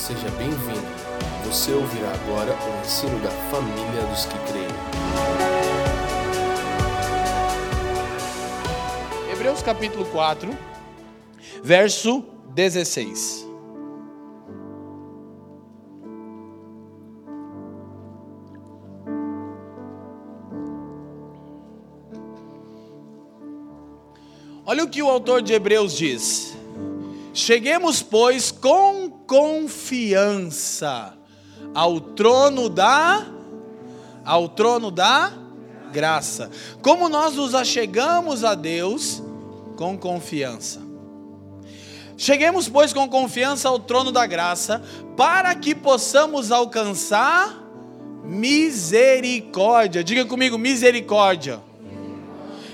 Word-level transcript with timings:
Seja 0.00 0.30
bem-vindo. 0.30 0.80
Você 1.44 1.74
ouvirá 1.74 2.10
agora 2.10 2.54
o 2.54 2.80
ensino 2.80 3.20
da 3.20 3.28
família 3.50 4.02
dos 4.08 4.24
que 4.24 4.38
creem. 4.50 4.66
Hebreus 9.30 9.60
capítulo 9.62 10.06
4, 10.06 10.48
verso 11.62 12.24
16. 12.54 13.46
Olha 24.64 24.82
o 24.82 24.88
que 24.88 25.02
o 25.02 25.10
autor 25.10 25.42
de 25.42 25.52
Hebreus 25.52 25.94
diz. 25.94 26.56
Cheguemos, 27.34 28.02
pois, 28.02 28.50
com 28.50 28.99
confiança 29.30 31.14
ao 31.72 32.00
trono 32.00 32.68
da 32.68 33.24
ao 34.24 34.48
trono 34.48 34.90
da 34.90 35.32
graça. 35.92 36.50
Como 36.82 37.08
nós 37.08 37.36
nos 37.36 37.54
achegamos 37.54 38.42
a 38.42 38.56
Deus 38.56 39.22
com 39.76 39.96
confiança. 39.96 40.82
Cheguemos, 42.16 42.68
pois, 42.68 42.92
com 42.92 43.08
confiança 43.08 43.68
ao 43.68 43.78
trono 43.78 44.10
da 44.10 44.26
graça, 44.26 44.82
para 45.16 45.54
que 45.54 45.76
possamos 45.76 46.50
alcançar 46.50 47.56
misericórdia. 48.24 50.02
Diga 50.02 50.26
comigo, 50.26 50.58
misericórdia 50.58 51.69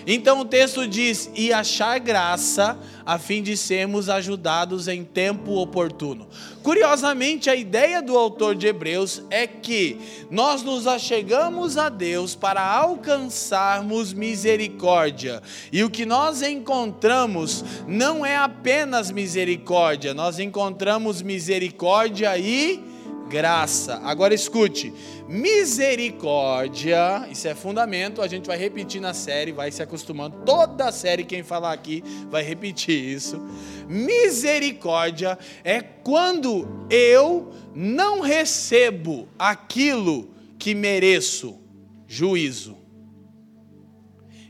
então 0.07 0.41
o 0.41 0.45
texto 0.45 0.87
diz: 0.87 1.29
e 1.35 1.53
achar 1.53 1.99
graça, 1.99 2.79
a 3.05 3.19
fim 3.19 3.43
de 3.43 3.57
sermos 3.57 4.09
ajudados 4.09 4.87
em 4.87 5.03
tempo 5.03 5.55
oportuno. 5.55 6.29
Curiosamente, 6.63 7.51
a 7.51 7.57
ideia 7.57 8.01
do 8.01 8.17
autor 8.17 8.55
de 8.55 8.69
Hebreus 8.69 9.23
é 9.31 9.47
que 9.47 9.99
nós 10.31 10.63
nos 10.63 10.87
achegamos 10.87 11.77
a 11.77 11.89
Deus 11.89 12.35
para 12.35 12.63
alcançarmos 12.63 14.13
misericórdia. 14.13 15.43
E 15.73 15.83
o 15.83 15.91
que 15.91 16.07
nós 16.07 16.43
encontramos 16.43 17.65
não 17.87 18.25
é 18.25 18.37
apenas 18.37 19.11
misericórdia, 19.11 20.15
nós 20.15 20.39
encontramos 20.39 21.23
misericórdia 21.23 22.37
e 22.39 22.96
graça. 23.29 24.01
Agora 24.05 24.35
escute: 24.35 24.93
misericórdia, 25.29 27.27
isso 27.31 27.47
é 27.49 27.55
fundamento, 27.55 28.23
a 28.23 28.29
gente 28.29 28.47
vai 28.47 28.57
repetir 28.57 29.01
na 29.01 29.13
série, 29.15 29.53
vai 29.53 29.71
se 29.71 29.83
acostumando. 29.83 30.43
Toda 30.45 30.87
a 30.87 30.93
série, 30.93 31.25
quem 31.25 31.43
falar 31.43 31.73
aqui, 31.73 32.03
vai 32.31 32.43
repetir 32.43 32.95
isso. 32.95 33.41
Misericórdia 33.89 35.39
é 35.63 35.81
quando 35.81 36.87
eu 36.91 37.53
não 37.75 38.21
recebo 38.21 39.29
aquilo 39.39 40.31
que 40.59 40.75
mereço, 40.75 41.59
juízo. 42.07 42.77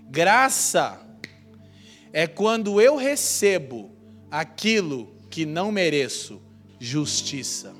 Graça 0.08 1.00
é 2.12 2.26
quando 2.26 2.80
eu 2.80 2.96
recebo 2.96 3.90
aquilo 4.30 5.14
que 5.28 5.44
não 5.44 5.70
mereço, 5.70 6.40
justiça. 6.80 7.75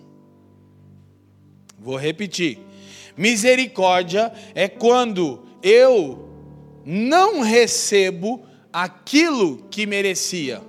Vou 1.87 1.97
repetir. 1.97 2.59
Misericórdia 3.17 4.33
é 4.57 4.67
quando 4.67 5.47
eu 5.63 6.29
não 6.85 7.43
recebo 7.43 8.45
aquilo 8.73 9.65
que 9.71 9.87
merecia. 9.87 10.61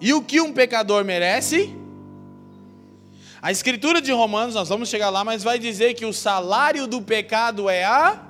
E 0.00 0.12
o 0.12 0.22
que 0.22 0.40
um 0.40 0.52
pecador 0.52 1.04
merece? 1.04 1.74
A 3.42 3.50
escritura 3.50 4.00
de 4.00 4.12
Romanos, 4.12 4.54
nós 4.54 4.68
vamos 4.68 4.88
chegar 4.88 5.10
lá, 5.10 5.24
mas 5.24 5.42
vai 5.42 5.58
dizer 5.58 5.94
que 5.94 6.06
o 6.06 6.12
salário 6.12 6.86
do 6.86 7.02
pecado 7.02 7.68
é 7.68 7.82
a. 7.82 8.24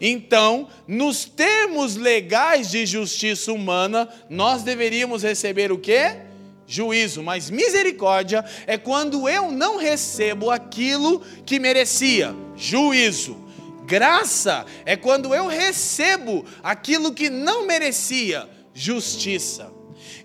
Então, 0.00 0.66
nos 0.88 1.24
termos 1.24 1.94
legais 1.94 2.68
de 2.68 2.84
justiça 2.84 3.52
humana, 3.52 4.08
nós 4.28 4.64
deveríamos 4.64 5.22
receber 5.22 5.70
o 5.70 5.78
quê? 5.78 6.27
Juízo, 6.68 7.22
mas 7.22 7.48
misericórdia 7.48 8.44
é 8.66 8.76
quando 8.76 9.26
eu 9.26 9.50
não 9.50 9.78
recebo 9.78 10.50
aquilo 10.50 11.20
que 11.46 11.58
merecia, 11.58 12.34
juízo. 12.54 13.48
Graça 13.86 14.66
é 14.84 14.94
quando 14.94 15.34
eu 15.34 15.46
recebo 15.46 16.44
aquilo 16.62 17.14
que 17.14 17.30
não 17.30 17.66
merecia, 17.66 18.46
justiça. 18.74 19.72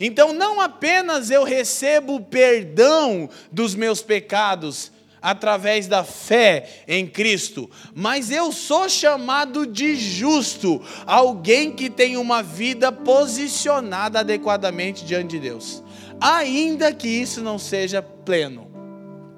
Então, 0.02 0.34
não 0.34 0.60
apenas 0.60 1.32
eu 1.32 1.46
recebo 1.46 2.20
perdão 2.20 3.30
dos 3.50 3.74
meus 3.74 4.02
pecados 4.02 4.92
através 5.22 5.88
da 5.88 6.04
fé 6.04 6.84
em 6.86 7.08
Cristo, 7.08 7.70
mas 7.96 8.30
eu 8.30 8.52
sou 8.52 8.90
chamado 8.90 9.66
de 9.66 9.96
justo, 9.96 10.82
alguém 11.06 11.72
que 11.72 11.90
tem 11.90 12.18
uma 12.18 12.44
vida 12.44 12.92
posicionada 12.92 14.20
adequadamente 14.20 15.06
diante 15.06 15.40
de 15.40 15.40
Deus 15.40 15.83
ainda 16.24 16.94
que 16.94 17.10
isso 17.10 17.42
não 17.42 17.60
seja 17.60 18.02
pleno. 18.02 18.72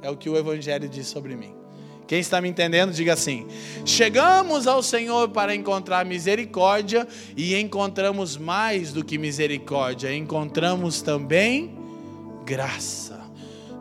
É 0.04 0.10
o 0.10 0.16
que 0.16 0.30
o 0.30 0.38
Evangelho 0.38 0.88
diz 0.88 1.08
sobre 1.08 1.36
mim. 1.36 1.56
Quem 2.06 2.20
está 2.20 2.40
me 2.40 2.48
entendendo, 2.48 2.94
diga 2.94 3.14
assim: 3.14 3.48
chegamos 3.84 4.68
ao 4.68 4.84
Senhor 4.84 5.30
para 5.30 5.56
encontrar 5.56 6.06
misericórdia 6.06 7.08
e 7.36 7.56
encontramos 7.56 8.38
mais 8.38 8.94
do 8.94 9.04
que 9.04 9.18
misericórdia, 9.18 10.16
encontramos 10.16 11.02
também 11.02 11.76
graça. 12.46 13.20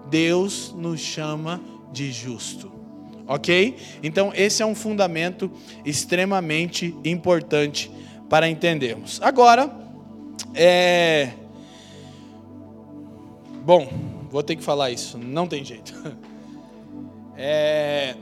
Deus 0.09 0.75
nos 0.75 1.01
chama 1.01 1.61
de 1.93 2.11
justo, 2.11 2.73
ok? 3.27 3.77
Então, 4.03 4.33
esse 4.35 4.63
é 4.63 4.67
um 4.67 4.75
fundamento 4.75 5.51
extremamente 5.85 6.97
importante 7.05 7.91
para 8.31 8.49
entendermos. 8.49 9.21
Agora, 9.21 9.71
é 10.55 11.31
Bom, 13.65 13.89
vou 14.31 14.43
ter 14.43 14.57
que 14.57 14.63
falar 14.63 14.91
isso, 14.91 15.17
não 15.17 15.47
tem 15.47 15.65
jeito. 15.65 15.95
É, 17.37 18.15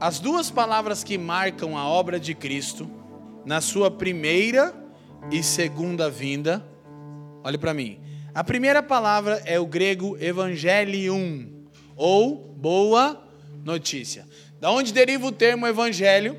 as 0.00 0.18
duas 0.18 0.50
palavras 0.50 1.04
que 1.04 1.18
marcam 1.18 1.76
a 1.76 1.86
obra 1.86 2.18
de 2.18 2.34
Cristo, 2.34 2.90
na 3.44 3.60
sua 3.60 3.90
primeira 3.90 4.74
e 5.30 5.42
segunda 5.42 6.08
vinda, 6.08 6.64
olhe 7.44 7.58
para 7.58 7.74
mim. 7.74 8.00
A 8.34 8.42
primeira 8.42 8.82
palavra 8.82 9.42
é 9.44 9.60
o 9.60 9.66
grego 9.66 10.16
evangelium, 10.18 11.66
ou 11.94 12.34
boa 12.56 13.22
notícia. 13.62 14.26
Da 14.58 14.70
onde 14.70 14.90
deriva 14.90 15.26
o 15.26 15.32
termo 15.32 15.66
evangelho? 15.66 16.34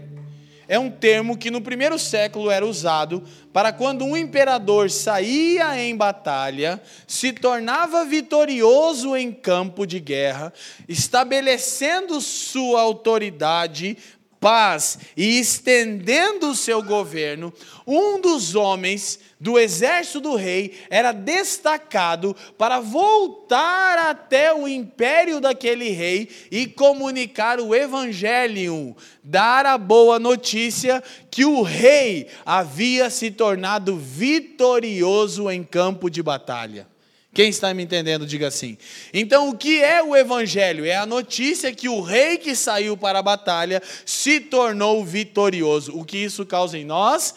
É 0.67 0.79
um 0.79 0.89
termo 0.89 1.37
que 1.37 1.51
no 1.51 1.61
primeiro 1.61 1.99
século 1.99 2.49
era 2.49 2.65
usado 2.65 3.23
para 3.51 3.71
quando 3.71 4.05
um 4.05 4.17
imperador 4.17 4.89
saía 4.89 5.77
em 5.79 5.95
batalha, 5.95 6.81
se 7.05 7.31
tornava 7.31 8.05
vitorioso 8.05 9.15
em 9.15 9.31
campo 9.31 9.85
de 9.85 9.99
guerra, 9.99 10.53
estabelecendo 10.87 12.19
sua 12.21 12.81
autoridade 12.81 13.97
paz 14.43 14.99
e 15.15 15.39
estendendo 15.39 16.49
o 16.49 16.55
seu 16.55 16.83
governo, 16.83 17.53
um 17.87 18.19
dos 18.19 18.55
homens 18.55 19.17
do 19.39 19.57
exército 19.57 20.19
do 20.19 20.35
rei 20.35 20.73
era 20.89 21.13
destacado 21.13 22.35
para 22.57 22.81
voltar 22.81 23.97
até 24.09 24.53
o 24.53 24.67
império 24.67 25.39
daquele 25.39 25.91
rei 25.91 26.29
e 26.51 26.67
comunicar 26.67 27.57
o 27.61 27.73
evangelho, 27.73 28.95
dar 29.23 29.65
a 29.65 29.77
boa 29.77 30.19
notícia 30.19 31.01
que 31.31 31.45
o 31.45 31.61
rei 31.61 32.27
havia 32.45 33.09
se 33.09 33.31
tornado 33.31 33.95
vitorioso 33.95 35.49
em 35.49 35.63
campo 35.63 36.09
de 36.09 36.21
batalha. 36.21 36.92
Quem 37.33 37.49
está 37.49 37.73
me 37.73 37.81
entendendo, 37.81 38.27
diga 38.27 38.47
assim. 38.47 38.77
Então, 39.11 39.49
o 39.49 39.57
que 39.57 39.81
é 39.81 40.03
o 40.03 40.15
Evangelho? 40.15 40.85
É 40.85 40.95
a 40.95 41.05
notícia 41.05 41.73
que 41.73 41.89
o 41.89 41.99
rei 41.99 42.37
que 42.37 42.55
saiu 42.55 42.95
para 42.95 43.19
a 43.19 43.23
batalha 43.23 43.81
se 44.05 44.39
tornou 44.39 45.03
vitorioso. 45.03 45.97
O 45.97 46.05
que 46.05 46.17
isso 46.17 46.45
causa 46.45 46.77
em 46.77 46.85
nós? 46.85 47.33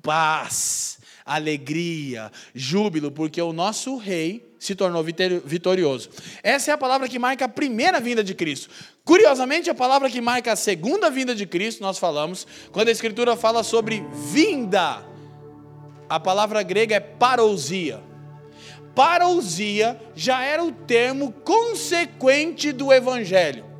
Paz, 0.00 0.98
alegria, 1.26 2.30
júbilo, 2.54 3.10
porque 3.10 3.42
o 3.42 3.52
nosso 3.52 3.96
rei 3.96 4.48
se 4.60 4.76
tornou 4.76 5.04
vitorioso. 5.44 6.08
Essa 6.40 6.70
é 6.70 6.74
a 6.74 6.78
palavra 6.78 7.08
que 7.08 7.18
marca 7.18 7.46
a 7.46 7.48
primeira 7.48 7.98
vinda 7.98 8.22
de 8.22 8.34
Cristo. 8.34 8.70
Curiosamente, 9.04 9.68
a 9.68 9.74
palavra 9.74 10.08
que 10.08 10.20
marca 10.20 10.52
a 10.52 10.56
segunda 10.56 11.10
vinda 11.10 11.34
de 11.34 11.46
Cristo, 11.46 11.82
nós 11.82 11.98
falamos, 11.98 12.46
quando 12.70 12.86
a 12.86 12.92
Escritura 12.92 13.34
fala 13.34 13.64
sobre 13.64 14.04
vinda, 14.30 15.04
a 16.08 16.20
palavra 16.20 16.62
grega 16.62 16.94
é 16.94 17.00
parousia 17.00 18.11
parousia 18.94 19.98
já 20.14 20.42
era 20.42 20.62
o 20.62 20.72
termo 20.72 21.32
consequente 21.44 22.72
do 22.72 22.92
evangelho. 22.92 23.72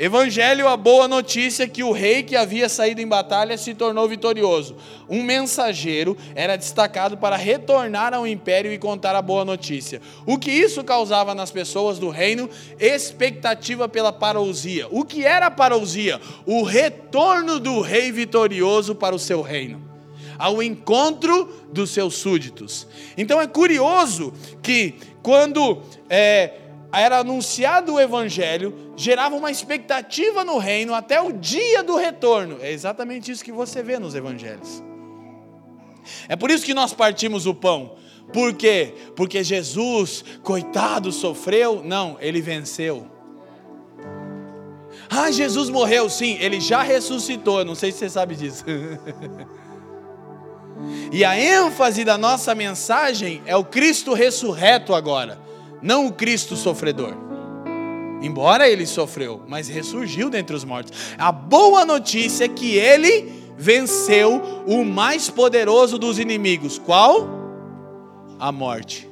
Evangelho, 0.00 0.68
a 0.68 0.76
boa 0.76 1.08
notícia 1.08 1.66
que 1.66 1.82
o 1.82 1.90
rei 1.90 2.22
que 2.22 2.36
havia 2.36 2.68
saído 2.68 3.00
em 3.00 3.08
batalha 3.08 3.58
se 3.58 3.74
tornou 3.74 4.08
vitorioso. 4.08 4.76
Um 5.08 5.24
mensageiro 5.24 6.16
era 6.36 6.54
destacado 6.54 7.16
para 7.16 7.34
retornar 7.34 8.14
ao 8.14 8.24
império 8.24 8.72
e 8.72 8.78
contar 8.78 9.16
a 9.16 9.22
boa 9.22 9.44
notícia. 9.44 10.00
O 10.24 10.38
que 10.38 10.52
isso 10.52 10.84
causava 10.84 11.34
nas 11.34 11.50
pessoas 11.50 11.98
do 11.98 12.10
reino? 12.10 12.48
Expectativa 12.78 13.88
pela 13.88 14.12
parousia. 14.12 14.86
O 14.88 15.04
que 15.04 15.24
era 15.24 15.46
a 15.46 15.50
parousia? 15.50 16.20
O 16.46 16.62
retorno 16.62 17.58
do 17.58 17.80
rei 17.80 18.12
vitorioso 18.12 18.94
para 18.94 19.16
o 19.16 19.18
seu 19.18 19.42
reino 19.42 19.87
ao 20.38 20.62
encontro 20.62 21.52
dos 21.72 21.90
seus 21.90 22.14
súditos. 22.14 22.86
Então 23.16 23.40
é 23.40 23.46
curioso 23.46 24.32
que 24.62 24.94
quando 25.22 25.82
é, 26.08 26.54
era 26.92 27.18
anunciado 27.18 27.94
o 27.94 28.00
evangelho, 28.00 28.92
gerava 28.96 29.34
uma 29.34 29.50
expectativa 29.50 30.44
no 30.44 30.58
reino 30.58 30.94
até 30.94 31.20
o 31.20 31.32
dia 31.32 31.82
do 31.82 31.96
retorno. 31.96 32.58
É 32.60 32.70
exatamente 32.72 33.30
isso 33.30 33.44
que 33.44 33.52
você 33.52 33.82
vê 33.82 33.98
nos 33.98 34.14
evangelhos. 34.14 34.82
É 36.28 36.36
por 36.36 36.50
isso 36.50 36.64
que 36.64 36.72
nós 36.72 36.94
partimos 36.94 37.44
o 37.46 37.54
pão. 37.54 37.96
Por 38.32 38.54
quê? 38.54 38.94
Porque 39.16 39.42
Jesus, 39.42 40.24
coitado, 40.42 41.10
sofreu? 41.10 41.82
Não, 41.84 42.16
ele 42.20 42.40
venceu. 42.40 43.06
Ah, 45.10 45.30
Jesus 45.30 45.70
morreu, 45.70 46.08
sim, 46.10 46.36
ele 46.38 46.60
já 46.60 46.82
ressuscitou. 46.82 47.64
Não 47.64 47.74
sei 47.74 47.90
se 47.92 47.98
você 47.98 48.10
sabe 48.10 48.36
disso. 48.36 48.64
e 51.12 51.24
a 51.24 51.38
ênfase 51.38 52.04
da 52.04 52.18
nossa 52.18 52.54
mensagem 52.54 53.42
é 53.46 53.56
o 53.56 53.64
Cristo 53.64 54.12
ressurreto 54.12 54.94
agora 54.94 55.48
não 55.82 56.06
o 56.06 56.12
Cristo 56.12 56.56
sofredor. 56.56 57.14
Embora 58.20 58.68
ele 58.68 58.86
sofreu, 58.86 59.42
mas 59.46 59.68
ressurgiu 59.68 60.28
dentre 60.28 60.54
os 60.54 60.64
mortos. 60.64 61.14
A 61.16 61.30
boa 61.30 61.84
notícia 61.84 62.46
é 62.46 62.48
que 62.48 62.76
ele 62.76 63.32
venceu 63.56 64.64
o 64.66 64.84
mais 64.84 65.30
poderoso 65.30 65.98
dos 65.98 66.18
inimigos. 66.18 66.78
Qual? 66.78 67.28
A 68.38 68.50
morte. 68.50 69.07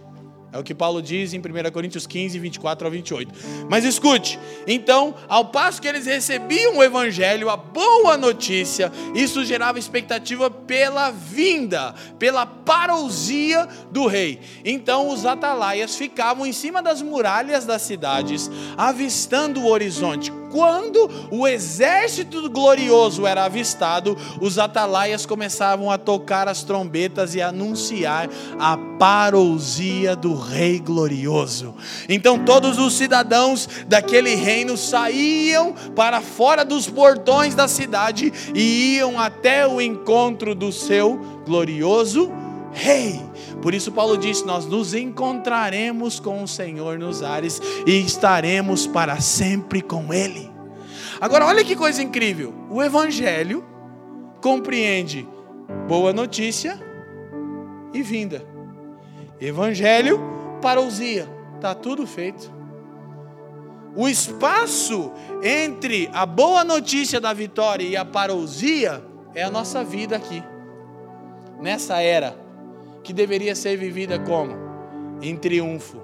É 0.53 0.59
o 0.59 0.63
que 0.63 0.75
Paulo 0.75 1.03
diz 1.03 1.35
em 1.35 1.39
1 1.39 1.71
Coríntios 1.73 2.07
15, 2.07 2.39
24 2.39 2.87
ao 2.87 2.91
28. 2.91 3.35
Mas 3.69 3.85
escute, 3.85 4.39
então, 4.67 5.15
ao 5.29 5.47
passo 5.47 5.83
que 5.83 5.89
eles 5.89 6.07
recebiam 6.07 6.79
o 6.79 6.83
evangelho, 6.83 7.51
a 7.51 7.57
boa 7.57 8.17
notícia, 8.17 8.91
isso 9.15 9.45
gerava 9.45 9.79
expectativa 9.79 10.51
pela 10.51 11.11
vinda, 11.11 11.95
pela 12.19 12.47
parousia 12.47 13.69
do 13.91 14.07
rei. 14.07 14.41
Então, 14.65 15.09
os 15.09 15.27
atalaias 15.27 15.97
ficavam 15.97 16.47
em 16.47 16.53
cima 16.53 16.83
das 16.83 17.03
muralhas 17.03 17.65
das 17.65 17.83
cidades, 17.83 18.51
avistando 18.77 19.61
o 19.61 19.69
horizonte 19.69 20.33
quando 20.51 21.11
o 21.31 21.47
exército 21.47 22.49
glorioso 22.51 23.27
era 23.27 23.45
avistado, 23.45 24.17
os 24.41 24.59
atalaias 24.59 25.27
começavam 25.27 25.91
a 25.91 25.99
tocar 25.99 26.49
as 26.49 26.63
trombetas 26.63 27.35
e 27.35 27.43
anunciar 27.43 28.29
a 28.59 28.77
parousia 28.99 30.17
do 30.17 30.35
rei 30.35 30.79
glorioso. 30.79 31.75
Então 32.09 32.45
todos 32.45 32.79
os 32.79 32.95
cidadãos 32.95 33.69
daquele 33.87 34.35
reino 34.35 34.77
saíam 34.77 35.75
para 35.95 36.21
fora 36.21 36.65
dos 36.65 36.89
portões 36.89 37.55
da 37.55 37.69
cidade 37.69 38.33
e 38.55 38.97
iam 38.97 39.19
até 39.19 39.67
o 39.67 39.81
encontro 39.81 40.55
do 40.55 40.73
seu 40.73 41.43
glorioso 41.45 42.31
rei. 42.73 43.21
Por 43.63 43.75
isso, 43.75 43.91
Paulo 43.93 44.17
disse: 44.17 44.45
Nós 44.47 44.67
nos 44.67 44.95
encontraremos 44.95 46.21
com 46.21 46.43
o 46.43 46.49
Senhor 46.49 46.99
nos 46.99 47.23
ares 47.23 47.61
e 47.87 48.01
estaremos 48.01 48.87
para 48.87 49.21
sempre 49.21 49.81
com 49.81 50.13
Ele. 50.13 50.51
Agora, 51.21 51.47
olha 51.47 51.65
que 51.65 51.75
coisa 51.75 52.03
incrível: 52.03 52.55
o 52.71 52.83
Evangelho 52.83 53.65
compreende 54.41 55.27
boa 55.89 56.13
notícia 56.13 56.79
e 57.93 58.03
vinda. 58.03 58.45
Evangelho, 59.41 60.21
parousia, 60.63 61.29
está 61.57 61.75
tudo 61.75 62.07
feito. 62.07 62.55
O 63.95 64.07
espaço 64.07 65.11
entre 65.43 66.11
a 66.13 66.27
boa 66.27 66.63
notícia 66.63 67.19
da 67.19 67.33
vitória 67.33 67.85
e 67.85 67.97
a 67.97 68.05
parousia 68.05 69.03
é 69.35 69.43
a 69.43 69.51
nossa 69.51 69.83
vida 69.83 70.17
aqui, 70.17 70.43
nessa 71.61 72.03
era 72.03 72.46
que 73.07 73.13
deveria 73.13 73.55
ser 73.55 73.77
vivida 73.77 74.19
como? 74.19 74.53
Em 75.23 75.37
triunfo. 75.37 76.03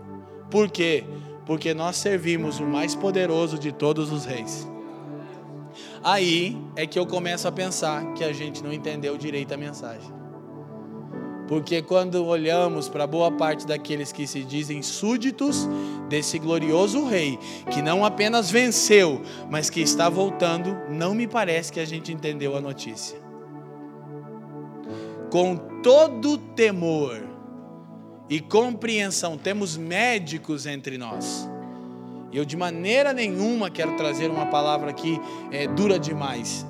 Por 0.49 0.70
quê? 0.70 1.02
Porque 1.44 1.75
nós 1.75 1.96
servimos 1.96 2.60
o 2.60 2.64
mais 2.64 2.94
poderoso 2.94 3.58
de 3.58 3.72
todos 3.72 4.12
os 4.12 4.25
reis. 4.25 4.69
Aí 6.04 6.56
é 6.76 6.87
que 6.87 6.96
eu 6.96 7.04
começo 7.04 7.49
a 7.49 7.52
pensar 7.52 8.14
que 8.14 8.22
a 8.22 8.32
gente 8.32 8.62
não 8.62 8.72
entendeu 8.72 9.19
direito 9.19 9.52
a 9.52 9.56
mensagem. 9.56 10.12
Porque 11.49 11.82
quando 11.82 12.25
olhamos 12.25 12.88
para 12.88 13.05
boa 13.05 13.32
parte 13.32 13.66
daqueles 13.66 14.12
que 14.12 14.25
se 14.25 14.44
dizem 14.44 14.81
súditos 14.81 15.69
desse 16.08 16.38
glorioso 16.38 17.05
rei, 17.05 17.37
que 17.72 17.82
não 17.82 18.05
apenas 18.05 18.48
venceu, 18.48 19.20
mas 19.50 19.69
que 19.69 19.81
está 19.81 20.08
voltando, 20.08 20.76
não 20.88 21.16
me 21.16 21.26
parece 21.26 21.72
que 21.72 21.81
a 21.81 21.84
gente 21.84 22.12
entendeu 22.12 22.56
a 22.56 22.60
notícia 22.60 23.21
com 25.32 25.56
todo 25.82 26.37
temor 26.37 27.26
e 28.29 28.38
compreensão. 28.38 29.38
Temos 29.38 29.79
médicos 29.79 30.67
entre 30.67 30.99
nós. 30.99 31.49
Eu 32.31 32.44
de 32.44 32.55
maneira 32.55 33.14
nenhuma 33.14 33.70
quero 33.70 33.96
trazer 33.96 34.31
uma 34.31 34.44
palavra 34.44 34.90
aqui 34.90 35.19
é, 35.50 35.67
dura 35.67 35.99
demais. 35.99 36.67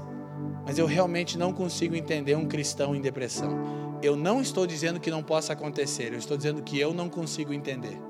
Mas 0.65 0.79
eu 0.79 0.87
realmente 0.87 1.37
não 1.37 1.53
consigo 1.53 1.97
entender 1.97 2.37
um 2.37 2.47
cristão 2.47 2.95
em 2.95 3.01
depressão. 3.01 3.99
Eu 4.01 4.15
não 4.15 4.41
estou 4.41 4.65
dizendo 4.65 5.01
que 5.01 5.11
não 5.11 5.25
possa 5.25 5.55
acontecer, 5.55 6.13
eu 6.13 6.19
estou 6.19 6.37
dizendo 6.37 6.63
que 6.63 6.79
eu 6.79 6.95
não 6.95 7.09
consigo 7.09 7.53
entender. 7.53 8.01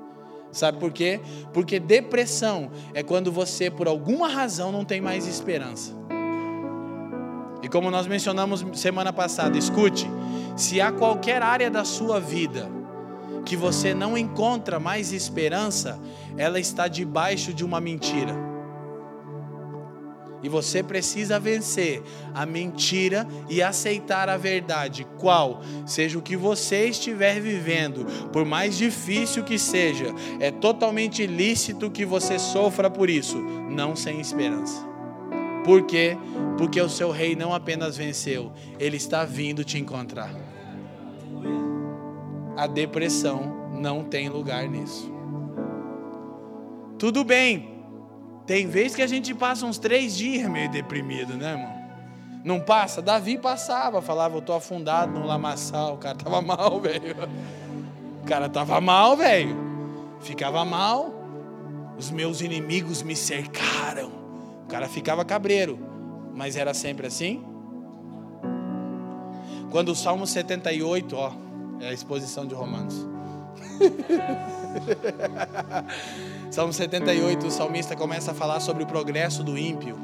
Sabe 0.51 0.77
por 0.77 0.93
quê? 0.93 1.19
Porque 1.51 1.79
depressão 1.79 2.69
é 2.93 3.01
quando 3.01 3.31
você, 3.31 3.71
por 3.71 3.87
alguma 3.87 4.27
razão, 4.27 4.71
não 4.71 4.85
tem 4.85 5.01
mais 5.01 5.25
esperança. 5.25 5.95
E 7.63 7.69
como 7.69 7.89
nós 7.89 8.05
mencionamos 8.05 8.63
semana 8.77 9.13
passada, 9.13 9.57
escute: 9.57 10.05
se 10.55 10.81
há 10.81 10.91
qualquer 10.91 11.41
área 11.41 11.71
da 11.71 11.85
sua 11.85 12.19
vida 12.19 12.69
que 13.45 13.55
você 13.55 13.93
não 13.93 14.17
encontra 14.17 14.79
mais 14.79 15.13
esperança, 15.13 15.99
ela 16.37 16.59
está 16.59 16.89
debaixo 16.89 17.53
de 17.53 17.63
uma 17.63 17.79
mentira. 17.79 18.35
E 20.43 20.49
você 20.49 20.83
precisa 20.83 21.39
vencer 21.39 22.03
a 22.33 22.45
mentira 22.45 23.25
e 23.49 23.63
aceitar 23.63 24.27
a 24.27 24.35
verdade. 24.35 25.07
Qual? 25.17 25.61
Seja 25.85 26.19
o 26.19 26.21
que 26.21 26.35
você 26.35 26.87
estiver 26.87 27.39
vivendo, 27.39 28.05
por 28.33 28.43
mais 28.43 28.77
difícil 28.77 29.45
que 29.45 29.57
seja, 29.57 30.13
é 30.41 30.51
totalmente 30.51 31.25
lícito 31.25 31.89
que 31.89 32.05
você 32.05 32.37
sofra 32.37 32.89
por 32.89 33.09
isso, 33.09 33.37
não 33.37 33.95
sem 33.95 34.19
esperança. 34.19 34.92
Por 35.63 35.83
quê? 35.83 36.17
Porque 36.57 36.79
o 36.81 36.89
seu 36.89 37.11
rei 37.11 37.35
não 37.35 37.53
apenas 37.53 37.97
venceu, 37.97 38.51
ele 38.79 38.97
está 38.97 39.23
vindo 39.23 39.63
te 39.63 39.77
encontrar. 39.77 40.33
A 42.55 42.67
depressão 42.67 43.71
não 43.73 44.03
tem 44.03 44.29
lugar 44.29 44.67
nisso. 44.67 45.11
Tudo 46.99 47.23
bem, 47.23 47.73
tem 48.45 48.67
vez 48.67 48.95
que 48.95 49.01
a 49.01 49.07
gente 49.07 49.33
passa 49.33 49.65
uns 49.65 49.77
três 49.77 50.15
dias 50.15 50.49
meio 50.49 50.69
deprimido, 50.69 51.35
né, 51.35 51.51
irmão? 51.51 51.83
Não 52.43 52.59
passa? 52.59 53.01
Davi 53.01 53.37
passava, 53.37 54.01
falava, 54.01 54.37
eu 54.37 54.41
tô 54.41 54.53
afundado 54.53 55.17
no 55.17 55.25
lamaçal. 55.25 55.93
O 55.93 55.97
cara 55.97 56.15
tava 56.15 56.41
mal, 56.43 56.79
velho. 56.79 57.15
O 58.21 58.25
cara 58.25 58.49
tava 58.49 58.81
mal, 58.81 59.15
velho. 59.15 59.55
Ficava 60.19 60.65
mal. 60.65 61.13
Os 61.97 62.11
meus 62.11 62.41
inimigos 62.41 63.01
me 63.01 63.15
cercaram. 63.15 64.22
Cara 64.73 64.89
ficava 64.89 65.23
cabreiro, 65.23 65.77
mas 66.33 66.55
era 66.55 66.73
sempre 66.73 67.05
assim. 67.05 67.43
Quando 69.69 69.89
o 69.89 69.95
Salmo 69.95 70.25
78, 70.25 71.15
ó, 71.15 71.31
é 71.79 71.89
a 71.89 71.93
exposição 71.93 72.47
de 72.47 72.55
Romanos. 72.55 73.05
Salmo 76.49 76.73
78, 76.73 77.45
o 77.45 77.51
salmista 77.51 77.95
começa 77.95 78.31
a 78.31 78.33
falar 78.33 78.59
sobre 78.61 78.81
o 78.81 78.87
progresso 78.87 79.43
do 79.43 79.55
ímpio. 79.55 79.95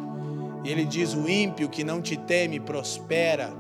E 0.64 0.70
ele 0.70 0.86
diz: 0.86 1.16
O 1.16 1.28
ímpio 1.28 1.68
que 1.68 1.84
não 1.84 2.00
te 2.00 2.16
teme 2.16 2.60
prospera, 2.60 3.52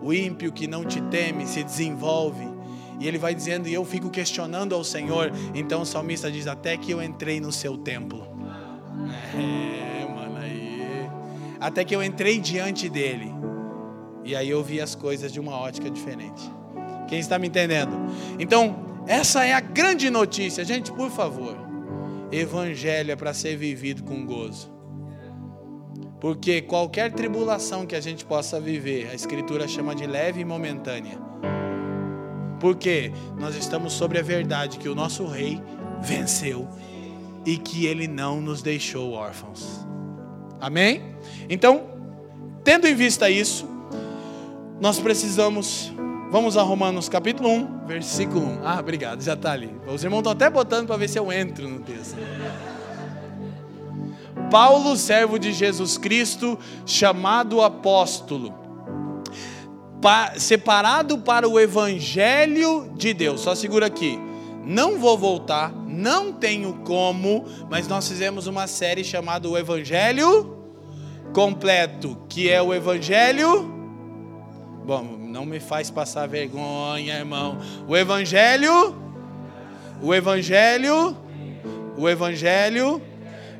o 0.00 0.10
ímpio 0.10 0.52
que 0.52 0.66
não 0.66 0.86
te 0.86 1.02
teme 1.02 1.46
se 1.46 1.62
desenvolve. 1.62 2.48
E 2.98 3.06
ele 3.06 3.18
vai 3.18 3.34
dizendo, 3.34 3.68
e 3.68 3.74
eu 3.74 3.84
fico 3.84 4.08
questionando 4.08 4.74
ao 4.74 4.84
Senhor. 4.84 5.30
Então 5.54 5.82
o 5.82 5.86
salmista 5.86 6.32
diz: 6.32 6.46
Até 6.46 6.78
que 6.78 6.92
eu 6.92 7.02
entrei 7.02 7.42
no 7.42 7.52
seu 7.52 7.76
templo. 7.76 8.26
É 9.34 9.89
até 11.60 11.84
que 11.84 11.94
eu 11.94 12.02
entrei 12.02 12.40
diante 12.40 12.88
dele. 12.88 13.32
E 14.24 14.34
aí 14.34 14.48
eu 14.48 14.62
vi 14.62 14.80
as 14.80 14.94
coisas 14.94 15.32
de 15.32 15.38
uma 15.38 15.56
ótica 15.56 15.90
diferente. 15.90 16.42
Quem 17.08 17.18
está 17.18 17.38
me 17.38 17.48
entendendo? 17.48 17.96
Então, 18.38 19.02
essa 19.06 19.44
é 19.44 19.52
a 19.52 19.60
grande 19.60 20.08
notícia. 20.10 20.64
Gente, 20.64 20.92
por 20.92 21.10
favor. 21.10 21.56
Evangelho 22.30 23.10
é 23.10 23.16
para 23.16 23.34
ser 23.34 23.56
vivido 23.56 24.04
com 24.04 24.24
gozo. 24.24 24.70
Porque 26.20 26.60
qualquer 26.60 27.12
tribulação 27.12 27.86
que 27.86 27.96
a 27.96 28.00
gente 28.00 28.24
possa 28.24 28.60
viver, 28.60 29.08
a 29.10 29.14
Escritura 29.14 29.66
chama 29.66 29.94
de 29.94 30.06
leve 30.06 30.40
e 30.40 30.44
momentânea. 30.44 31.18
Porque 32.60 33.10
nós 33.38 33.56
estamos 33.56 33.94
sobre 33.94 34.18
a 34.18 34.22
verdade 34.22 34.78
que 34.78 34.88
o 34.88 34.94
nosso 34.94 35.26
Rei 35.26 35.60
venceu 36.00 36.68
e 37.44 37.56
que 37.56 37.86
ele 37.86 38.06
não 38.06 38.40
nos 38.40 38.60
deixou 38.60 39.12
órfãos. 39.12 39.86
Amém? 40.60 41.02
Então, 41.48 41.82
tendo 42.62 42.86
em 42.86 42.94
vista 42.94 43.30
isso, 43.30 43.68
nós 44.80 44.98
precisamos. 44.98 45.92
Vamos 46.30 46.56
a 46.56 46.62
Romanos 46.62 47.08
capítulo 47.08 47.48
1, 47.48 47.86
versículo 47.86 48.46
1. 48.46 48.60
Ah, 48.62 48.78
obrigado, 48.78 49.20
já 49.20 49.34
está 49.34 49.50
ali. 49.52 49.74
Os 49.86 50.04
irmãos 50.04 50.20
estão 50.20 50.32
até 50.32 50.48
botando 50.48 50.86
para 50.86 50.96
ver 50.96 51.08
se 51.08 51.18
eu 51.18 51.32
entro 51.32 51.68
no 51.68 51.80
texto. 51.80 52.16
Paulo, 54.48 54.96
servo 54.96 55.38
de 55.38 55.52
Jesus 55.52 55.98
Cristo, 55.98 56.58
chamado 56.86 57.60
apóstolo, 57.60 58.54
separado 60.36 61.18
para 61.18 61.48
o 61.48 61.58
evangelho 61.58 62.92
de 62.96 63.12
Deus. 63.12 63.40
Só 63.40 63.54
segura 63.54 63.86
aqui. 63.86 64.29
Não 64.64 64.98
vou 64.98 65.16
voltar, 65.16 65.72
não 65.72 66.32
tenho 66.32 66.74
como, 66.84 67.44
mas 67.70 67.88
nós 67.88 68.06
fizemos 68.08 68.46
uma 68.46 68.66
série 68.66 69.02
chamada 69.02 69.48
O 69.48 69.56
Evangelho 69.56 70.58
Completo, 71.32 72.16
que 72.28 72.50
é 72.50 72.60
o 72.60 72.74
Evangelho. 72.74 73.70
Bom, 74.84 75.02
não 75.02 75.46
me 75.46 75.60
faz 75.60 75.88
passar 75.90 76.26
vergonha, 76.26 77.18
irmão. 77.18 77.58
O 77.86 77.96
Evangelho. 77.96 78.96
O 80.02 80.12
Evangelho. 80.12 81.16
O 81.96 82.08
Evangelho 82.08 83.00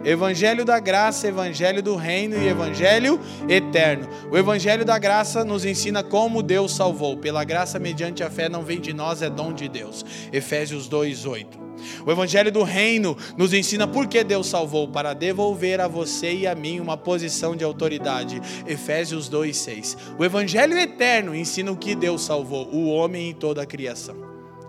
Evangelho 0.05 0.65
da 0.65 0.81
graça, 0.81 1.29
Evangelho 1.29 1.83
do 1.83 1.95
reino 1.95 2.37
e 2.37 2.49
Evangelho 2.49 3.21
eterno. 3.49 4.09
O 4.31 4.39
Evangelho 4.39 4.85
da 4.85 4.99
graça 4.99 5.45
nos 5.45 5.65
ensina 5.65 6.03
como 6.03 6.43
Deus 6.43 6.75
salvou. 6.75 7.17
Pela 7.17 7.45
graça, 7.45 7.79
mediante 7.79 8.23
a 8.23 8.31
fé, 8.31 8.49
não 8.49 8.63
vem 8.63 8.81
de 8.81 8.93
nós, 8.93 9.21
é 9.23 9.29
dom 9.29 9.53
de 9.53 9.69
Deus. 9.69 10.05
Efésios 10.33 10.89
2:8. 10.89 11.71
O 12.05 12.11
Evangelho 12.11 12.53
do 12.53 12.63
Reino 12.63 13.17
nos 13.37 13.53
ensina 13.53 13.87
por 13.87 14.07
que 14.07 14.23
Deus 14.23 14.47
salvou, 14.47 14.89
para 14.89 15.15
devolver 15.15 15.81
a 15.81 15.89
você 15.89 16.33
e 16.33 16.47
a 16.47 16.55
mim 16.55 16.81
uma 16.81 16.97
posição 16.97 17.57
de 17.57 17.65
autoridade. 17.65 18.41
Efésios 18.67 19.29
2,6. 19.29 19.97
O 20.19 20.25
Evangelho 20.25 20.79
eterno 20.79 21.35
ensina 21.35 21.73
o 21.73 21.77
que 21.77 21.95
Deus 21.95 22.23
salvou, 22.23 22.69
o 22.73 22.89
homem 22.89 23.31
e 23.31 23.35
toda 23.35 23.63
a 23.63 23.67
criação. 23.67 24.17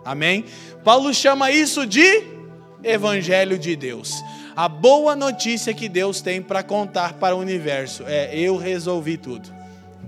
Amém? 0.03 0.45
Paulo 0.83 1.13
chama 1.13 1.51
isso 1.51 1.85
de 1.85 2.23
Evangelho 2.83 3.57
de 3.59 3.75
Deus. 3.75 4.21
A 4.55 4.67
boa 4.67 5.15
notícia 5.15 5.74
que 5.74 5.88
Deus 5.88 6.22
tem 6.22 6.41
para 6.41 6.62
contar 6.62 7.13
para 7.13 7.36
o 7.36 7.39
universo 7.39 8.03
é: 8.05 8.38
eu 8.38 8.58
resolvi 8.58 9.17
tudo. 9.17 9.50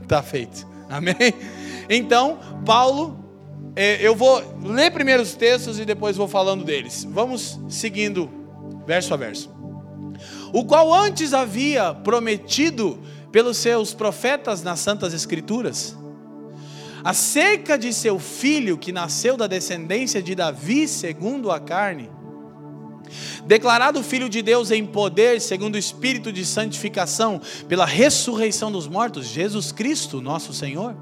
Está 0.01 0.21
feito. 0.21 0.67
Amém? 0.89 1.15
Então, 1.89 2.39
Paulo, 2.65 3.19
é, 3.75 4.05
eu 4.05 4.15
vou 4.15 4.43
ler 4.63 4.91
primeiro 4.91 5.23
os 5.23 5.33
textos 5.33 5.79
e 5.79 5.85
depois 5.85 6.17
vou 6.17 6.27
falando 6.27 6.63
deles. 6.63 7.07
Vamos 7.09 7.59
seguindo 7.69 8.29
verso 8.85 9.13
a 9.13 9.17
verso. 9.17 9.49
O 10.53 10.63
qual 10.65 10.93
antes 10.93 11.33
havia 11.33 11.93
prometido 11.93 12.99
pelos 13.31 13.57
seus 13.57 13.93
profetas 13.93 14.61
nas 14.61 14.79
Santas 14.79 15.13
Escrituras, 15.13 15.95
acerca 17.03 17.77
de 17.77 17.91
seu 17.91 18.19
filho 18.19 18.77
que 18.77 18.91
nasceu 18.91 19.35
da 19.35 19.47
descendência 19.47 20.21
de 20.21 20.35
Davi, 20.35 20.87
segundo 20.87 21.49
a 21.51 21.59
carne 21.59 22.09
declarado 23.45 24.03
Filho 24.03 24.29
de 24.29 24.41
Deus 24.41 24.71
em 24.71 24.85
poder, 24.85 25.39
segundo 25.41 25.75
o 25.75 25.79
Espírito 25.79 26.31
de 26.31 26.45
santificação, 26.45 27.41
pela 27.67 27.85
ressurreição 27.85 28.71
dos 28.71 28.87
mortos, 28.87 29.27
Jesus 29.27 29.71
Cristo, 29.71 30.21
nosso 30.21 30.53
Senhor, 30.53 30.95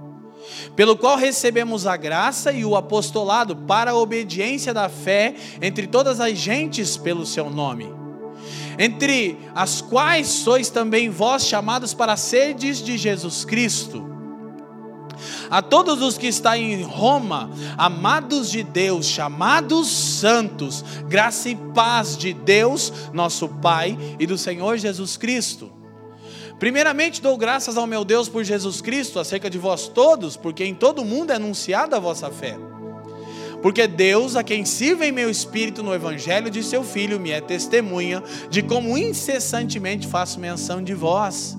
pelo 0.75 0.98
qual 0.98 1.17
recebemos 1.17 1.86
a 1.86 1.95
graça 1.95 2.51
e 2.51 2.65
o 2.65 2.75
apostolado 2.75 3.55
para 3.55 3.91
a 3.91 3.95
obediência 3.95 4.74
da 4.74 4.89
fé 4.89 5.36
entre 5.62 5.88
todas 5.88 6.19
as 6.19 6.38
gentes 6.38 6.98
pelo 6.98 7.25
seu 7.25 7.50
nome. 7.50 7.88
Entre 8.79 9.38
as 9.53 9.81
quais 9.81 10.27
sois 10.27 10.69
também 10.69 11.10
vós 11.10 11.45
chamados 11.45 11.93
para 11.93 12.17
serdes 12.17 12.81
de 12.81 12.98
Jesus 12.98 13.45
Cristo 13.45 14.10
a 15.49 15.61
todos 15.61 16.01
os 16.01 16.17
que 16.17 16.27
estão 16.27 16.55
em 16.55 16.81
Roma, 16.83 17.49
amados 17.77 18.49
de 18.49 18.63
Deus, 18.63 19.05
chamados 19.05 19.87
santos, 19.87 20.83
graça 21.07 21.49
e 21.49 21.55
paz 21.55 22.17
de 22.17 22.33
Deus, 22.33 22.91
nosso 23.13 23.47
Pai, 23.47 23.97
e 24.19 24.25
do 24.25 24.37
Senhor 24.37 24.77
Jesus 24.77 25.17
Cristo. 25.17 25.71
Primeiramente 26.59 27.21
dou 27.21 27.35
graças 27.37 27.75
ao 27.75 27.87
meu 27.87 28.05
Deus 28.05 28.29
por 28.29 28.43
Jesus 28.43 28.81
Cristo, 28.81 29.19
acerca 29.19 29.49
de 29.49 29.57
vós 29.57 29.87
todos, 29.87 30.37
porque 30.37 30.63
em 30.63 30.75
todo 30.75 31.03
mundo 31.03 31.31
é 31.31 31.35
anunciada 31.35 31.97
a 31.97 31.99
vossa 31.99 32.29
fé. 32.29 32.55
Porque 33.61 33.87
Deus, 33.87 34.35
a 34.35 34.43
quem 34.43 34.65
sirva 34.65 35.05
em 35.05 35.11
meu 35.11 35.29
espírito 35.29 35.83
no 35.83 35.93
evangelho 35.93 36.49
de 36.49 36.63
seu 36.63 36.83
filho, 36.83 37.19
me 37.19 37.31
é 37.31 37.41
testemunha 37.41 38.23
de 38.49 38.61
como 38.61 38.97
incessantemente 38.97 40.07
faço 40.07 40.39
menção 40.39 40.83
de 40.83 40.93
vós 40.93 41.57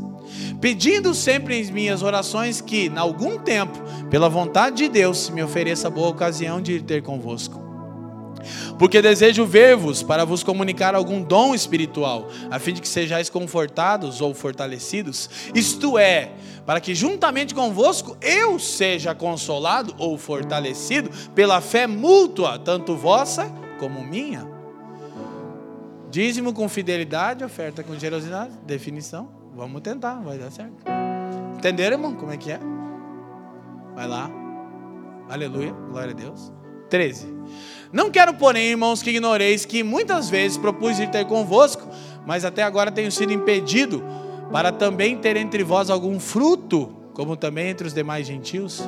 pedindo 0.60 1.14
sempre 1.14 1.60
em 1.60 1.72
minhas 1.72 2.02
orações 2.02 2.60
que, 2.60 2.86
em 2.86 2.98
algum 2.98 3.38
tempo, 3.38 3.78
pela 4.10 4.28
vontade 4.28 4.76
de 4.76 4.88
Deus, 4.88 5.30
me 5.30 5.42
ofereça 5.42 5.90
boa 5.90 6.08
ocasião 6.08 6.60
de 6.60 6.72
ir 6.72 6.82
ter 6.82 7.02
convosco. 7.02 7.62
Porque 8.78 9.00
desejo 9.00 9.46
ver-vos 9.46 10.02
para 10.02 10.24
vos 10.24 10.42
comunicar 10.42 10.94
algum 10.94 11.22
dom 11.22 11.54
espiritual, 11.54 12.28
a 12.50 12.58
fim 12.58 12.72
de 12.72 12.80
que 12.80 12.88
sejais 12.88 13.30
confortados 13.30 14.20
ou 14.20 14.34
fortalecidos, 14.34 15.30
isto 15.54 15.98
é, 15.98 16.32
para 16.66 16.80
que 16.80 16.94
juntamente 16.94 17.54
convosco 17.54 18.16
eu 18.20 18.58
seja 18.58 19.14
consolado 19.14 19.94
ou 19.98 20.18
fortalecido 20.18 21.10
pela 21.34 21.60
fé 21.60 21.86
mútua, 21.86 22.58
tanto 22.58 22.96
vossa 22.96 23.50
como 23.78 24.04
minha. 24.04 24.46
Dízimo 26.10 26.52
com 26.52 26.68
fidelidade, 26.68 27.44
oferta 27.44 27.82
com 27.82 27.98
generosidade, 27.98 28.52
definição. 28.66 29.41
Vamos 29.54 29.82
tentar, 29.82 30.20
vai 30.22 30.38
dar 30.38 30.50
certo. 30.50 30.82
Entenderam, 31.56 31.96
irmão? 31.96 32.14
Como 32.14 32.32
é 32.32 32.36
que 32.36 32.50
é? 32.50 32.58
Vai 33.94 34.08
lá. 34.08 34.30
Aleluia, 35.28 35.72
glória 35.90 36.12
a 36.12 36.14
Deus. 36.14 36.52
13. 36.88 37.32
Não 37.92 38.10
quero, 38.10 38.34
porém, 38.34 38.70
irmãos, 38.70 39.02
que 39.02 39.10
ignoreis 39.10 39.64
que 39.64 39.82
muitas 39.82 40.28
vezes 40.28 40.56
propus 40.56 40.98
ir 40.98 41.10
ter 41.10 41.26
convosco, 41.26 41.86
mas 42.26 42.44
até 42.44 42.62
agora 42.62 42.90
tenho 42.90 43.12
sido 43.12 43.32
impedido, 43.32 44.02
para 44.50 44.72
também 44.72 45.16
ter 45.16 45.36
entre 45.36 45.62
vós 45.62 45.90
algum 45.90 46.18
fruto, 46.18 46.94
como 47.14 47.36
também 47.36 47.68
entre 47.68 47.86
os 47.86 47.94
demais 47.94 48.26
gentios. 48.26 48.82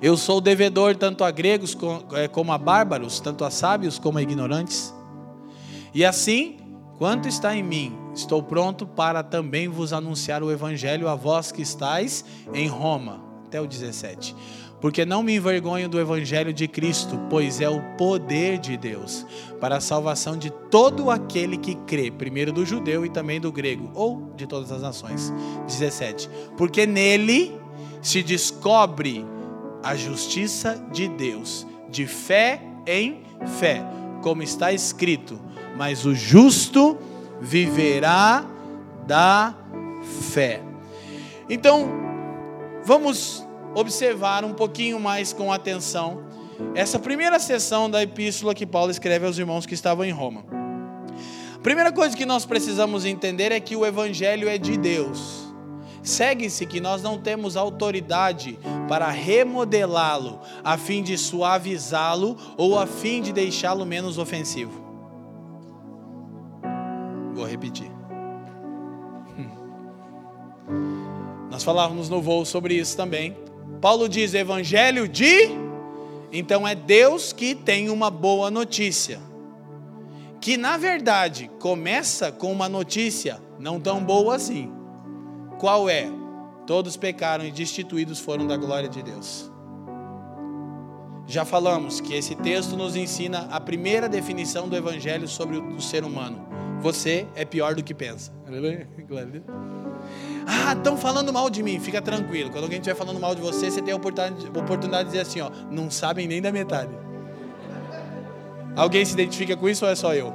Eu 0.00 0.16
sou 0.16 0.40
devedor 0.40 0.96
tanto 0.96 1.22
a 1.22 1.30
gregos 1.30 1.76
eh, 2.14 2.26
como 2.26 2.52
a 2.52 2.58
bárbaros, 2.58 3.20
tanto 3.20 3.44
a 3.44 3.50
sábios 3.50 3.98
como 3.98 4.18
a 4.18 4.22
ignorantes. 4.22 4.92
E 5.94 6.04
assim, 6.04 6.58
quanto 6.98 7.28
está 7.28 7.54
em 7.54 7.62
mim, 7.62 8.01
Estou 8.14 8.42
pronto 8.42 8.86
para 8.86 9.22
também 9.22 9.68
vos 9.68 9.92
anunciar 9.92 10.42
o 10.42 10.50
evangelho 10.50 11.08
a 11.08 11.14
vós 11.14 11.50
que 11.50 11.62
estáis 11.62 12.24
em 12.52 12.68
Roma. 12.68 13.22
Até 13.46 13.60
o 13.60 13.66
17. 13.66 14.34
Porque 14.80 15.04
não 15.04 15.22
me 15.22 15.36
envergonho 15.36 15.88
do 15.88 16.00
evangelho 16.00 16.52
de 16.52 16.66
Cristo, 16.66 17.16
pois 17.30 17.60
é 17.60 17.68
o 17.68 17.80
poder 17.96 18.58
de 18.58 18.76
Deus 18.76 19.24
para 19.60 19.76
a 19.76 19.80
salvação 19.80 20.36
de 20.36 20.50
todo 20.50 21.08
aquele 21.08 21.56
que 21.56 21.76
crê, 21.86 22.10
primeiro 22.10 22.52
do 22.52 22.66
judeu 22.66 23.06
e 23.06 23.08
também 23.08 23.40
do 23.40 23.52
grego, 23.52 23.90
ou 23.94 24.32
de 24.34 24.44
todas 24.44 24.72
as 24.72 24.82
nações. 24.82 25.32
17. 25.68 26.28
Porque 26.56 26.84
nele 26.84 27.56
se 28.02 28.24
descobre 28.24 29.24
a 29.84 29.94
justiça 29.94 30.84
de 30.92 31.06
Deus, 31.06 31.64
de 31.88 32.06
fé 32.06 32.60
em 32.84 33.22
fé, 33.60 33.84
como 34.20 34.42
está 34.42 34.72
escrito: 34.72 35.38
mas 35.76 36.04
o 36.04 36.12
justo 36.12 36.98
viverá 37.42 38.46
da 39.04 39.52
fé. 40.30 40.62
Então, 41.50 41.90
vamos 42.84 43.44
observar 43.74 44.44
um 44.44 44.54
pouquinho 44.54 45.00
mais 45.00 45.32
com 45.32 45.52
atenção 45.52 46.22
essa 46.74 46.98
primeira 46.98 47.40
sessão 47.40 47.90
da 47.90 48.02
epístola 48.02 48.54
que 48.54 48.64
Paulo 48.64 48.90
escreve 48.90 49.26
aos 49.26 49.36
irmãos 49.36 49.66
que 49.66 49.74
estavam 49.74 50.04
em 50.04 50.12
Roma. 50.12 50.44
A 51.56 51.58
primeira 51.58 51.90
coisa 51.90 52.16
que 52.16 52.24
nós 52.24 52.46
precisamos 52.46 53.04
entender 53.04 53.50
é 53.50 53.58
que 53.58 53.74
o 53.74 53.84
evangelho 53.84 54.48
é 54.48 54.56
de 54.56 54.76
Deus. 54.76 55.52
Segue-se 56.02 56.66
que 56.66 56.80
nós 56.80 57.02
não 57.02 57.18
temos 57.18 57.56
autoridade 57.56 58.58
para 58.88 59.10
remodelá-lo, 59.10 60.40
a 60.62 60.76
fim 60.76 61.02
de 61.02 61.18
suavizá-lo 61.18 62.36
ou 62.56 62.78
a 62.78 62.86
fim 62.86 63.20
de 63.20 63.32
deixá-lo 63.32 63.84
menos 63.84 64.18
ofensivo. 64.18 64.81
Vou 67.42 67.50
repetir. 67.50 67.90
Hum. 69.36 69.48
Nós 71.50 71.64
falávamos 71.64 72.08
no 72.08 72.22
voo 72.22 72.44
sobre 72.44 72.74
isso 72.74 72.96
também. 72.96 73.36
Paulo 73.80 74.08
diz 74.08 74.32
evangelho 74.32 75.08
de. 75.08 75.50
Então 76.30 76.68
é 76.68 76.76
Deus 76.76 77.32
que 77.32 77.56
tem 77.56 77.90
uma 77.90 78.12
boa 78.12 78.48
notícia. 78.48 79.18
Que 80.40 80.56
na 80.56 80.76
verdade 80.76 81.50
começa 81.58 82.30
com 82.30 82.52
uma 82.52 82.68
notícia 82.68 83.42
não 83.58 83.80
tão 83.80 84.04
boa 84.04 84.36
assim. 84.36 84.70
qual 85.58 85.90
é? 85.90 86.08
Todos 86.64 86.96
pecaram 86.96 87.44
e 87.44 87.50
destituídos 87.50 88.20
foram 88.20 88.46
da 88.46 88.56
glória 88.56 88.88
de 88.88 89.02
Deus. 89.02 89.50
Já 91.26 91.44
falamos 91.44 92.00
que 92.00 92.14
esse 92.14 92.36
texto 92.36 92.76
nos 92.76 92.94
ensina 92.94 93.48
a 93.50 93.60
primeira 93.60 94.08
definição 94.08 94.68
do 94.68 94.76
evangelho 94.76 95.26
sobre 95.26 95.56
o 95.56 95.80
ser 95.80 96.04
humano. 96.04 96.52
Você 96.82 97.26
é 97.34 97.44
pior 97.44 97.74
do 97.74 97.82
que 97.82 97.94
pensa. 97.94 98.32
Ah, 100.44 100.72
estão 100.72 100.96
falando 100.96 101.32
mal 101.32 101.48
de 101.48 101.62
mim. 101.62 101.78
Fica 101.78 102.02
tranquilo. 102.02 102.50
Quando 102.50 102.64
alguém 102.64 102.80
estiver 102.80 102.96
falando 102.96 103.20
mal 103.20 103.32
de 103.32 103.40
você, 103.40 103.70
você 103.70 103.80
tem 103.80 103.94
a 103.94 103.96
oportunidade 103.96 105.04
de 105.04 105.10
dizer 105.12 105.20
assim: 105.20 105.40
ó, 105.40 105.48
não 105.70 105.88
sabem 105.88 106.26
nem 106.26 106.42
da 106.42 106.50
metade. 106.50 106.90
Alguém 108.74 109.04
se 109.04 109.12
identifica 109.12 109.56
com 109.56 109.68
isso 109.68 109.84
ou 109.84 109.90
é 109.90 109.94
só 109.94 110.12
eu? 110.12 110.32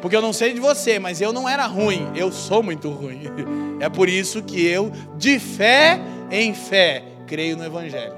Porque 0.00 0.14
eu 0.14 0.22
não 0.22 0.32
sei 0.32 0.52
de 0.54 0.60
você, 0.60 1.00
mas 1.00 1.20
eu 1.20 1.32
não 1.32 1.48
era 1.48 1.66
ruim. 1.66 2.08
Eu 2.14 2.30
sou 2.30 2.62
muito 2.62 2.88
ruim. 2.90 3.22
É 3.80 3.88
por 3.88 4.08
isso 4.08 4.42
que 4.42 4.66
eu, 4.66 4.90
de 5.16 5.38
fé 5.38 6.00
em 6.32 6.52
fé, 6.52 7.04
creio 7.28 7.56
no 7.56 7.64
Evangelho. 7.64 8.12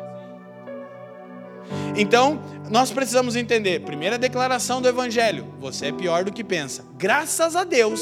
Então, 1.94 2.40
nós 2.71 2.93
precisamos 2.93 3.35
entender, 3.35 3.81
primeira 3.81 4.17
declaração 4.17 4.81
do 4.81 4.89
Evangelho: 4.89 5.47
você 5.59 5.87
é 5.87 5.93
pior 5.93 6.25
do 6.25 6.33
que 6.33 6.45
pensa. 6.45 6.85
Graças 6.97 7.57
a 7.57 7.65
Deus, 7.65 8.00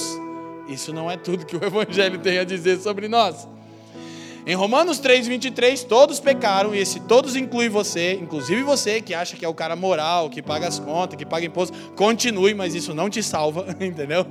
isso 0.69 0.93
não 0.93 1.11
é 1.11 1.17
tudo 1.17 1.47
que 1.47 1.57
o 1.57 1.61
Evangelho 1.65 2.19
tem 2.19 2.39
a 2.39 2.45
dizer 2.45 2.79
sobre 2.79 3.09
nós. 3.09 3.49
Em 4.47 4.55
Romanos 4.55 5.01
3,23, 5.01 5.85
todos 5.87 6.21
pecaram, 6.21 6.75
e 6.75 6.79
esse 6.79 7.01
todos 7.01 7.35
inclui 7.37 7.69
você, 7.69 8.15
inclusive 8.15 8.63
você 8.63 9.01
que 9.01 9.13
acha 9.13 9.37
que 9.37 9.45
é 9.45 9.49
o 9.49 9.55
cara 9.55 9.77
moral, 9.77 10.31
que 10.31 10.41
paga 10.41 10.67
as 10.67 10.79
contas, 10.79 11.19
que 11.19 11.27
paga 11.27 11.45
imposto, 11.45 11.77
continue, 11.95 12.55
mas 12.55 12.75
isso 12.75 12.95
não 12.95 13.11
te 13.11 13.23
salva, 13.23 13.67
entendeu? 13.81 14.27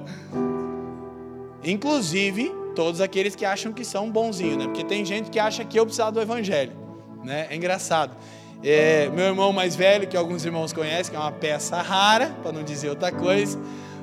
Inclusive, 1.64 2.52
todos 2.76 3.02
aqueles 3.02 3.36
que 3.36 3.46
acham 3.46 3.74
que 3.74 3.84
são 3.84 4.10
bonzinhos, 4.10 4.58
né? 4.58 4.66
Porque 4.66 4.84
tem 4.84 5.04
gente 5.04 5.30
que 5.30 5.40
acha 5.40 5.66
que 5.66 5.80
eu 5.80 5.86
preciso 5.86 6.12
do 6.12 6.22
evangelho, 6.22 6.74
né? 7.24 7.48
É 7.50 7.56
engraçado. 7.56 8.16
É, 8.64 9.10
meu 9.10 9.26
irmão 9.26 9.54
mais 9.54 9.76
velho, 9.76 10.08
que 10.08 10.18
alguns 10.18 10.44
irmãos 10.44 10.74
conhecem, 10.74 11.12
que 11.12 11.16
é 11.16 11.20
uma 11.20 11.32
peça 11.32 11.82
rara, 11.82 12.36
para 12.42 12.52
não 12.52 12.64
dizer 12.64 12.90
outra 12.90 13.12
coisa, 13.12 13.60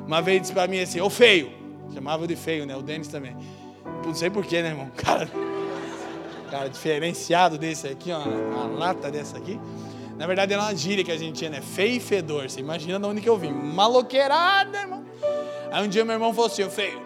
uma 0.06 0.22
vez 0.22 0.42
disse 0.42 0.52
para 0.52 0.68
mim 0.68 0.80
assim: 0.80 1.00
Ô 1.00 1.10
feio, 1.10 1.52
chamava 1.92 2.26
de 2.26 2.36
feio, 2.36 2.64
né? 2.64 2.76
O 2.76 2.82
Denis 2.82 3.08
também. 3.08 3.36
Não 4.04 4.14
sei 4.14 4.30
porquê, 4.30 4.62
né, 4.62 4.68
irmão? 4.68 4.90
Cara, 4.96 5.28
cara 6.50 6.68
diferenciado 6.68 7.58
desse 7.58 7.88
aqui, 7.88 8.12
ó, 8.12 8.20
uma 8.20 8.66
lata 8.66 9.10
dessa 9.10 9.36
aqui. 9.36 9.58
Na 10.16 10.26
verdade, 10.26 10.52
era 10.52 10.62
uma 10.62 10.74
gíria 10.74 11.02
que 11.02 11.10
a 11.10 11.16
gente 11.16 11.36
tinha, 11.38 11.50
né? 11.50 11.60
Feio 11.60 11.96
e 11.96 12.00
fedor. 12.00 12.48
Você 12.48 12.60
imagina 12.60 13.00
de 13.00 13.06
onde 13.06 13.20
que 13.20 13.28
eu 13.28 13.36
vim? 13.36 13.50
Maloqueirada, 13.50 14.78
irmão. 14.78 15.04
Aí 15.72 15.84
um 15.84 15.88
dia 15.88 16.04
meu 16.04 16.14
irmão 16.14 16.32
falou 16.32 16.46
assim: 16.46 16.62
Ô 16.62 16.70
feio, 16.70 17.02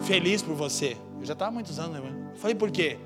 feliz 0.00 0.42
por 0.42 0.54
você. 0.54 0.96
Eu 1.20 1.26
já 1.26 1.34
estava 1.34 1.50
há 1.50 1.54
muitos 1.54 1.78
anos, 1.78 1.92
né, 1.92 1.98
irmão? 1.98 2.32
Falei, 2.34 2.54
por 2.54 2.70
quê? 2.70 2.98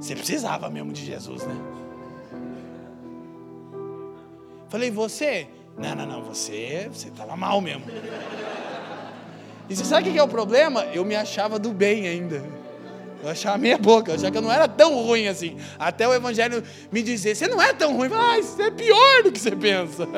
Você 0.00 0.14
precisava 0.14 0.70
mesmo 0.70 0.92
de 0.92 1.04
Jesus, 1.04 1.44
né? 1.44 1.54
Falei, 4.70 4.90
você? 4.90 5.48
Não, 5.76 5.94
não, 5.96 6.06
não, 6.06 6.22
você, 6.22 6.88
você 6.92 7.08
estava 7.08 7.36
mal 7.36 7.60
mesmo. 7.60 7.84
E 9.68 9.74
você 9.74 9.84
sabe 9.84 10.08
o 10.08 10.12
que 10.12 10.18
é 10.18 10.22
o 10.22 10.28
problema? 10.28 10.84
Eu 10.94 11.04
me 11.04 11.16
achava 11.16 11.58
do 11.58 11.72
bem 11.72 12.06
ainda. 12.06 12.44
Eu 13.22 13.28
achava 13.28 13.58
meia 13.58 13.76
boca, 13.76 14.14
achava 14.14 14.30
que 14.30 14.38
eu 14.38 14.42
não 14.42 14.52
era 14.52 14.68
tão 14.68 14.94
ruim 14.94 15.26
assim. 15.26 15.56
Até 15.78 16.08
o 16.08 16.14
Evangelho 16.14 16.62
me 16.90 17.02
dizer, 17.02 17.34
você 17.34 17.48
não 17.48 17.60
é 17.60 17.72
tão 17.72 17.96
ruim, 17.96 18.08
mas 18.08 18.46
ah, 18.46 18.56
você 18.56 18.62
é 18.62 18.70
pior 18.70 19.22
do 19.24 19.32
que 19.32 19.38
você 19.38 19.54
pensa. 19.54 20.08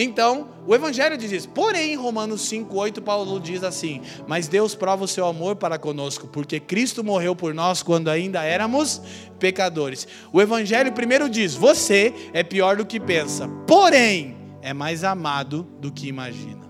Então, 0.00 0.50
o 0.64 0.72
Evangelho 0.76 1.18
diz 1.18 1.32
isso. 1.32 1.48
Porém, 1.48 1.94
em 1.94 1.96
Romanos 1.96 2.48
5,8, 2.48 3.02
Paulo 3.02 3.40
diz 3.40 3.64
assim: 3.64 4.00
Mas 4.28 4.46
Deus 4.46 4.72
prova 4.72 5.02
o 5.02 5.08
seu 5.08 5.26
amor 5.26 5.56
para 5.56 5.76
conosco, 5.76 6.28
porque 6.28 6.60
Cristo 6.60 7.02
morreu 7.02 7.34
por 7.34 7.52
nós 7.52 7.82
quando 7.82 8.06
ainda 8.06 8.44
éramos 8.44 9.02
pecadores. 9.40 10.06
O 10.32 10.40
Evangelho 10.40 10.92
primeiro 10.92 11.28
diz: 11.28 11.56
Você 11.56 12.14
é 12.32 12.44
pior 12.44 12.76
do 12.76 12.86
que 12.86 13.00
pensa, 13.00 13.48
porém, 13.66 14.36
é 14.62 14.72
mais 14.72 15.02
amado 15.02 15.66
do 15.80 15.90
que 15.90 16.06
imagina. 16.06 16.68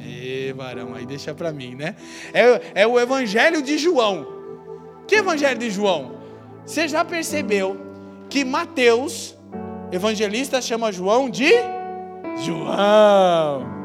E 0.00 0.52
varão, 0.52 0.94
aí 0.94 1.04
deixa 1.04 1.34
para 1.34 1.50
mim, 1.50 1.74
né? 1.74 1.96
É, 2.32 2.82
é 2.82 2.86
o 2.86 3.00
Evangelho 3.00 3.60
de 3.60 3.76
João. 3.78 4.28
Que 5.08 5.16
Evangelho 5.16 5.58
de 5.58 5.72
João? 5.72 6.20
Você 6.64 6.86
já 6.86 7.04
percebeu 7.04 7.76
que 8.30 8.44
Mateus, 8.44 9.36
evangelista, 9.90 10.62
chama 10.62 10.92
João 10.92 11.28
de 11.28 11.52
João. 12.36 13.76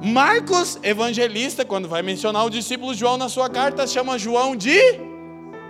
Marcos, 0.00 0.78
evangelista, 0.82 1.64
quando 1.64 1.88
vai 1.88 2.02
mencionar 2.02 2.44
o 2.44 2.50
discípulo 2.50 2.94
João 2.94 3.16
na 3.16 3.28
sua 3.28 3.48
carta, 3.48 3.86
chama 3.86 4.18
João 4.18 4.54
de 4.54 4.78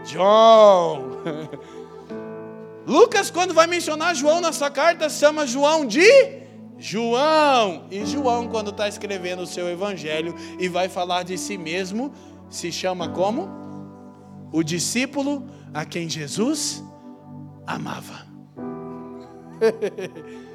João. 0.04 1.22
Lucas, 2.86 3.30
quando 3.30 3.54
vai 3.54 3.66
mencionar 3.66 4.14
João 4.14 4.40
na 4.40 4.52
sua 4.52 4.70
carta, 4.70 5.08
chama 5.08 5.46
João 5.46 5.86
de 5.86 6.04
João. 6.76 7.86
E 7.90 8.04
João, 8.04 8.48
quando 8.48 8.70
está 8.70 8.88
escrevendo 8.88 9.42
o 9.42 9.46
seu 9.46 9.68
evangelho 9.68 10.34
e 10.58 10.68
vai 10.68 10.88
falar 10.88 11.22
de 11.22 11.38
si 11.38 11.56
mesmo, 11.56 12.12
se 12.50 12.70
chama 12.70 13.08
como? 13.08 13.48
O 14.52 14.62
discípulo 14.62 15.46
a 15.72 15.84
quem 15.84 16.08
Jesus 16.08 16.84
amava. 17.66 18.26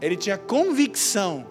Ele 0.00 0.16
tinha 0.16 0.36
convicção. 0.36 1.46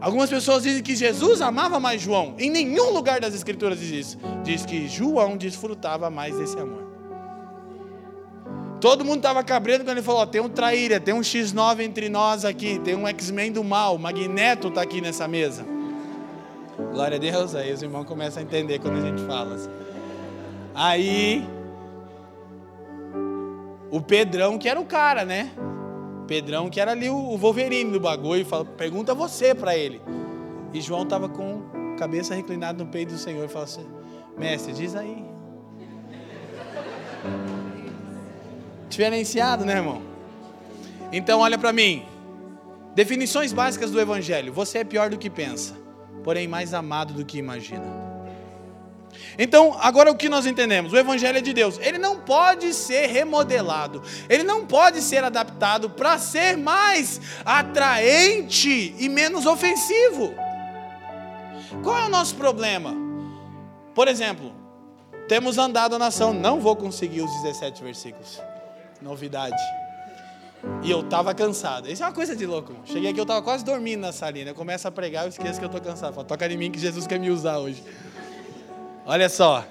Algumas 0.00 0.28
pessoas 0.28 0.62
dizem 0.62 0.82
que 0.82 0.94
Jesus 0.94 1.40
amava 1.40 1.80
mais 1.80 2.00
João. 2.00 2.34
Em 2.38 2.50
nenhum 2.50 2.90
lugar 2.90 3.20
das 3.20 3.34
Escrituras 3.34 3.78
diz 3.78 3.90
isso. 3.90 4.18
Diz 4.42 4.66
que 4.66 4.86
João 4.86 5.36
desfrutava 5.36 6.10
mais 6.10 6.36
desse 6.36 6.58
amor. 6.58 6.84
Todo 8.80 9.02
mundo 9.02 9.16
estava 9.16 9.42
cabreiro 9.42 9.82
quando 9.82 9.96
ele 9.96 10.04
falou: 10.04 10.26
tem 10.26 10.42
um 10.42 10.48
traíra, 10.48 11.00
tem 11.00 11.14
um 11.14 11.20
X9 11.20 11.80
entre 11.80 12.10
nós 12.10 12.44
aqui, 12.44 12.78
tem 12.80 12.94
um 12.94 13.06
X-Men 13.06 13.50
do 13.50 13.64
mal, 13.64 13.96
Magneto 13.96 14.68
está 14.68 14.82
aqui 14.82 15.00
nessa 15.00 15.26
mesa. 15.26 15.64
Glória 16.92 17.16
a 17.16 17.20
Deus, 17.20 17.54
aí 17.54 17.72
os 17.72 17.82
irmãos 17.82 18.04
começam 18.04 18.42
a 18.42 18.44
entender 18.44 18.80
quando 18.80 18.98
a 18.98 19.00
gente 19.00 19.22
fala. 19.22 19.54
Assim. 19.54 19.70
Aí, 20.74 21.48
o 23.90 24.02
Pedrão, 24.02 24.58
que 24.58 24.68
era 24.68 24.78
o 24.78 24.84
cara, 24.84 25.24
né? 25.24 25.50
Pedrão, 26.26 26.70
que 26.70 26.80
era 26.80 26.92
ali 26.92 27.08
o 27.08 27.36
Wolverine 27.36 27.90
do 27.90 28.00
bagulho, 28.00 28.44
fala, 28.44 28.64
pergunta 28.64 29.14
você 29.14 29.54
para 29.54 29.76
ele. 29.76 30.00
E 30.72 30.80
João 30.80 31.02
estava 31.02 31.28
com 31.28 31.62
a 31.94 31.98
cabeça 31.98 32.34
reclinada 32.34 32.82
no 32.82 32.90
peito 32.90 33.12
do 33.12 33.18
Senhor 33.18 33.44
e 33.44 33.48
fala 33.48 33.64
assim: 33.64 33.86
Mestre, 34.36 34.72
diz 34.72 34.94
aí. 34.96 35.24
Diferenciado, 38.88 39.64
né, 39.64 39.76
irmão? 39.76 40.02
Então, 41.12 41.40
olha 41.40 41.58
para 41.58 41.72
mim. 41.72 42.04
Definições 42.94 43.52
básicas 43.52 43.90
do 43.90 44.00
Evangelho: 44.00 44.52
Você 44.52 44.78
é 44.78 44.84
pior 44.84 45.10
do 45.10 45.18
que 45.18 45.30
pensa, 45.30 45.74
porém 46.22 46.48
mais 46.48 46.74
amado 46.74 47.12
do 47.14 47.24
que 47.24 47.38
imagina. 47.38 48.03
Então, 49.38 49.76
agora 49.80 50.10
o 50.10 50.16
que 50.16 50.28
nós 50.28 50.46
entendemos? 50.46 50.92
O 50.92 50.96
Evangelho 50.96 51.38
é 51.38 51.40
de 51.40 51.52
Deus. 51.52 51.78
Ele 51.80 51.98
não 51.98 52.20
pode 52.20 52.72
ser 52.72 53.06
remodelado, 53.06 54.02
ele 54.28 54.44
não 54.44 54.66
pode 54.66 55.02
ser 55.02 55.24
adaptado 55.24 55.90
para 55.90 56.18
ser 56.18 56.56
mais 56.56 57.20
atraente 57.44 58.94
e 58.98 59.08
menos 59.08 59.46
ofensivo. 59.46 60.34
Qual 61.82 61.98
é 61.98 62.04
o 62.06 62.08
nosso 62.08 62.36
problema? 62.36 62.94
Por 63.94 64.08
exemplo, 64.08 64.52
temos 65.28 65.58
andado 65.58 65.94
a 65.94 65.98
nação, 65.98 66.32
não 66.32 66.60
vou 66.60 66.76
conseguir 66.76 67.22
os 67.22 67.30
17 67.42 67.82
versículos. 67.82 68.40
Novidade. 69.00 69.56
E 70.82 70.90
eu 70.90 71.00
estava 71.00 71.34
cansado. 71.34 71.90
Isso 71.90 72.02
é 72.02 72.06
uma 72.06 72.12
coisa 72.12 72.34
de 72.34 72.46
louco. 72.46 72.74
Cheguei 72.84 73.10
aqui, 73.10 73.20
eu 73.20 73.24
estava 73.24 73.42
quase 73.42 73.64
dormindo 73.64 74.00
na 74.00 74.12
salinha. 74.12 74.46
Eu 74.46 74.54
começo 74.54 74.86
a 74.88 74.90
pregar, 74.90 75.24
eu 75.24 75.28
esqueço 75.28 75.58
que 75.58 75.64
eu 75.64 75.66
estou 75.66 75.80
cansado. 75.80 76.14
Falo, 76.14 76.26
toca 76.26 76.46
em 76.46 76.56
mim 76.56 76.70
que 76.70 76.78
Jesus 76.78 77.06
quer 77.06 77.18
me 77.18 77.30
usar 77.30 77.58
hoje. 77.58 77.82
Olha 79.06 79.28
só. 79.28 79.64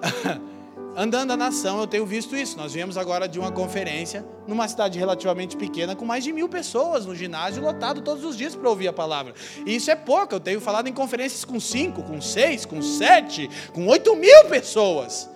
Andando 0.96 1.32
a 1.32 1.36
nação, 1.36 1.80
eu 1.80 1.86
tenho 1.86 2.04
visto 2.04 2.34
isso. 2.34 2.56
Nós 2.56 2.72
viemos 2.72 2.96
agora 2.96 3.28
de 3.28 3.38
uma 3.38 3.52
conferência 3.52 4.24
numa 4.46 4.66
cidade 4.66 4.98
relativamente 4.98 5.56
pequena, 5.56 5.94
com 5.94 6.04
mais 6.04 6.24
de 6.24 6.32
mil 6.32 6.48
pessoas 6.48 7.06
no 7.06 7.14
ginásio, 7.14 7.62
lotado 7.62 8.02
todos 8.02 8.24
os 8.24 8.36
dias 8.36 8.56
para 8.56 8.68
ouvir 8.68 8.88
a 8.88 8.92
palavra. 8.92 9.34
E 9.64 9.76
isso 9.76 9.90
é 9.90 9.94
pouco. 9.94 10.34
Eu 10.34 10.40
tenho 10.40 10.60
falado 10.60 10.88
em 10.88 10.92
conferências 10.92 11.44
com 11.44 11.60
cinco, 11.60 12.02
com 12.02 12.20
seis, 12.20 12.64
com 12.64 12.82
sete, 12.82 13.48
com 13.72 13.86
oito 13.86 14.16
mil 14.16 14.44
pessoas. 14.48 15.30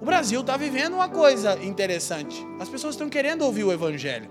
O 0.00 0.04
Brasil 0.04 0.40
está 0.40 0.56
vivendo 0.56 0.94
uma 0.94 1.08
coisa 1.08 1.56
interessante. 1.62 2.44
As 2.58 2.68
pessoas 2.68 2.94
estão 2.94 3.08
querendo 3.08 3.42
ouvir 3.42 3.62
o 3.64 3.72
Evangelho. 3.72 4.30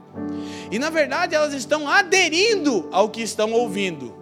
E 0.70 0.78
na 0.78 0.90
verdade 0.90 1.34
elas 1.34 1.54
estão 1.54 1.88
aderindo 1.88 2.90
ao 2.92 3.10
que 3.10 3.22
estão 3.22 3.54
ouvindo, 3.54 4.14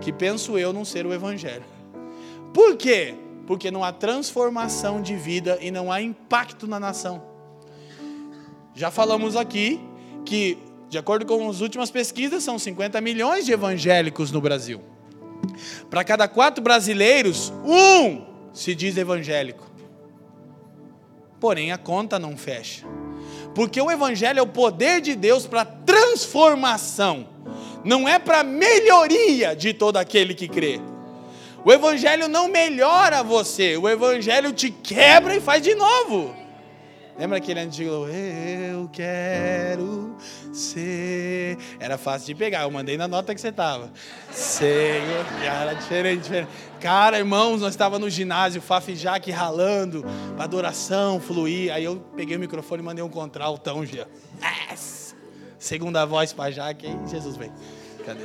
que 0.00 0.12
penso 0.12 0.58
eu 0.58 0.72
não 0.72 0.84
ser 0.84 1.06
o 1.06 1.14
Evangelho. 1.14 1.79
Por 2.52 2.76
quê? 2.76 3.14
Porque 3.46 3.70
não 3.70 3.82
há 3.82 3.92
transformação 3.92 5.02
de 5.02 5.16
vida 5.16 5.58
e 5.60 5.70
não 5.70 5.90
há 5.90 6.00
impacto 6.00 6.66
na 6.66 6.78
nação. 6.78 7.22
Já 8.74 8.90
falamos 8.90 9.36
aqui 9.36 9.80
que, 10.24 10.58
de 10.88 10.98
acordo 10.98 11.26
com 11.26 11.48
as 11.48 11.60
últimas 11.60 11.90
pesquisas, 11.90 12.42
são 12.42 12.58
50 12.58 13.00
milhões 13.00 13.44
de 13.44 13.52
evangélicos 13.52 14.30
no 14.30 14.40
Brasil. 14.40 14.80
Para 15.88 16.04
cada 16.04 16.28
quatro 16.28 16.62
brasileiros, 16.62 17.52
um 17.64 18.24
se 18.52 18.74
diz 18.74 18.96
evangélico. 18.96 19.68
Porém, 21.40 21.72
a 21.72 21.78
conta 21.78 22.18
não 22.18 22.36
fecha. 22.36 22.86
Porque 23.54 23.80
o 23.80 23.90
evangelho 23.90 24.38
é 24.38 24.42
o 24.42 24.46
poder 24.46 25.00
de 25.00 25.14
Deus 25.14 25.46
para 25.46 25.64
transformação, 25.64 27.28
não 27.84 28.08
é 28.08 28.18
para 28.18 28.44
melhoria 28.44 29.56
de 29.56 29.72
todo 29.72 29.96
aquele 29.96 30.34
que 30.34 30.46
crê. 30.46 30.80
O 31.64 31.72
evangelho 31.72 32.28
não 32.28 32.48
melhora 32.48 33.22
você, 33.22 33.76
o 33.76 33.88
evangelho 33.88 34.52
te 34.52 34.70
quebra 34.70 35.36
e 35.36 35.40
faz 35.40 35.62
de 35.62 35.74
novo. 35.74 36.34
Lembra 37.18 37.36
aquele 37.36 37.60
antigo? 37.60 38.06
Eu 38.08 38.88
quero 38.90 40.16
ser. 40.54 41.58
Era 41.78 41.98
fácil 41.98 42.28
de 42.28 42.34
pegar, 42.34 42.62
eu 42.62 42.70
mandei 42.70 42.96
na 42.96 43.06
nota 43.06 43.34
que 43.34 43.40
você 43.40 43.48
estava. 43.48 43.92
Senhor, 44.30 45.26
era 45.44 45.74
diferente, 45.74 46.22
diferente. 46.22 46.48
Cara, 46.80 47.18
irmãos, 47.18 47.60
nós 47.60 47.74
estávamos 47.74 48.06
no 48.06 48.10
ginásio, 48.10 48.62
Fafijac 48.62 49.30
ralando, 49.30 50.02
para 50.34 50.44
adoração 50.44 51.20
fluir. 51.20 51.70
Aí 51.74 51.84
eu 51.84 52.02
peguei 52.16 52.38
o 52.38 52.40
microfone 52.40 52.80
e 52.82 52.84
mandei 52.86 53.04
um 53.04 53.10
contraltão, 53.10 53.84
já. 53.84 54.06
Yes! 54.70 55.14
Segunda 55.58 56.06
voz 56.06 56.32
para 56.32 56.50
Jaque, 56.50 56.86
aí 56.86 56.98
Jesus 57.06 57.36
vem. 57.36 57.52
Cadê? 58.06 58.24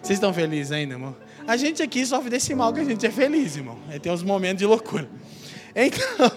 Vocês 0.00 0.16
estão 0.16 0.32
felizes 0.32 0.70
ainda, 0.70 0.94
irmão? 0.94 1.16
A 1.46 1.56
gente 1.56 1.82
aqui 1.82 2.04
sofre 2.06 2.30
desse 2.30 2.54
mal 2.54 2.72
que 2.72 2.80
a 2.80 2.84
gente 2.84 3.04
é 3.06 3.10
feliz, 3.10 3.56
irmão. 3.56 3.78
Aí 3.88 3.98
tem 3.98 4.12
uns 4.12 4.22
momentos 4.22 4.58
de 4.58 4.66
loucura. 4.66 5.08
Então. 5.74 6.30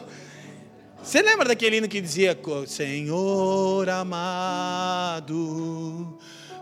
Você 1.04 1.22
lembra 1.22 1.50
daquele 1.50 1.76
hino 1.78 1.88
que 1.88 2.02
dizia: 2.02 2.36
Senhor 2.66 3.88
amado, 3.90 6.18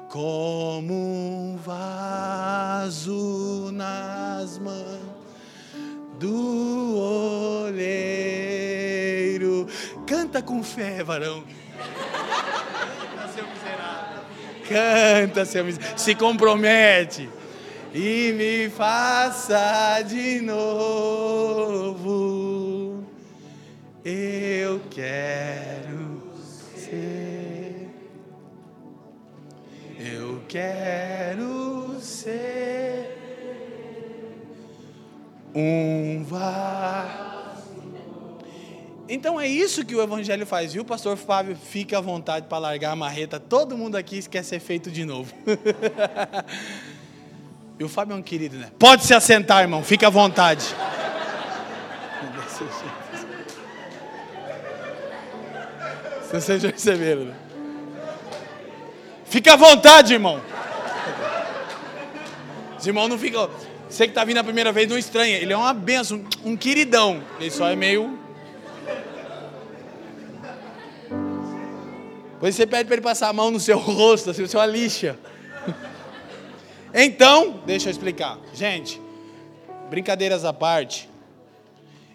como 0.09 0.93
um 0.93 1.55
vaso 1.55 3.69
nas 3.71 4.57
mãos 4.57 5.13
do 6.19 6.97
olheiro. 7.67 7.83
Canta 10.05 10.41
com 10.41 10.61
fé, 10.63 11.01
varão. 11.03 11.43
seu 13.33 13.45
miserável. 13.47 14.21
Canta, 14.67 15.45
seu 15.45 15.63
miserável. 15.63 15.97
Se 15.97 16.13
compromete. 16.15 17.29
E 17.93 18.33
me 18.33 18.69
faça 18.69 20.01
de 20.01 20.41
novo 20.41 21.43
eu 24.05 24.81
quero 24.89 26.21
ser. 26.75 27.89
Eu 29.97 30.41
quero 30.49 31.97
ser 32.01 33.17
um 35.55 36.23
vaso. 36.25 37.23
Então 39.07 39.39
é 39.39 39.47
isso 39.47 39.85
que 39.85 39.95
o 39.95 40.01
Evangelho 40.01 40.45
faz, 40.45 40.73
viu, 40.73 40.83
pastor 40.83 41.15
Fábio? 41.15 41.55
Fique 41.55 41.95
à 41.95 42.01
vontade 42.01 42.47
para 42.47 42.57
largar 42.57 42.91
a 42.91 42.95
marreta. 42.95 43.39
Todo 43.39 43.77
mundo 43.77 43.95
aqui 43.95 44.27
quer 44.27 44.43
ser 44.43 44.59
feito 44.59 44.91
de 44.91 45.05
novo. 45.05 45.33
e 47.79 47.83
o 47.83 47.89
Fábio 47.89 48.13
é 48.13 48.17
um 48.17 48.21
querido, 48.21 48.57
né? 48.57 48.71
Pode 48.77 49.05
se 49.05 49.13
assentar, 49.13 49.61
irmão, 49.61 49.83
fique 49.83 50.05
à 50.05 50.09
vontade. 50.09 50.65
Vocês 56.31 56.61
já 56.61 56.69
receberam, 56.69 57.25
né? 57.25 57.35
Fica 59.25 59.53
à 59.53 59.55
vontade, 59.55 60.13
irmão. 60.13 60.41
Os 62.79 62.87
irmãos 62.87 63.07
não 63.07 63.17
ficam. 63.17 63.49
Você 63.89 64.05
que 64.05 64.11
está 64.11 64.23
vindo 64.23 64.37
a 64.39 64.43
primeira 64.43 64.71
vez 64.71 64.89
não 64.89 64.97
estranha. 64.97 65.37
Ele 65.37 65.53
é 65.53 65.57
uma 65.57 65.73
benção, 65.73 66.23
um 66.43 66.57
queridão. 66.57 67.23
Ele 67.39 67.51
só 67.51 67.67
é 67.69 67.75
meio. 67.75 68.19
Depois 72.33 72.55
você 72.55 72.67
pede 72.67 72.85
para 72.85 72.95
ele 72.95 73.01
passar 73.01 73.29
a 73.29 73.33
mão 73.33 73.51
no 73.51 73.59
seu 73.59 73.77
rosto, 73.77 74.31
assim, 74.31 74.43
é 74.43 74.57
uma 74.57 74.65
lixa. 74.65 75.17
Então, 76.93 77.61
deixa 77.65 77.89
eu 77.89 77.91
explicar. 77.91 78.39
Gente, 78.53 79.01
brincadeiras 79.89 80.45
à 80.45 80.53
parte. 80.53 81.09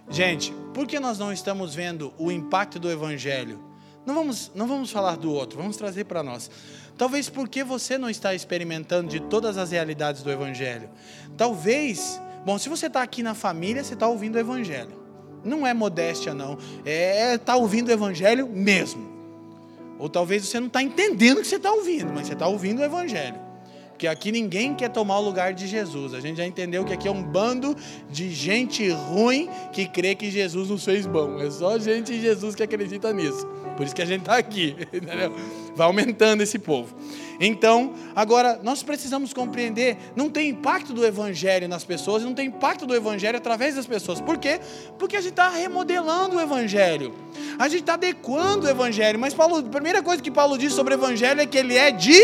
Gente, 0.09 0.53
por 0.73 0.87
que 0.87 1.01
nós 1.01 1.19
não 1.19 1.33
estamos 1.33 1.75
vendo 1.75 2.13
o 2.19 2.31
impacto 2.31 2.79
do 2.79 2.91
Evangelho 2.91 3.69
não 4.09 4.15
vamos, 4.15 4.51
não 4.55 4.67
vamos 4.67 4.91
falar 4.91 5.19
do 5.19 5.31
outro, 5.31 5.59
vamos 5.59 5.77
trazer 5.77 6.05
para 6.05 6.23
nós. 6.23 6.51
Talvez 6.97 7.29
porque 7.29 7.63
você 7.63 7.99
não 7.99 8.09
está 8.09 8.35
experimentando 8.35 9.07
de 9.07 9.21
todas 9.21 9.59
as 9.59 9.71
realidades 9.71 10.23
do 10.23 10.31
Evangelho. 10.31 10.89
Talvez, 11.37 12.19
bom, 12.43 12.57
se 12.57 12.71
você 12.71 12.87
está 12.87 13.03
aqui 13.03 13.23
na 13.23 13.35
família, 13.35 13.85
você 13.85 13.93
está 13.93 14.09
ouvindo 14.09 14.37
o 14.37 14.39
Evangelho. 14.39 14.99
Não 15.45 15.67
é 15.67 15.75
modéstia, 15.75 16.33
não. 16.33 16.57
É 16.87 17.35
estar 17.35 17.53
tá 17.53 17.57
ouvindo 17.57 17.89
o 17.89 17.93
Evangelho 17.93 18.49
mesmo. 18.49 19.07
Ou 19.99 20.09
talvez 20.09 20.49
você 20.49 20.59
não 20.59 20.69
está 20.69 20.83
entendendo 20.83 21.37
o 21.37 21.43
que 21.43 21.49
você 21.49 21.57
está 21.57 21.71
ouvindo, 21.71 22.11
mas 22.11 22.29
você 22.29 22.33
está 22.33 22.49
ouvindo 22.49 22.79
o 22.81 22.85
Evangelho. 22.85 23.39
Porque 23.99 24.07
aqui 24.07 24.31
ninguém 24.31 24.77
quer 24.77 24.91
tomar 24.91 25.19
o 25.19 25.23
lugar 25.23 25.53
de 25.53 25.67
Jesus. 25.67 26.15
A 26.15 26.21
gente 26.21 26.37
já 26.37 26.47
entendeu 26.47 26.85
que 26.85 26.93
aqui 26.93 27.09
é 27.09 27.11
um 27.11 27.21
bando 27.21 27.77
de 28.09 28.33
gente 28.33 28.89
ruim 28.91 29.49
que 29.73 29.89
crê 29.89 30.15
que 30.15 30.31
Jesus 30.31 30.69
nos 30.69 30.85
fez 30.85 31.05
bom. 31.05 31.41
É 31.41 31.51
só 31.51 31.77
gente 31.81 32.13
de 32.13 32.21
Jesus 32.21 32.55
que 32.55 32.63
acredita 32.63 33.13
nisso. 33.13 33.45
Por 33.77 33.85
isso 33.85 33.93
que 33.97 34.01
a 34.01 34.07
gente 34.07 34.21
está 34.21 34.37
aqui. 34.37 34.77
Entendeu? 34.95 35.35
Vai 35.75 35.87
aumentando 35.87 36.43
esse 36.43 36.59
povo. 36.59 36.95
Então, 37.41 37.95
agora, 38.17 38.59
nós 38.63 38.83
precisamos 38.83 39.33
compreender: 39.33 39.97
não 40.17 40.29
tem 40.29 40.49
impacto 40.51 40.93
do 40.93 41.07
Evangelho 41.07 41.69
nas 41.69 41.85
pessoas, 41.85 42.25
não 42.25 42.35
tem 42.35 42.49
impacto 42.49 42.87
do 42.87 42.95
Evangelho 42.95 43.39
através 43.39 43.77
das 43.77 43.87
pessoas. 43.87 44.21
Por 44.21 44.39
quê? 44.39 44.61
Porque 44.99 45.17
a 45.17 45.21
gente 45.21 45.31
está 45.31 45.49
remodelando 45.49 46.37
o 46.37 46.41
Evangelho. 46.41 47.15
A 47.59 47.69
gente 47.69 47.81
está 47.81 47.95
adequando 47.95 48.67
o 48.67 48.71
Evangelho. 48.71 49.19
Mas 49.19 49.35
Paulo, 49.35 49.59
a 49.59 49.63
primeira 49.63 50.03
coisa 50.03 50.23
que 50.23 50.31
Paulo 50.31 50.59
diz 50.59 50.73
sobre 50.73 50.95
o 50.95 50.97
Evangelho 50.97 51.41
é 51.41 51.47
que 51.47 51.59
ele 51.59 51.77
é 51.77 51.91
de 51.91 52.21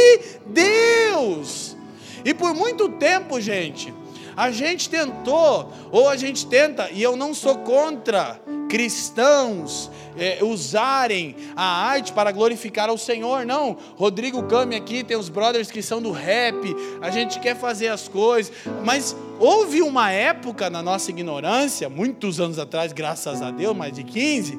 Deus. 0.46 1.76
E 2.24 2.34
por 2.34 2.54
muito 2.54 2.88
tempo, 2.88 3.40
gente, 3.40 3.94
a 4.36 4.50
gente 4.50 4.88
tentou, 4.88 5.72
ou 5.92 6.08
a 6.08 6.16
gente 6.16 6.46
tenta, 6.46 6.90
e 6.90 7.02
eu 7.02 7.16
não 7.16 7.34
sou 7.34 7.58
contra 7.58 8.40
cristãos 8.74 9.88
é, 10.18 10.42
usarem 10.42 11.36
a 11.54 11.62
arte 11.62 12.12
para 12.12 12.32
glorificar 12.32 12.88
ao 12.88 12.98
Senhor, 12.98 13.46
não. 13.46 13.76
Rodrigo 13.94 14.42
Cami 14.48 14.74
aqui 14.74 15.04
tem 15.04 15.16
os 15.16 15.28
brothers 15.28 15.70
que 15.70 15.80
são 15.80 16.02
do 16.02 16.10
rap, 16.10 16.56
a 17.00 17.08
gente 17.08 17.38
quer 17.38 17.54
fazer 17.54 17.86
as 17.86 18.08
coisas, 18.08 18.52
mas 18.84 19.14
houve 19.38 19.80
uma 19.80 20.10
época 20.10 20.68
na 20.68 20.82
nossa 20.82 21.12
ignorância, 21.12 21.88
muitos 21.88 22.40
anos 22.40 22.58
atrás, 22.58 22.92
graças 22.92 23.40
a 23.40 23.52
Deus, 23.52 23.76
mais 23.76 23.92
de 23.92 24.02
15, 24.02 24.58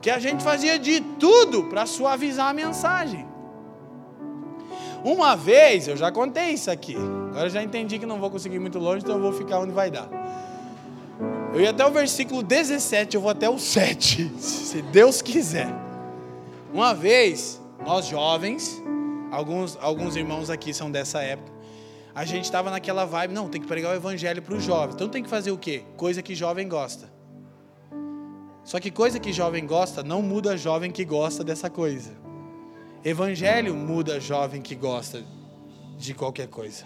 que 0.00 0.10
a 0.10 0.18
gente 0.18 0.42
fazia 0.42 0.76
de 0.76 1.00
tudo 1.20 1.62
para 1.68 1.86
suavizar 1.86 2.48
a 2.48 2.52
mensagem. 2.52 3.24
Uma 5.04 5.36
vez, 5.36 5.86
eu 5.86 5.96
já 5.96 6.10
contei 6.10 6.50
isso 6.50 6.68
aqui. 6.68 6.96
Agora 7.30 7.48
já 7.48 7.62
entendi 7.62 7.96
que 7.96 8.06
não 8.06 8.18
vou 8.18 8.28
conseguir 8.28 8.58
muito 8.58 8.80
longe, 8.80 9.04
então 9.04 9.14
eu 9.14 9.22
vou 9.22 9.32
ficar 9.32 9.60
onde 9.60 9.70
vai 9.70 9.88
dar. 9.88 10.08
Eu 11.52 11.60
ia 11.60 11.70
até 11.70 11.86
o 11.86 11.90
versículo 11.90 12.42
17, 12.42 13.14
eu 13.14 13.20
vou 13.20 13.30
até 13.30 13.48
o 13.48 13.58
7, 13.58 14.32
se 14.40 14.80
Deus 14.80 15.20
quiser. 15.20 15.68
Uma 16.72 16.94
vez, 16.94 17.60
nós 17.84 18.06
jovens, 18.06 18.82
alguns, 19.30 19.76
alguns 19.80 20.16
irmãos 20.16 20.48
aqui 20.48 20.72
são 20.72 20.90
dessa 20.90 21.20
época, 21.20 21.52
a 22.14 22.24
gente 22.24 22.44
estava 22.44 22.70
naquela 22.70 23.04
vibe, 23.04 23.34
não, 23.34 23.48
tem 23.48 23.60
que 23.60 23.66
pregar 23.66 23.92
o 23.92 23.94
evangelho 23.94 24.40
para 24.40 24.54
os 24.54 24.64
jovens. 24.64 24.94
Então 24.94 25.08
tem 25.08 25.22
que 25.22 25.28
fazer 25.28 25.50
o 25.50 25.58
quê? 25.58 25.82
Coisa 25.96 26.22
que 26.22 26.34
jovem 26.34 26.66
gosta. 26.68 27.10
Só 28.64 28.78
que 28.78 28.90
coisa 28.90 29.18
que 29.18 29.32
jovem 29.32 29.66
gosta 29.66 30.02
não 30.02 30.22
muda 30.22 30.56
jovem 30.56 30.90
que 30.90 31.04
gosta 31.04 31.42
dessa 31.42 31.68
coisa. 31.68 32.12
Evangelho 33.04 33.74
muda 33.74 34.20
jovem 34.20 34.62
que 34.62 34.74
gosta 34.74 35.24
de 35.98 36.14
qualquer 36.14 36.48
coisa. 36.48 36.84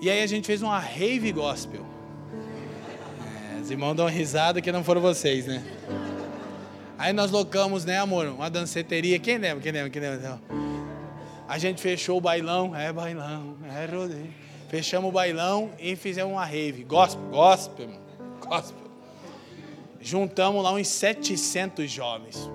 E 0.00 0.08
aí 0.08 0.22
a 0.22 0.26
gente 0.26 0.46
fez 0.46 0.62
uma 0.62 0.78
rave 0.78 1.32
gospel. 1.32 1.97
Os 3.68 3.72
irmãos 3.72 3.92
dão 3.92 4.06
risada 4.06 4.62
que 4.62 4.72
não 4.72 4.82
foram 4.82 5.02
vocês, 5.02 5.44
né? 5.44 5.62
Aí 6.96 7.12
nós 7.12 7.30
locamos, 7.30 7.84
né, 7.84 7.98
amor? 7.98 8.24
Uma 8.28 8.48
danceteria. 8.48 9.18
Quem 9.18 9.36
lembra? 9.36 9.60
Quem 9.62 9.70
lembra? 9.70 9.90
Quem 9.90 10.00
lembra? 10.00 10.40
A 11.46 11.58
gente 11.58 11.78
fechou 11.78 12.16
o 12.16 12.20
bailão. 12.20 12.74
É 12.74 12.90
bailão, 12.90 13.58
é 13.70 13.84
rodeio. 13.84 14.32
Fechamos 14.70 15.10
o 15.10 15.12
bailão 15.12 15.70
e 15.78 15.94
fizemos 15.96 16.32
uma 16.32 16.46
rave. 16.46 16.82
Gospel, 16.82 17.22
gospel, 17.28 17.84
irmão. 17.84 18.00
Gospel. 18.40 18.90
Juntamos 20.00 20.64
lá 20.64 20.72
uns 20.72 20.88
700 20.88 21.90
jovens. 21.90 22.50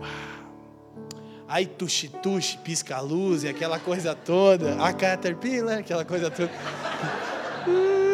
Aí 1.47 1.67
tuxi 1.67 2.08
tuxi, 2.08 2.58
pisca 2.58 2.95
a 2.95 3.02
luz 3.02 3.43
e 3.43 3.49
aquela 3.49 3.78
coisa 3.78 4.15
toda. 4.15 4.84
A 4.84 4.91
Caterpillar, 4.91 5.78
aquela 5.78 6.04
coisa 6.04 6.32
toda. 6.32 6.49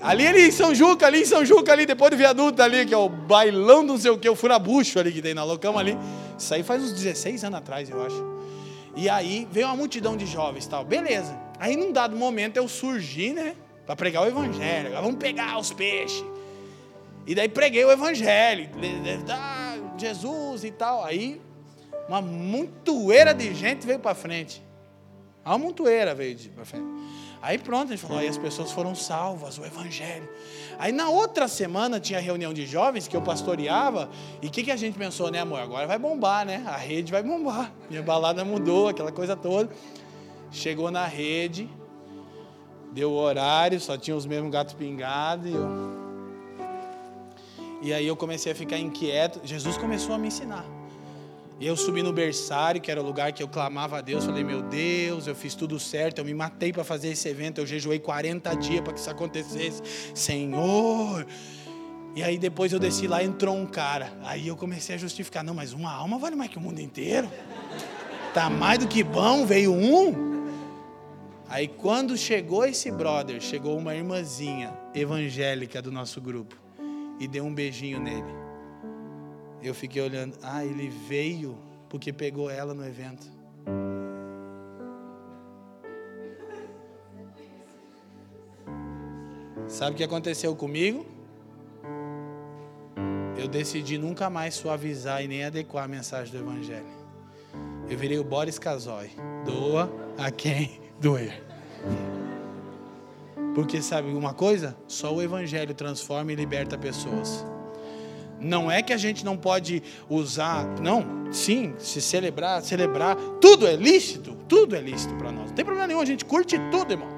Ali, 0.00 0.26
ali 0.26 0.48
em 0.48 0.50
São 0.50 0.74
Juca, 0.74 1.06
ali 1.06 1.22
em 1.22 1.24
São 1.24 1.44
Juca, 1.44 1.72
ali, 1.72 1.86
depois 1.86 2.10
do 2.10 2.16
viaduto 2.16 2.62
ali, 2.62 2.84
que 2.84 2.94
é 2.94 2.96
o 2.96 3.08
bailão 3.08 3.82
não 3.82 3.96
sei 3.98 4.10
o 4.10 4.18
que, 4.18 4.28
o 4.28 4.36
furabucho 4.36 4.98
ali 4.98 5.12
que 5.12 5.22
tem 5.22 5.34
na 5.34 5.44
locama 5.44 5.80
ali. 5.80 5.96
Isso 6.38 6.52
aí 6.52 6.62
faz 6.62 6.82
uns 6.82 6.92
16 6.92 7.44
anos 7.44 7.58
atrás, 7.58 7.88
eu 7.88 8.02
acho. 8.02 8.36
E 8.94 9.08
aí 9.08 9.46
veio 9.50 9.66
uma 9.66 9.76
multidão 9.76 10.16
de 10.16 10.26
jovens 10.26 10.66
tal. 10.66 10.84
Beleza. 10.84 11.38
Aí 11.58 11.76
num 11.76 11.92
dado 11.92 12.16
momento 12.16 12.56
eu 12.56 12.68
surgi, 12.68 13.32
né? 13.32 13.56
para 13.86 13.94
pregar 13.94 14.24
o 14.24 14.26
evangelho. 14.26 14.88
Agora 14.88 15.02
vamos 15.02 15.18
pegar 15.18 15.58
os 15.58 15.72
peixes. 15.72 16.24
E 17.26 17.34
daí 17.34 17.48
preguei 17.48 17.84
o 17.84 17.90
evangelho, 17.90 18.68
ah, 19.30 19.76
Jesus 19.96 20.64
e 20.64 20.70
tal. 20.70 21.04
Aí 21.04 21.40
uma 22.08 22.20
montoeira 22.20 23.32
de 23.32 23.54
gente 23.54 23.86
veio 23.86 23.98
para 23.98 24.14
frente. 24.14 24.62
Uma 25.44 25.58
montoeira 25.58 26.14
veio 26.14 26.36
para 26.54 26.64
frente. 26.64 26.86
Aí 27.46 27.58
pronto, 27.58 27.92
a 27.92 27.94
gente 27.94 28.04
falou, 28.04 28.18
aí 28.18 28.26
as 28.26 28.36
pessoas 28.36 28.72
foram 28.72 28.92
salvas, 28.92 29.56
o 29.56 29.64
evangelho. 29.64 30.28
Aí 30.80 30.90
na 30.90 31.08
outra 31.08 31.46
semana 31.46 32.00
tinha 32.00 32.18
reunião 32.18 32.52
de 32.52 32.66
jovens 32.66 33.06
que 33.06 33.16
eu 33.16 33.22
pastoreava, 33.22 34.10
e 34.42 34.48
o 34.48 34.50
que, 34.50 34.64
que 34.64 34.70
a 34.72 34.74
gente 34.74 34.98
pensou, 34.98 35.30
né, 35.30 35.38
amor? 35.38 35.60
Agora 35.60 35.86
vai 35.86 35.96
bombar, 35.96 36.44
né? 36.44 36.64
A 36.66 36.76
rede 36.76 37.12
vai 37.12 37.22
bombar. 37.22 37.72
Minha 37.88 38.02
balada 38.02 38.44
mudou, 38.44 38.88
aquela 38.88 39.12
coisa 39.12 39.36
toda. 39.36 39.70
Chegou 40.50 40.90
na 40.90 41.06
rede, 41.06 41.70
deu 42.92 43.12
o 43.12 43.14
horário, 43.16 43.78
só 43.78 43.96
tinha 43.96 44.16
os 44.16 44.26
mesmos 44.26 44.50
gatos 44.50 44.74
pingados, 44.74 45.46
e 45.46 45.54
eu... 45.54 45.96
E 47.80 47.94
aí 47.94 48.08
eu 48.08 48.16
comecei 48.16 48.50
a 48.50 48.56
ficar 48.56 48.76
inquieto. 48.76 49.40
Jesus 49.44 49.78
começou 49.78 50.16
a 50.16 50.18
me 50.18 50.26
ensinar. 50.26 50.64
Eu 51.58 51.74
subi 51.74 52.02
no 52.02 52.12
berçário, 52.12 52.80
que 52.80 52.90
era 52.90 53.00
o 53.00 53.04
lugar 53.04 53.32
que 53.32 53.42
eu 53.42 53.48
clamava 53.48 53.98
a 53.98 54.00
Deus. 54.02 54.26
Falei, 54.26 54.44
meu 54.44 54.60
Deus, 54.60 55.26
eu 55.26 55.34
fiz 55.34 55.54
tudo 55.54 55.80
certo. 55.80 56.18
Eu 56.18 56.24
me 56.24 56.34
matei 56.34 56.70
para 56.70 56.84
fazer 56.84 57.08
esse 57.08 57.26
evento. 57.28 57.62
Eu 57.62 57.66
jejuei 57.66 57.98
40 57.98 58.54
dias 58.56 58.82
para 58.82 58.92
que 58.92 59.00
isso 59.00 59.08
acontecesse. 59.08 59.82
Senhor. 60.14 61.26
E 62.14 62.22
aí 62.22 62.36
depois 62.36 62.72
eu 62.72 62.78
desci 62.78 63.06
lá 63.06 63.22
e 63.22 63.26
entrou 63.26 63.56
um 63.56 63.64
cara. 63.64 64.12
Aí 64.22 64.48
eu 64.48 64.56
comecei 64.56 64.96
a 64.96 64.98
justificar. 64.98 65.42
Não, 65.42 65.54
mas 65.54 65.72
uma 65.72 65.90
alma 65.90 66.18
vale 66.18 66.36
mais 66.36 66.50
que 66.50 66.58
o 66.58 66.60
mundo 66.60 66.78
inteiro. 66.78 67.30
Tá 68.34 68.50
mais 68.50 68.78
do 68.78 68.86
que 68.86 69.02
bom, 69.02 69.46
veio 69.46 69.72
um. 69.72 70.46
Aí 71.48 71.68
quando 71.68 72.18
chegou 72.18 72.66
esse 72.66 72.90
brother, 72.90 73.40
chegou 73.40 73.78
uma 73.78 73.94
irmãzinha 73.94 74.76
evangélica 74.94 75.80
do 75.80 75.90
nosso 75.90 76.20
grupo 76.20 76.54
e 77.18 77.26
deu 77.26 77.44
um 77.44 77.54
beijinho 77.54 77.98
nele. 77.98 78.45
Eu 79.66 79.74
fiquei 79.74 80.00
olhando, 80.00 80.38
ah, 80.44 80.64
ele 80.64 80.88
veio 80.88 81.58
porque 81.88 82.12
pegou 82.12 82.48
ela 82.48 82.72
no 82.72 82.86
evento. 82.86 83.26
Sabe 89.66 89.94
o 89.94 89.96
que 89.96 90.04
aconteceu 90.04 90.54
comigo? 90.54 91.04
Eu 93.36 93.48
decidi 93.48 93.98
nunca 93.98 94.30
mais 94.30 94.54
suavizar 94.54 95.24
e 95.24 95.26
nem 95.26 95.44
adequar 95.44 95.86
a 95.86 95.88
mensagem 95.88 96.32
do 96.32 96.38
Evangelho. 96.38 96.86
Eu 97.90 97.98
virei 97.98 98.20
o 98.20 98.24
Boris 98.24 98.60
Casoy. 98.60 99.10
Doa 99.44 99.90
a 100.16 100.30
quem 100.30 100.80
doer. 101.02 101.44
Porque 103.52 103.82
sabe 103.82 104.14
uma 104.14 104.32
coisa? 104.32 104.76
Só 104.86 105.12
o 105.12 105.20
Evangelho 105.20 105.74
transforma 105.74 106.30
e 106.30 106.36
liberta 106.36 106.78
pessoas. 106.78 107.44
Não 108.46 108.70
é 108.70 108.80
que 108.80 108.92
a 108.92 108.96
gente 108.96 109.24
não 109.24 109.36
pode 109.36 109.82
usar, 110.08 110.64
não, 110.80 111.32
sim, 111.32 111.74
se 111.78 112.00
celebrar, 112.00 112.62
celebrar, 112.62 113.16
tudo 113.40 113.66
é 113.66 113.74
lícito, 113.74 114.36
tudo 114.48 114.76
é 114.76 114.80
lícito 114.80 115.14
para 115.16 115.32
nós. 115.32 115.48
Não 115.48 115.54
tem 115.54 115.64
problema 115.64 115.88
nenhum, 115.88 116.00
a 116.00 116.04
gente 116.04 116.24
curte 116.24 116.56
tudo, 116.70 116.92
irmão. 116.92 117.08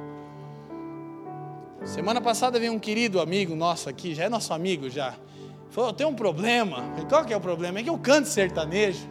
Semana 1.84 2.20
passada 2.20 2.58
veio 2.58 2.72
um 2.72 2.78
querido 2.78 3.20
amigo 3.20 3.54
nosso 3.54 3.88
aqui, 3.88 4.14
já 4.14 4.24
é 4.24 4.28
nosso 4.28 4.52
amigo 4.54 4.88
já. 4.88 5.14
Falou, 5.70 5.92
tenho 5.92 6.08
um 6.08 6.14
problema. 6.14 6.82
Qual 7.08 7.24
que 7.24 7.32
é 7.32 7.36
o 7.36 7.40
problema? 7.40 7.78
É 7.78 7.82
que 7.82 7.90
eu 7.90 7.98
canto 7.98 8.26
sertanejo. 8.26 9.06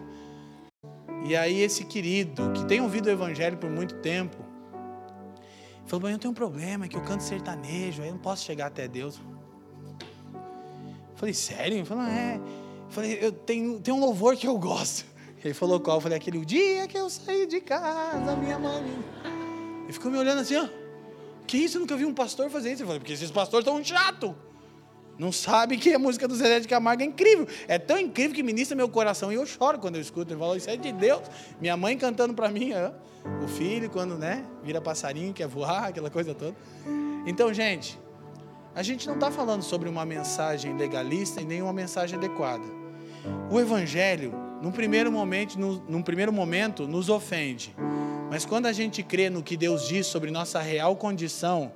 E 1.25 1.35
aí 1.35 1.61
esse 1.61 1.85
querido, 1.85 2.51
que 2.51 2.65
tem 2.65 2.81
ouvido 2.81 3.07
o 3.07 3.09
evangelho 3.09 3.57
por 3.57 3.69
muito 3.69 3.95
tempo, 3.95 4.37
falou, 5.85 6.09
eu 6.09 6.17
tenho 6.17 6.31
um 6.31 6.35
problema, 6.35 6.85
é 6.85 6.87
que 6.87 6.97
eu 6.97 7.01
canto 7.01 7.21
sertanejo, 7.21 8.01
aí 8.01 8.09
eu 8.09 8.13
não 8.13 8.21
posso 8.21 8.43
chegar 8.43 8.67
até 8.67 8.87
Deus. 8.87 9.21
Falei, 11.17 11.33
sério? 11.33 11.77
Ele 11.77 11.85
falou, 11.85 12.03
é. 12.03 12.39
Falei, 12.89 13.17
eu 13.21 13.31
tenho, 13.31 13.79
tenho 13.79 13.97
um 13.97 13.99
louvor 13.99 14.37
que 14.37 14.47
eu 14.47 14.57
gosto. 14.57 15.05
Ele 15.43 15.53
falou 15.53 15.79
qual? 15.79 15.97
Eu 15.97 16.01
falei, 16.01 16.17
aquele 16.17 16.45
dia 16.45 16.87
que 16.87 16.97
eu 16.97 17.09
saí 17.09 17.45
de 17.45 17.59
casa, 17.59 18.35
minha 18.35 18.57
mãe. 18.57 18.83
Ele 19.83 19.93
ficou 19.93 20.11
me 20.11 20.17
olhando 20.17 20.41
assim, 20.41 20.55
ó. 20.55 20.67
Que 21.45 21.57
isso? 21.57 21.77
Eu 21.77 21.81
nunca 21.81 21.95
vi 21.95 22.05
um 22.05 22.13
pastor 22.13 22.49
fazer 22.49 22.71
isso. 22.71 22.83
Eu 22.83 22.87
falei, 22.87 22.99
porque 22.99 23.13
esses 23.13 23.31
pastores 23.31 23.65
estão 23.65 23.83
chato. 23.83 24.35
Não 25.17 25.31
sabe 25.31 25.77
que 25.77 25.91
a 25.91 25.97
música 25.97 26.27
do 26.27 26.35
Zé 26.35 26.59
de 26.59 26.67
Camargo 26.67 27.01
é 27.01 27.05
incrível. 27.05 27.47
É 27.67 27.79
tão 27.79 27.97
incrível 27.97 28.35
que 28.35 28.43
ministra 28.43 28.75
meu 28.75 28.87
coração. 28.87 29.31
E 29.31 29.35
eu 29.35 29.45
choro 29.45 29.79
quando 29.79 29.95
eu 29.95 30.01
escuto. 30.01 30.31
Ele 30.31 30.39
falou, 30.39 30.55
isso 30.55 30.69
é 30.69 30.77
de 30.77 30.91
Deus. 30.91 31.23
Minha 31.59 31.75
mãe 31.75 31.97
cantando 31.97 32.35
para 32.35 32.49
mim, 32.49 32.73
ó. 32.73 32.91
O 33.43 33.47
filho, 33.47 33.89
quando, 33.89 34.17
né, 34.17 34.45
vira 34.63 34.79
passarinho, 34.79 35.33
quer 35.33 35.47
voar, 35.47 35.85
aquela 35.85 36.09
coisa 36.09 36.35
toda. 36.35 36.55
Então, 37.25 37.53
gente, 37.53 37.99
a 38.77 38.83
gente 38.83 39.07
não 39.07 39.15
está 39.15 39.31
falando 39.31 39.63
sobre 39.63 39.89
uma 39.89 40.05
mensagem 40.05 40.77
legalista 40.77 41.41
e 41.41 41.45
nem 41.45 41.63
uma 41.63 41.73
mensagem 41.73 42.15
adequada. 42.15 42.63
O 43.49 43.59
Evangelho, 43.59 44.31
num 44.61 44.71
primeiro 44.71 45.11
momento, 45.11 45.57
num 45.57 46.03
primeiro 46.03 46.31
momento, 46.31 46.87
nos 46.87 47.09
ofende. 47.09 47.75
Mas 48.29 48.45
quando 48.45 48.67
a 48.67 48.71
gente 48.71 49.01
crê 49.01 49.31
no 49.31 49.41
que 49.41 49.57
Deus 49.57 49.87
diz 49.87 50.05
sobre 50.05 50.29
nossa 50.29 50.61
real 50.61 50.95
condição, 50.95 51.73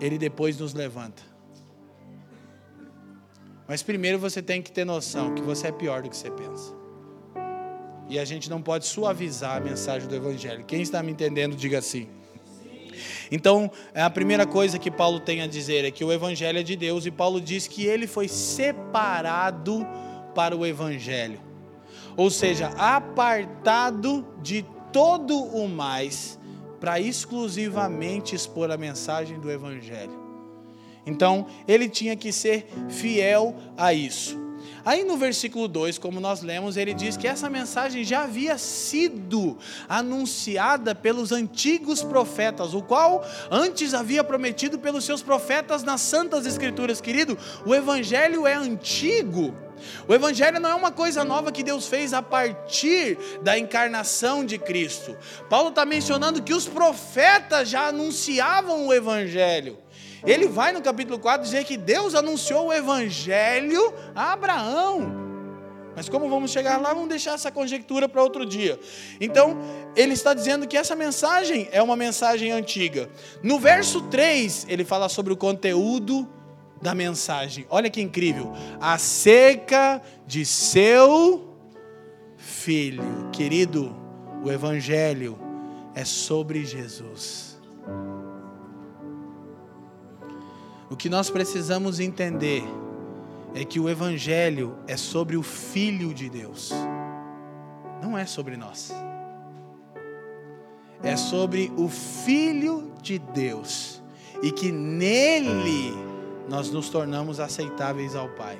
Ele 0.00 0.16
depois 0.16 0.58
nos 0.58 0.72
levanta. 0.72 1.22
Mas 3.68 3.82
primeiro 3.82 4.18
você 4.18 4.40
tem 4.40 4.62
que 4.62 4.72
ter 4.72 4.86
noção 4.86 5.34
que 5.34 5.42
você 5.42 5.66
é 5.66 5.72
pior 5.72 6.00
do 6.00 6.08
que 6.08 6.16
você 6.16 6.30
pensa. 6.30 6.74
E 8.08 8.18
a 8.18 8.24
gente 8.24 8.48
não 8.48 8.62
pode 8.62 8.86
suavizar 8.86 9.58
a 9.58 9.60
mensagem 9.60 10.08
do 10.08 10.14
Evangelho. 10.14 10.64
Quem 10.64 10.80
está 10.80 11.02
me 11.02 11.12
entendendo, 11.12 11.54
diga 11.54 11.78
assim. 11.78 12.08
Então, 13.30 13.70
a 13.94 14.10
primeira 14.10 14.46
coisa 14.46 14.78
que 14.78 14.90
Paulo 14.90 15.20
tem 15.20 15.42
a 15.42 15.46
dizer 15.46 15.84
é 15.84 15.90
que 15.90 16.04
o 16.04 16.12
evangelho 16.12 16.58
é 16.58 16.62
de 16.62 16.76
Deus 16.76 17.06
e 17.06 17.10
Paulo 17.10 17.40
diz 17.40 17.66
que 17.66 17.86
ele 17.86 18.06
foi 18.06 18.28
separado 18.28 19.86
para 20.34 20.56
o 20.56 20.66
evangelho. 20.66 21.40
Ou 22.16 22.30
seja, 22.30 22.68
apartado 22.76 24.26
de 24.42 24.64
todo 24.92 25.36
o 25.36 25.68
mais 25.68 26.38
para 26.80 26.98
exclusivamente 26.98 28.34
expor 28.34 28.70
a 28.70 28.76
mensagem 28.76 29.38
do 29.38 29.50
evangelho. 29.50 30.18
Então, 31.06 31.46
ele 31.66 31.88
tinha 31.88 32.16
que 32.16 32.32
ser 32.32 32.66
fiel 32.88 33.54
a 33.76 33.92
isso. 33.92 34.38
Aí 34.84 35.04
no 35.04 35.16
versículo 35.16 35.68
2, 35.68 35.98
como 35.98 36.20
nós 36.20 36.42
lemos, 36.42 36.76
ele 36.76 36.94
diz 36.94 37.16
que 37.16 37.26
essa 37.26 37.50
mensagem 37.50 38.04
já 38.04 38.24
havia 38.24 38.56
sido 38.58 39.58
anunciada 39.88 40.94
pelos 40.94 41.32
antigos 41.32 42.02
profetas, 42.02 42.74
o 42.74 42.82
qual 42.82 43.24
antes 43.50 43.94
havia 43.94 44.24
prometido 44.24 44.78
pelos 44.78 45.04
seus 45.04 45.22
profetas 45.22 45.82
nas 45.82 46.00
santas 46.00 46.46
escrituras. 46.46 47.00
Querido, 47.00 47.36
o 47.64 47.74
evangelho 47.74 48.46
é 48.46 48.54
antigo. 48.54 49.54
O 50.06 50.14
Evangelho 50.14 50.60
não 50.60 50.70
é 50.70 50.74
uma 50.74 50.90
coisa 50.90 51.24
nova 51.24 51.50
que 51.50 51.62
Deus 51.62 51.86
fez 51.86 52.12
a 52.12 52.22
partir 52.22 53.18
da 53.42 53.58
encarnação 53.58 54.44
de 54.44 54.58
Cristo. 54.58 55.16
Paulo 55.48 55.70
está 55.70 55.84
mencionando 55.84 56.42
que 56.42 56.54
os 56.54 56.66
profetas 56.66 57.68
já 57.68 57.88
anunciavam 57.88 58.86
o 58.86 58.92
Evangelho. 58.92 59.78
Ele 60.24 60.48
vai 60.48 60.72
no 60.72 60.82
capítulo 60.82 61.18
4 61.18 61.42
dizer 61.42 61.64
que 61.64 61.76
Deus 61.76 62.14
anunciou 62.14 62.68
o 62.68 62.72
evangelho 62.72 63.92
a 64.14 64.32
Abraão. 64.32 65.30
Mas 65.94 66.08
como 66.08 66.28
vamos 66.28 66.50
chegar 66.50 66.80
lá, 66.80 66.94
vamos 66.94 67.08
deixar 67.08 67.34
essa 67.34 67.50
conjectura 67.50 68.08
para 68.08 68.22
outro 68.22 68.46
dia. 68.46 68.78
Então, 69.20 69.58
ele 69.96 70.12
está 70.12 70.32
dizendo 70.32 70.66
que 70.66 70.76
essa 70.76 70.94
mensagem 70.94 71.68
é 71.72 71.82
uma 71.82 71.96
mensagem 71.96 72.52
antiga. 72.52 73.10
No 73.42 73.58
verso 73.58 74.02
3, 74.02 74.66
ele 74.68 74.84
fala 74.84 75.08
sobre 75.08 75.32
o 75.32 75.36
conteúdo 75.36 76.28
da 76.80 76.94
mensagem. 76.94 77.66
Olha 77.68 77.90
que 77.90 78.00
incrível. 78.00 78.52
Acerca 78.80 80.00
de 80.26 80.46
seu 80.46 81.54
filho. 82.36 83.02
Querido, 83.32 83.94
o 84.42 84.50
evangelho 84.50 85.38
é 85.94 86.04
sobre 86.04 86.64
Jesus. 86.64 87.49
O 90.90 90.96
que 90.96 91.08
nós 91.08 91.30
precisamos 91.30 92.00
entender 92.00 92.64
é 93.54 93.64
que 93.64 93.78
o 93.78 93.88
Evangelho 93.88 94.76
é 94.88 94.96
sobre 94.96 95.36
o 95.36 95.42
Filho 95.42 96.12
de 96.12 96.28
Deus, 96.28 96.72
não 98.02 98.18
é 98.18 98.26
sobre 98.26 98.56
nós. 98.56 98.92
É 101.00 101.16
sobre 101.16 101.72
o 101.76 101.88
Filho 101.88 102.92
de 103.00 103.20
Deus 103.20 104.02
e 104.42 104.50
que 104.50 104.72
nele 104.72 105.94
nós 106.48 106.70
nos 106.70 106.88
tornamos 106.88 107.38
aceitáveis 107.38 108.16
ao 108.16 108.28
Pai. 108.30 108.58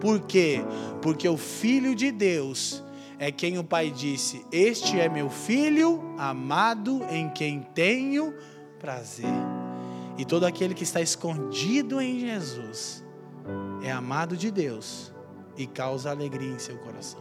Por 0.00 0.20
quê? 0.22 0.60
Porque 1.00 1.28
o 1.28 1.36
Filho 1.36 1.94
de 1.94 2.10
Deus 2.10 2.82
é 3.20 3.30
quem 3.30 3.56
o 3.56 3.64
Pai 3.64 3.90
disse: 3.90 4.44
Este 4.50 4.98
é 4.98 5.08
meu 5.08 5.30
filho 5.30 6.14
amado 6.18 7.04
em 7.10 7.30
quem 7.30 7.62
tenho 7.74 8.34
prazer. 8.80 9.57
E 10.18 10.24
todo 10.24 10.44
aquele 10.44 10.74
que 10.74 10.82
está 10.82 11.00
escondido 11.00 12.00
em 12.02 12.18
Jesus 12.18 13.04
é 13.82 13.92
amado 13.92 14.36
de 14.36 14.50
Deus 14.50 15.12
e 15.56 15.66
causa 15.66 16.10
alegria 16.10 16.50
em 16.50 16.58
seu 16.58 16.76
coração. 16.78 17.20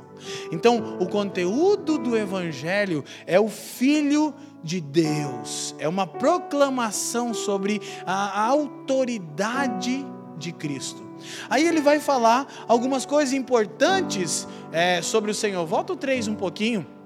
Então, 0.51 0.97
o 0.99 1.07
conteúdo 1.07 1.99
do 1.99 2.17
Evangelho 2.17 3.03
é 3.27 3.39
o 3.39 3.47
Filho 3.47 4.33
de 4.63 4.81
Deus, 4.81 5.75
é 5.77 5.87
uma 5.87 6.07
proclamação 6.07 7.33
sobre 7.33 7.79
a 8.05 8.43
autoridade 8.47 10.03
de 10.37 10.51
Cristo. 10.51 11.05
Aí 11.49 11.67
ele 11.67 11.81
vai 11.81 11.99
falar 11.99 12.65
algumas 12.67 13.05
coisas 13.05 13.33
importantes 13.33 14.47
é, 14.71 15.01
sobre 15.01 15.31
o 15.31 15.35
Senhor. 15.35 15.65
Volta 15.65 15.93
o 15.93 15.95
3 15.95 16.27
um 16.27 16.35
pouquinho 16.35 16.96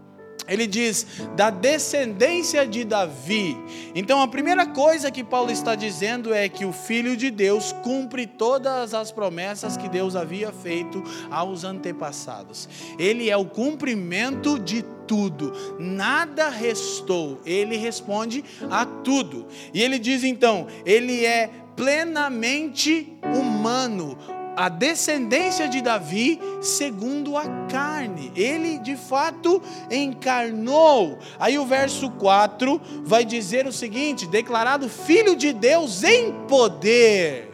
ele 0.51 0.67
diz 0.67 1.07
da 1.35 1.49
descendência 1.49 2.67
de 2.67 2.83
Davi. 2.83 3.57
Então 3.95 4.21
a 4.21 4.27
primeira 4.27 4.65
coisa 4.65 5.09
que 5.09 5.23
Paulo 5.23 5.49
está 5.49 5.75
dizendo 5.75 6.33
é 6.33 6.49
que 6.49 6.65
o 6.65 6.73
Filho 6.73 7.15
de 7.15 7.31
Deus 7.31 7.71
cumpre 7.83 8.27
todas 8.27 8.93
as 8.93 9.11
promessas 9.11 9.77
que 9.77 9.87
Deus 9.87 10.13
havia 10.13 10.51
feito 10.51 11.01
aos 11.29 11.63
antepassados. 11.63 12.67
Ele 12.99 13.29
é 13.29 13.37
o 13.37 13.45
cumprimento 13.45 14.59
de 14.59 14.83
tudo, 15.07 15.53
nada 15.79 16.49
restou. 16.49 17.39
Ele 17.45 17.77
responde 17.77 18.43
a 18.69 18.85
tudo. 18.85 19.47
E 19.73 19.81
ele 19.81 19.97
diz 19.97 20.23
então: 20.23 20.67
ele 20.85 21.25
é 21.25 21.49
plenamente 21.75 23.17
humano 23.23 24.17
a 24.61 24.69
descendência 24.69 25.67
de 25.67 25.81
Davi 25.81 26.39
segundo 26.61 27.35
a 27.35 27.47
carne. 27.67 28.31
Ele 28.35 28.77
de 28.77 28.95
fato 28.95 29.59
encarnou. 29.89 31.17
Aí 31.39 31.57
o 31.57 31.65
verso 31.65 32.11
4 32.11 32.79
vai 33.03 33.25
dizer 33.25 33.65
o 33.65 33.71
seguinte: 33.71 34.27
declarado 34.27 34.87
filho 34.87 35.35
de 35.35 35.51
Deus 35.51 36.03
em 36.03 36.31
poder. 36.47 37.49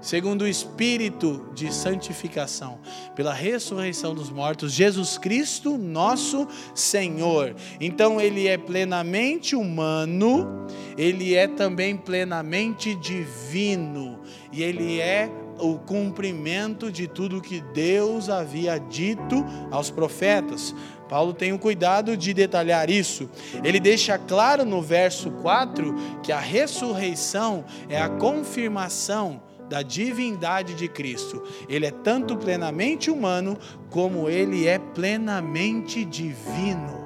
Segundo 0.00 0.42
o 0.42 0.48
espírito 0.48 1.46
de 1.54 1.72
santificação, 1.72 2.80
pela 3.14 3.34
ressurreição 3.34 4.14
dos 4.14 4.30
mortos, 4.30 4.72
Jesus 4.72 5.18
Cristo, 5.18 5.76
nosso 5.76 6.48
Senhor. 6.74 7.54
Então 7.78 8.18
ele 8.18 8.48
é 8.48 8.56
plenamente 8.56 9.54
humano, 9.54 10.66
ele 10.96 11.34
é 11.34 11.46
também 11.46 11.98
plenamente 11.98 12.94
divino, 12.94 14.20
e 14.50 14.62
ele 14.62 14.98
é 14.98 15.30
o 15.60 15.78
cumprimento 15.78 16.90
de 16.90 17.06
tudo 17.06 17.40
que 17.40 17.60
Deus 17.60 18.28
havia 18.28 18.78
dito 18.78 19.44
aos 19.70 19.90
profetas. 19.90 20.74
Paulo 21.08 21.32
tem 21.32 21.52
o 21.52 21.58
cuidado 21.58 22.16
de 22.16 22.32
detalhar 22.32 22.88
isso. 22.88 23.28
Ele 23.64 23.80
deixa 23.80 24.16
claro 24.16 24.64
no 24.64 24.80
verso 24.80 25.30
4 25.30 25.94
que 26.22 26.30
a 26.30 26.38
ressurreição 26.38 27.64
é 27.88 28.00
a 28.00 28.08
confirmação 28.08 29.42
da 29.68 29.82
divindade 29.82 30.74
de 30.74 30.88
Cristo. 30.88 31.42
Ele 31.68 31.86
é 31.86 31.90
tanto 31.90 32.36
plenamente 32.36 33.10
humano 33.10 33.56
como 33.88 34.28
ele 34.28 34.66
é 34.66 34.78
plenamente 34.78 36.04
divino. 36.04 37.00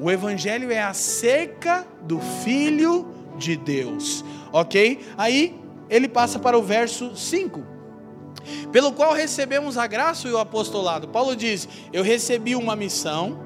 O 0.00 0.10
evangelho 0.10 0.72
é 0.72 0.80
acerca 0.80 1.86
do 2.02 2.18
filho 2.20 3.06
de 3.36 3.54
Deus, 3.54 4.24
OK? 4.50 4.98
Aí 5.18 5.59
ele 5.90 6.08
passa 6.08 6.38
para 6.38 6.56
o 6.56 6.62
verso 6.62 7.14
5. 7.16 7.60
Pelo 8.72 8.92
qual 8.92 9.12
recebemos 9.12 9.76
a 9.76 9.86
graça 9.86 10.28
e 10.28 10.32
o 10.32 10.38
apostolado. 10.38 11.08
Paulo 11.08 11.34
diz: 11.34 11.68
Eu 11.92 12.02
recebi 12.02 12.54
uma 12.54 12.76
missão, 12.76 13.38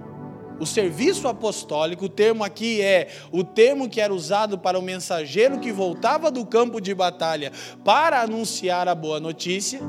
o 0.61 0.67
serviço 0.67 1.27
apostólico, 1.27 2.05
o 2.05 2.09
termo 2.09 2.45
aqui 2.45 2.81
é 2.81 3.09
o 3.33 3.43
termo 3.43 3.89
que 3.89 4.01
era 4.01 4.15
usado 4.15 4.59
para 4.59 4.79
o 4.79 4.83
mensageiro 4.83 5.59
que 5.59 5.73
voltava 5.73 6.31
do 6.31 6.47
campo 6.47 6.81
de 6.81 6.95
batalha 6.95 7.51
para 7.83 8.21
anunciar 8.21 8.87
a 8.87 8.95
boa 8.95 9.19
notícia. 9.19 9.81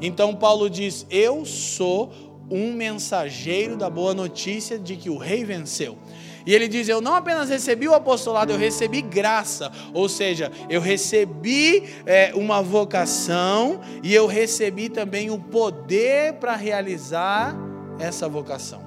Então 0.00 0.34
Paulo 0.34 0.70
diz: 0.70 1.06
Eu 1.10 1.44
sou 1.44 2.12
um 2.50 2.72
mensageiro 2.72 3.76
da 3.76 3.90
boa 3.90 4.14
notícia 4.14 4.78
de 4.78 4.96
que 4.96 5.10
o 5.10 5.18
rei 5.18 5.44
venceu. 5.44 5.98
E 6.46 6.54
ele 6.54 6.68
diz: 6.68 6.88
Eu 6.88 7.00
não 7.00 7.14
apenas 7.14 7.48
recebi 7.48 7.88
o 7.88 7.94
apostolado, 7.94 8.52
eu 8.52 8.58
recebi 8.58 9.00
graça. 9.00 9.70
Ou 9.92 10.08
seja, 10.08 10.50
eu 10.68 10.80
recebi 10.80 11.84
é, 12.06 12.32
uma 12.34 12.62
vocação 12.62 13.80
e 14.02 14.14
eu 14.14 14.26
recebi 14.26 14.88
também 14.88 15.30
o 15.30 15.38
poder 15.38 16.34
para 16.34 16.54
realizar 16.54 17.56
essa 17.98 18.28
vocação. 18.28 18.82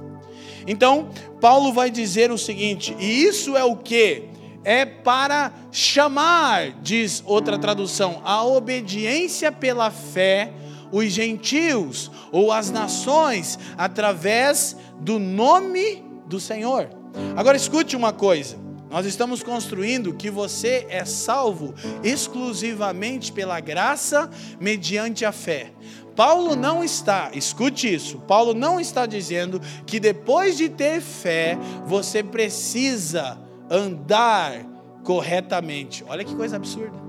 Então, 0.67 1.09
Paulo 1.39 1.71
vai 1.71 1.89
dizer 1.89 2.31
o 2.31 2.37
seguinte: 2.37 2.95
e 2.99 3.23
isso 3.23 3.55
é 3.57 3.63
o 3.63 3.75
que? 3.75 4.25
É 4.63 4.85
para 4.85 5.53
chamar, 5.71 6.71
diz 6.81 7.23
outra 7.25 7.57
tradução, 7.57 8.21
a 8.25 8.43
obediência 8.43 9.51
pela 9.51 9.89
fé 9.89 10.51
os 10.91 11.11
gentios 11.11 12.11
ou 12.31 12.51
as 12.51 12.69
nações 12.69 13.59
através 13.77 14.75
do 14.99 15.19
nome 15.19 16.03
do 16.25 16.39
Senhor. 16.39 16.89
Agora 17.35 17.57
escute 17.57 17.95
uma 17.95 18.13
coisa. 18.13 18.57
Nós 18.89 19.05
estamos 19.05 19.43
construindo 19.43 20.13
que 20.13 20.29
você 20.29 20.85
é 20.89 21.03
salvo 21.03 21.73
exclusivamente 22.03 23.31
pela 23.31 23.59
graça 23.59 24.29
mediante 24.59 25.25
a 25.25 25.31
fé. 25.31 25.71
Paulo 26.15 26.55
não 26.55 26.83
está, 26.83 27.29
escute 27.33 27.93
isso, 27.93 28.17
Paulo 28.19 28.53
não 28.53 28.79
está 28.79 29.05
dizendo 29.05 29.61
que 29.85 29.99
depois 29.99 30.57
de 30.57 30.67
ter 30.67 30.99
fé, 30.99 31.57
você 31.85 32.23
precisa 32.23 33.37
andar 33.69 34.65
corretamente. 35.03 36.03
Olha 36.07 36.23
que 36.23 36.35
coisa 36.35 36.55
absurda. 36.55 37.06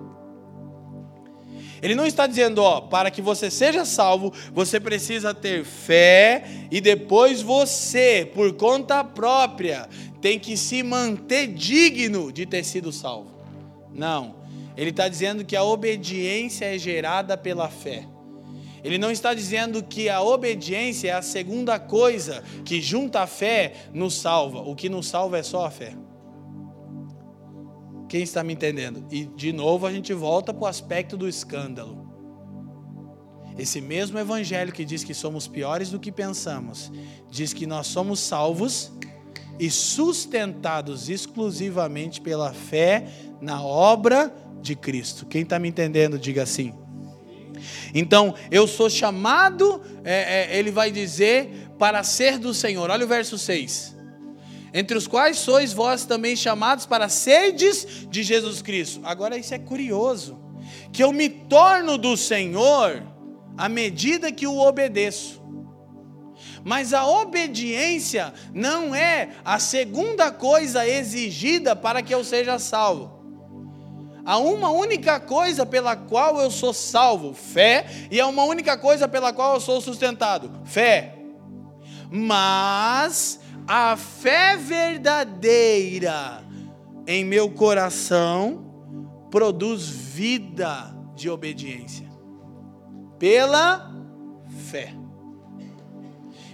Ele 1.83 1.95
não 1.95 2.07
está 2.07 2.27
dizendo, 2.27 2.63
ó, 2.63 2.81
para 2.81 3.11
que 3.11 3.23
você 3.23 3.51
seja 3.51 3.85
salvo, 3.85 4.33
você 4.53 4.81
precisa 4.81 5.33
ter 5.33 5.65
fé 5.65 6.45
e 6.71 6.81
depois 6.81 7.41
você, 7.41 8.31
por 8.35 8.53
conta 8.55 9.05
própria, 9.05 9.89
tem 10.21 10.39
que 10.39 10.57
se 10.57 10.83
manter 10.83 11.47
digno 11.49 12.33
de 12.33 12.47
ter 12.47 12.65
sido 12.65 12.93
salvo. 12.93 13.31
Não. 13.93 14.37
Ele 14.77 14.91
está 14.91 15.09
dizendo 15.09 15.45
que 15.45 15.57
a 15.57 15.63
obediência 15.63 16.65
é 16.65 16.79
gerada 16.79 17.37
pela 17.37 17.69
fé. 17.69 18.07
Ele 18.83 18.97
não 18.97 19.11
está 19.11 19.35
dizendo 19.35 19.83
que 19.83 20.09
a 20.09 20.23
obediência 20.23 21.09
é 21.09 21.13
a 21.13 21.23
segunda 21.23 21.79
coisa 21.79 22.45
que 22.65 22.81
junta 22.81 23.21
a 23.21 23.27
fé 23.27 23.73
nos 23.93 24.15
salva. 24.15 24.61
O 24.61 24.77
que 24.77 24.89
nos 24.89 25.09
salva 25.09 25.39
é 25.39 25.43
só 25.43 25.67
a 25.67 25.71
fé. 25.71 25.95
Quem 28.09 28.23
está 28.23 28.43
me 28.43 28.55
entendendo? 28.55 29.05
E 29.11 29.27
de 29.27 29.53
novo 29.53 29.87
a 29.87 29.93
gente 29.93 30.15
volta 30.15 30.55
para 30.55 30.65
o 30.65 30.67
aspecto 30.67 31.17
do 31.17 31.29
escândalo. 31.29 32.09
Esse 33.59 33.81
mesmo 33.81 34.19
evangelho 34.19 34.73
que 34.73 34.85
diz 34.85 35.05
que 35.05 35.13
somos 35.13 35.47
piores 35.47 35.91
do 35.91 35.99
que 35.99 36.11
pensamos, 36.11 36.91
diz 37.29 37.53
que 37.53 37.67
nós 37.67 37.89
somos 37.89 38.21
salvos 38.21 38.93
e 39.59 39.69
sustentados 39.69 41.11
exclusivamente 41.11 42.21
pela 42.21 42.55
fé 42.55 43.09
na 43.41 43.63
obra 43.63 44.33
de 44.63 44.75
Cristo. 44.75 45.27
Quem 45.27 45.43
está 45.43 45.59
me 45.59 45.69
entendendo, 45.69 46.19
diga 46.19 46.45
assim. 46.45 46.73
Então, 47.93 48.35
eu 48.51 48.69
sou 48.69 48.89
chamado, 48.89 49.83
é, 50.05 50.55
é, 50.55 50.59
ele 50.59 50.71
vai 50.71 50.93
dizer, 50.93 51.69
para 51.77 52.05
ser 52.05 52.39
do 52.39 52.55
Senhor. 52.55 52.89
Olha 52.89 53.05
o 53.05 53.09
verso 53.09 53.37
6 53.37 53.98
entre 54.73 54.97
os 54.97 55.07
quais 55.07 55.39
sois 55.39 55.73
vós 55.73 56.05
também 56.05 56.37
chamados 56.37 56.87
para 56.87 57.09
sedes 57.09 58.07
de 58.09 58.23
Jesus 58.23 58.63
Cristo. 58.63 59.01
Agora 59.05 59.37
isso 59.37 59.55
é 59.55 59.59
curioso, 59.59 60.39
que 60.93 61.03
eu 61.03 61.13
me 61.13 61.29
torno 61.29 61.97
do 61.97 62.17
Senhor 62.17 63.03
à 63.57 63.69
medida 63.69 64.31
que 64.31 64.47
o 64.47 64.59
obedeço. 64.59 65.43
Mas 66.65 66.93
a 66.93 67.07
obediência 67.07 68.33
não 68.53 68.95
é 68.95 69.31
a 69.45 69.59
segunda 69.59 70.31
coisa 70.31 70.87
exigida 70.87 71.75
para 71.75 72.03
que 72.03 72.15
eu 72.15 72.23
seja 72.23 72.59
salvo. 72.59 73.19
Há 74.25 74.37
uma 74.37 74.71
única 74.71 75.19
coisa 75.19 75.65
pela 75.65 75.97
qual 75.97 76.39
eu 76.39 76.51
sou 76.51 76.75
salvo, 76.75 77.33
fé, 77.33 77.87
e 78.11 78.21
há 78.21 78.27
uma 78.27 78.45
única 78.45 78.77
coisa 78.77 79.09
pela 79.09 79.33
qual 79.33 79.55
eu 79.55 79.61
sou 79.61 79.81
sustentado, 79.81 80.53
fé. 80.67 81.15
Mas 82.11 83.41
a 83.69 83.99
fé 83.99 84.57
verdadeira 84.57 86.43
em 87.07 87.23
meu 87.23 87.51
coração 87.51 88.65
produz 89.31 89.87
vida 89.87 90.91
de 91.15 91.29
obediência 91.29 92.09
pela 93.19 93.95
fé. 94.71 94.95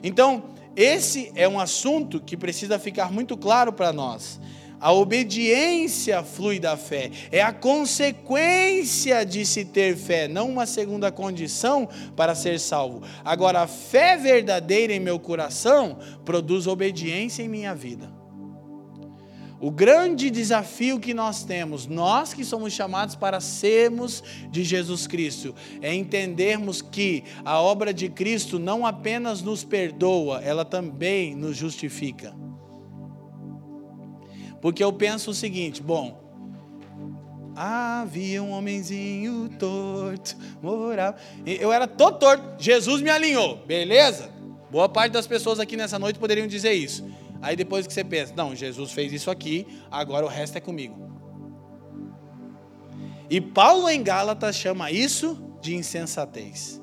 Então, 0.03 0.55
esse 0.75 1.31
é 1.37 1.49
um 1.49 1.61
assunto 1.61 2.21
que 2.21 2.37
precisa 2.37 2.81
ficar 2.81 3.13
muito 3.13 3.37
claro 3.37 3.73
para 3.73 3.93
nós. 3.93 4.41
A 4.85 4.93
obediência 4.93 6.23
flui 6.23 6.59
da 6.61 6.77
fé, 6.77 7.11
é 7.33 7.41
a 7.41 7.55
consequência 7.55 9.25
de 9.25 9.47
se 9.47 9.65
ter 9.65 9.97
fé, 9.97 10.29
não 10.29 10.51
uma 10.51 10.67
segunda 10.67 11.11
condição 11.11 11.89
para 12.15 12.35
ser 12.35 12.61
salvo. 12.61 13.03
Agora, 13.25 13.63
a 13.63 13.67
fé 13.67 14.19
verdadeira 14.19 14.93
em 14.93 15.01
meu 15.01 15.19
coração 15.19 15.99
produz 16.23 16.67
obediência 16.67 17.43
em 17.43 17.49
minha 17.49 17.75
vida. 17.75 18.13
O 19.59 19.71
grande 19.71 20.29
desafio 20.29 21.01
que 21.01 21.15
nós 21.15 21.45
temos, 21.45 21.87
nós 21.87 22.35
que 22.35 22.45
somos 22.45 22.75
chamados 22.75 23.17
para 23.17 23.41
sermos 23.41 24.23
de 24.51 24.63
Jesus 24.63 25.07
Cristo, 25.07 25.55
é 25.81 25.95
entendermos 25.95 26.83
que 26.83 27.25
a 27.43 27.59
obra 27.59 27.95
de 27.95 28.11
Cristo 28.11 28.59
não 28.59 28.85
apenas 28.85 29.41
nos 29.41 29.65
perdoa, 29.65 30.43
ela 30.43 30.63
também 30.63 31.35
nos 31.35 31.57
justifica. 31.57 32.44
Porque 34.65 34.83
eu 34.83 34.91
penso 34.91 35.33
o 35.33 35.35
seguinte: 35.35 35.83
bom, 35.83 36.19
havia 37.55 38.43
um 38.43 38.51
homenzinho 38.51 39.51
torto. 39.59 40.39
Eu 41.45 41.71
era 41.71 41.87
todo 41.87 42.19
torto, 42.19 42.43
Jesus 42.59 43.03
me 43.03 43.11
alinhou, 43.11 43.59
beleza? 43.67 44.31
Boa 44.71 44.89
parte 44.89 45.13
das 45.13 45.27
pessoas 45.27 45.61
aqui 45.61 45.77
nessa 45.77 45.99
noite 45.99 46.19
poderiam 46.19 46.47
dizer 46.47 46.73
isso. 46.73 47.07
Aí 47.43 47.55
depois 47.55 47.87
que 47.87 47.93
você 47.93 48.03
pensa, 48.03 48.33
não, 48.35 48.57
Jesus 48.57 48.91
fez 48.93 49.13
isso 49.13 49.31
aqui, 49.31 49.67
agora 49.91 50.25
o 50.25 50.31
resto 50.31 50.57
é 50.57 50.63
comigo. 50.63 51.13
E 53.29 53.43
Paulo 53.43 53.91
em 53.91 54.03
Gálatas 54.03 54.57
chama 54.57 54.91
isso 54.91 55.39
de 55.61 55.77
insensatez. 55.77 56.81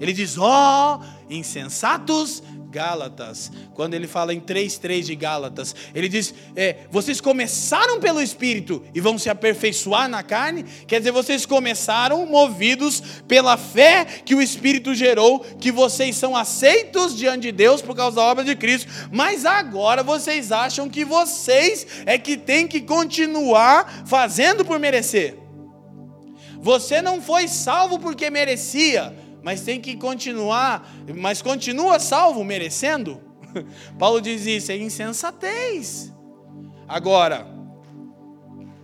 Ele 0.00 0.14
diz: 0.14 0.38
ó, 0.38 0.98
oh, 0.98 1.04
insensatos 1.28 2.42
Gálatas, 2.70 3.50
quando 3.74 3.94
ele 3.94 4.06
fala 4.06 4.32
em 4.32 4.40
3,3 4.40 5.02
de 5.02 5.16
Gálatas, 5.16 5.74
ele 5.94 6.08
diz: 6.08 6.32
é, 6.54 6.76
vocês 6.90 7.20
começaram 7.20 7.98
pelo 7.98 8.22
Espírito 8.22 8.82
e 8.94 9.00
vão 9.00 9.18
se 9.18 9.28
aperfeiçoar 9.28 10.08
na 10.08 10.22
carne, 10.22 10.64
quer 10.86 10.98
dizer, 10.98 11.10
vocês 11.10 11.44
começaram 11.44 12.24
movidos 12.26 13.02
pela 13.26 13.56
fé 13.56 14.04
que 14.24 14.34
o 14.34 14.40
Espírito 14.40 14.94
gerou, 14.94 15.40
que 15.40 15.72
vocês 15.72 16.16
são 16.16 16.36
aceitos 16.36 17.16
diante 17.16 17.42
de 17.42 17.52
Deus 17.52 17.82
por 17.82 17.96
causa 17.96 18.16
da 18.16 18.22
obra 18.22 18.44
de 18.44 18.54
Cristo, 18.54 18.90
mas 19.10 19.44
agora 19.44 20.02
vocês 20.02 20.52
acham 20.52 20.88
que 20.88 21.04
vocês 21.04 21.86
é 22.06 22.16
que 22.16 22.36
tem 22.36 22.68
que 22.68 22.80
continuar 22.80 24.04
fazendo 24.06 24.64
por 24.64 24.78
merecer. 24.78 25.36
Você 26.60 27.00
não 27.00 27.22
foi 27.22 27.48
salvo 27.48 27.98
porque 27.98 28.28
merecia, 28.28 29.14
mas 29.42 29.62
tem 29.62 29.80
que 29.80 29.96
continuar, 29.96 30.88
mas 31.16 31.42
continua 31.42 31.98
salvo, 31.98 32.44
merecendo. 32.44 33.20
Paulo 33.98 34.20
diz 34.20 34.46
isso, 34.46 34.72
é 34.72 34.76
insensatez. 34.76 36.12
Agora, 36.88 37.46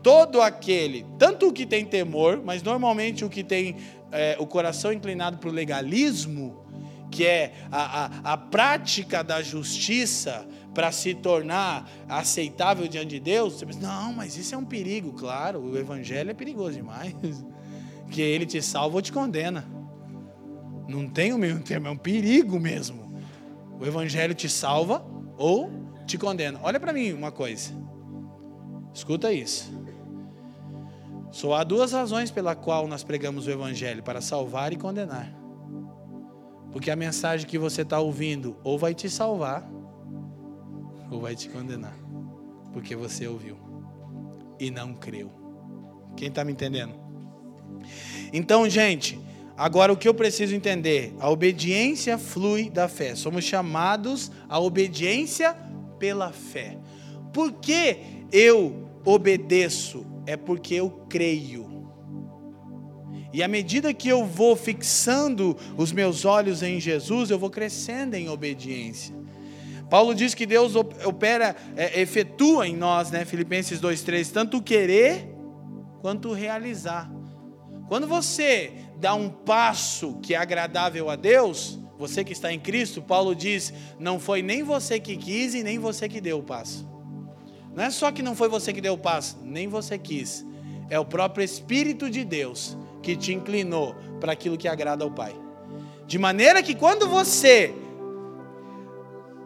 todo 0.03 0.41
aquele, 0.41 1.05
tanto 1.19 1.49
o 1.49 1.53
que 1.53 1.67
tem 1.67 1.85
temor, 1.85 2.41
mas 2.45 2.63
normalmente 2.63 3.25
o 3.25 3.29
que 3.29 3.43
tem 3.43 3.77
é, 4.13 4.37
o 4.39 4.47
coração 4.47 4.93
inclinado 4.93 5.39
para 5.39 5.49
o 5.49 5.53
legalismo, 5.53 6.65
que 7.11 7.25
é 7.25 7.55
a, 7.71 8.05
a, 8.05 8.33
a 8.33 8.37
prática 8.37 9.25
da 9.25 9.43
justiça 9.43 10.47
para 10.73 10.93
se 10.93 11.15
tornar 11.15 11.91
aceitável 12.09 12.87
diante 12.87 13.09
de 13.09 13.21
Deus, 13.21 13.55
você 13.55 13.67
pensa, 13.67 13.81
não, 13.81 14.13
mas 14.13 14.37
isso 14.37 14.55
é 14.55 14.59
um 14.59 14.65
perigo, 14.65 15.13
claro, 15.13 15.61
o 15.61 15.79
evangelho 15.79 16.31
é 16.31 16.35
perigoso 16.35 16.77
demais, 16.77 17.15
que 18.11 18.21
ele 18.21 18.45
te 18.45 18.61
salva 18.61 18.97
ou 18.97 19.03
te 19.03 19.11
condena. 19.11 19.67
Não 20.89 21.09
tem 21.09 21.33
o 21.33 21.39
meio 21.39 21.61
termo, 21.61 21.89
é 21.89 21.91
um 21.91 21.97
perigo 21.97 22.61
mesmo. 22.61 23.13
O 23.79 23.85
evangelho 23.85 24.35
te 24.35 24.49
salva 24.49 25.05
ou 25.37 25.71
te 26.07 26.17
condena. 26.17 26.61
Olha 26.63 26.79
para 26.79 26.93
mim 26.93 27.13
uma 27.13 27.33
coisa. 27.33 27.73
Escuta 28.95 29.33
isso. 29.33 29.71
Só 31.31 31.55
há 31.55 31.65
duas 31.65 31.93
razões 31.93 32.31
pela 32.31 32.55
qual 32.55 32.89
nós 32.89 33.05
pregamos 33.05 33.47
o 33.47 33.51
evangelho, 33.51 34.03
para 34.03 34.21
salvar 34.21 34.73
e 34.73 34.77
condenar. 34.77 35.31
Porque 36.73 36.91
a 36.91 36.97
mensagem 36.97 37.47
que 37.47 37.59
você 37.59 37.83
está 37.83 37.99
ouvindo 37.99 38.57
ou 38.63 38.79
vai 38.79 38.95
te 38.95 39.11
salvar 39.11 39.69
ou 41.11 41.21
vai 41.21 41.35
te 41.35 41.49
condenar. 41.49 41.97
Porque 42.73 42.97
você 42.97 43.27
ouviu 43.27 43.59
e 44.59 44.71
não 44.71 44.95
creu. 44.95 45.31
Quem 46.17 46.29
está 46.29 46.45
me 46.45 46.53
entendendo? 46.53 46.95
Então, 48.33 48.69
gente, 48.69 49.19
Agora, 49.57 49.93
o 49.93 49.97
que 49.97 50.07
eu 50.07 50.13
preciso 50.13 50.55
entender? 50.55 51.15
A 51.19 51.31
obediência 51.31 52.19
flui 52.19 52.69
da 52.69 52.89
fé. 52.89 53.15
Somos 53.15 53.45
chamados 53.45 54.31
à 54.49 54.61
obediência 54.61 55.57
pela 55.99 56.31
fé. 56.31 56.77
Por 57.33 57.53
que 57.53 57.97
eu 58.31 58.89
obedeço? 59.05 60.05
É 60.27 60.37
porque 60.37 60.75
eu 60.75 60.91
creio. 61.09 61.77
E 63.33 63.43
à 63.43 63.49
medida 63.49 63.95
que 63.95 64.09
eu 64.09 64.25
vou 64.25 64.57
fixando 64.57 65.57
os 65.77 65.93
meus 65.93 66.25
olhos 66.25 66.63
em 66.63 66.79
Jesus, 66.79 67.31
eu 67.31 67.39
vou 67.39 67.51
crescendo 67.51 68.15
em 68.15 68.29
obediência. 68.29 69.15
Paulo 69.89 70.15
diz 70.15 70.35
que 70.35 70.47
Deus 70.47 70.75
opera, 70.75 71.55
é, 71.77 72.01
efetua 72.01 72.67
em 72.67 72.77
nós, 72.77 73.11
né? 73.11 73.25
Filipenses 73.25 73.81
2,3, 73.81 74.33
tanto 74.33 74.61
querer 74.61 75.31
quanto 76.01 76.33
realizar. 76.33 77.11
Quando 77.89 78.07
você 78.07 78.73
dá 78.99 79.15
um 79.15 79.29
passo 79.29 80.19
que 80.23 80.35
é 80.35 80.39
agradável 80.39 81.11
a 81.11 81.17
Deus, 81.17 81.79
você 81.99 82.23
que 82.23 82.33
está 82.33 82.53
em 82.53 82.61
Cristo, 82.61 83.01
Paulo 83.01 83.35
diz: 83.35 83.73
não 83.99 84.19
foi 84.21 84.43
nem 84.43 84.63
você 84.63 85.01
que 85.01 85.17
quis 85.17 85.55
e 85.55 85.63
nem 85.63 85.79
você 85.79 86.09
que 86.09 86.21
deu 86.21 86.39
o 86.39 86.43
passo. 86.43 86.87
Não 87.75 87.85
é 87.85 87.91
só 87.91 88.11
que 88.11 88.23
não 88.23 88.35
foi 88.35 88.49
você 88.49 88.73
que 88.73 88.81
deu 88.81 88.95
o 88.95 88.99
passo, 88.99 89.39
nem 89.43 89.69
você 89.69 89.99
quis. 89.99 90.45
É 90.89 90.99
o 90.99 91.05
próprio 91.05 91.45
Espírito 91.45 92.09
de 92.09 92.25
Deus 92.25 92.77
que 93.03 93.17
te 93.17 93.33
inclinou 93.33 93.95
para 94.21 94.33
aquilo 94.33 94.57
que 94.57 94.69
agrada 94.69 95.05
ao 95.05 95.11
Pai. 95.11 95.35
De 96.07 96.19
maneira 96.19 96.63
que 96.63 96.75
quando 96.75 97.09
você 97.09 97.75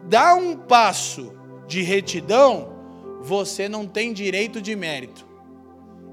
dá 0.09 0.35
um 0.35 0.57
passo 0.57 1.33
de 1.67 1.83
retidão, 1.83 2.69
você 3.21 3.69
não 3.69 3.87
tem 3.87 4.13
direito 4.13 4.61
de 4.61 4.77
mérito. 4.77 5.27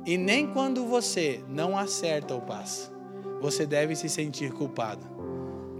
E 0.06 0.18
nem 0.18 0.48
quando 0.48 0.86
você 0.86 1.44
não 1.50 1.78
acerta 1.78 2.34
o 2.34 2.42
passo, 2.42 2.97
você 3.42 3.66
deve 3.66 3.96
se 3.96 4.10
sentir 4.10 4.52
culpado, 4.52 5.06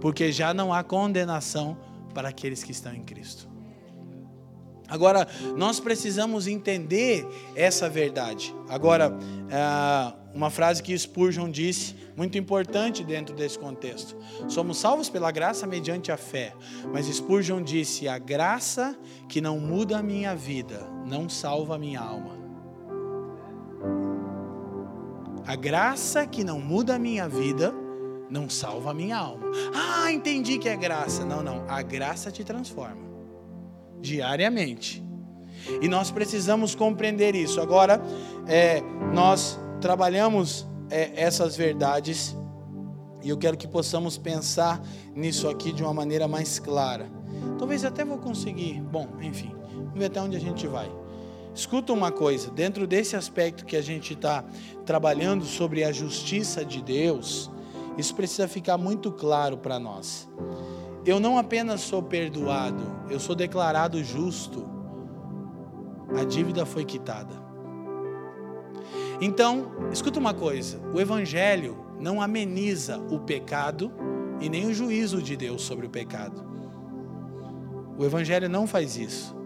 porque 0.00 0.30
já 0.32 0.52
não 0.54 0.72
há 0.72 0.82
condenação 0.82 1.76
para 2.14 2.28
aqueles 2.28 2.62
que 2.62 2.72
estão 2.72 2.94
em 2.94 3.02
Cristo. 3.02 3.48
Agora, 4.88 5.28
nós 5.54 5.78
precisamos 5.78 6.46
entender 6.46 7.26
essa 7.54 7.90
verdade. 7.90 8.54
Agora, 8.70 9.12
ah, 9.52 10.14
uma 10.34 10.48
frase 10.48 10.82
que 10.82 10.96
Spurgeon 10.96 11.50
disse, 11.50 11.94
muito 12.16 12.38
importante 12.38 13.04
dentro 13.04 13.34
desse 13.34 13.58
contexto: 13.58 14.16
somos 14.48 14.78
salvos 14.78 15.10
pela 15.10 15.30
graça 15.30 15.66
mediante 15.66 16.10
a 16.10 16.16
fé. 16.16 16.54
Mas 16.90 17.06
Spurgeon 17.06 17.62
disse: 17.62 18.08
a 18.08 18.18
graça 18.18 18.96
que 19.28 19.42
não 19.42 19.60
muda 19.60 19.98
a 19.98 20.02
minha 20.02 20.34
vida 20.34 20.88
não 21.06 21.28
salva 21.28 21.74
a 21.74 21.78
minha 21.78 22.00
alma. 22.00 22.37
A 25.48 25.56
graça 25.56 26.26
que 26.26 26.44
não 26.44 26.60
muda 26.60 26.96
a 26.96 26.98
minha 26.98 27.26
vida 27.26 27.72
não 28.28 28.50
salva 28.50 28.90
a 28.90 28.94
minha 28.94 29.16
alma. 29.16 29.46
Ah, 29.74 30.12
entendi 30.12 30.58
que 30.58 30.68
é 30.68 30.76
graça. 30.76 31.24
Não, 31.24 31.42
não. 31.42 31.64
A 31.66 31.80
graça 31.80 32.30
te 32.30 32.44
transforma 32.44 33.08
diariamente. 33.98 35.02
E 35.80 35.88
nós 35.88 36.10
precisamos 36.10 36.74
compreender 36.74 37.34
isso. 37.34 37.62
Agora, 37.62 37.98
é, 38.46 38.82
nós 39.14 39.58
trabalhamos 39.80 40.68
é, 40.90 41.12
essas 41.16 41.56
verdades 41.56 42.36
e 43.22 43.30
eu 43.30 43.38
quero 43.38 43.56
que 43.56 43.66
possamos 43.66 44.18
pensar 44.18 44.78
nisso 45.14 45.48
aqui 45.48 45.72
de 45.72 45.82
uma 45.82 45.94
maneira 45.94 46.28
mais 46.28 46.58
clara. 46.58 47.10
Talvez 47.58 47.86
até 47.86 48.04
vou 48.04 48.18
conseguir. 48.18 48.82
Bom, 48.82 49.08
enfim, 49.22 49.50
vamos 49.72 49.98
ver 49.98 50.04
até 50.04 50.20
onde 50.20 50.36
a 50.36 50.40
gente 50.40 50.66
vai. 50.66 50.92
Escuta 51.58 51.92
uma 51.92 52.12
coisa, 52.12 52.52
dentro 52.52 52.86
desse 52.86 53.16
aspecto 53.16 53.64
que 53.64 53.74
a 53.74 53.82
gente 53.82 54.12
está 54.12 54.44
trabalhando 54.86 55.44
sobre 55.44 55.82
a 55.82 55.90
justiça 55.90 56.64
de 56.64 56.80
Deus, 56.80 57.50
isso 57.98 58.14
precisa 58.14 58.46
ficar 58.46 58.78
muito 58.78 59.10
claro 59.10 59.58
para 59.58 59.76
nós. 59.76 60.28
Eu 61.04 61.18
não 61.18 61.36
apenas 61.36 61.80
sou 61.80 62.00
perdoado, 62.00 62.84
eu 63.10 63.18
sou 63.18 63.34
declarado 63.34 64.04
justo. 64.04 64.68
A 66.16 66.22
dívida 66.22 66.64
foi 66.64 66.84
quitada. 66.84 67.34
Então, 69.20 69.72
escuta 69.92 70.20
uma 70.20 70.32
coisa: 70.32 70.80
o 70.94 71.00
Evangelho 71.00 71.76
não 71.98 72.22
ameniza 72.22 72.98
o 73.10 73.18
pecado 73.18 73.92
e 74.40 74.48
nem 74.48 74.64
o 74.66 74.72
juízo 74.72 75.20
de 75.20 75.36
Deus 75.36 75.62
sobre 75.62 75.88
o 75.88 75.90
pecado. 75.90 76.40
O 77.98 78.04
Evangelho 78.04 78.48
não 78.48 78.64
faz 78.64 78.96
isso. 78.96 79.37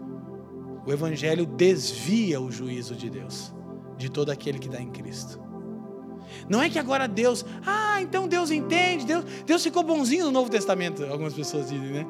O 0.85 0.91
Evangelho 0.91 1.45
desvia 1.45 2.41
o 2.41 2.51
juízo 2.51 2.95
de 2.95 3.09
Deus, 3.09 3.53
de 3.97 4.09
todo 4.09 4.29
aquele 4.29 4.59
que 4.59 4.67
está 4.67 4.81
em 4.81 4.89
Cristo. 4.89 5.41
Não 6.49 6.61
é 6.61 6.69
que 6.69 6.79
agora 6.79 7.07
Deus, 7.07 7.45
ah, 7.65 8.01
então 8.01 8.27
Deus 8.27 8.51
entende, 8.51 9.05
Deus, 9.05 9.23
Deus 9.45 9.63
ficou 9.63 9.83
bonzinho 9.83 10.25
no 10.25 10.31
Novo 10.31 10.49
Testamento, 10.49 11.05
algumas 11.05 11.33
pessoas 11.33 11.69
dizem, 11.69 11.91
né? 11.91 12.05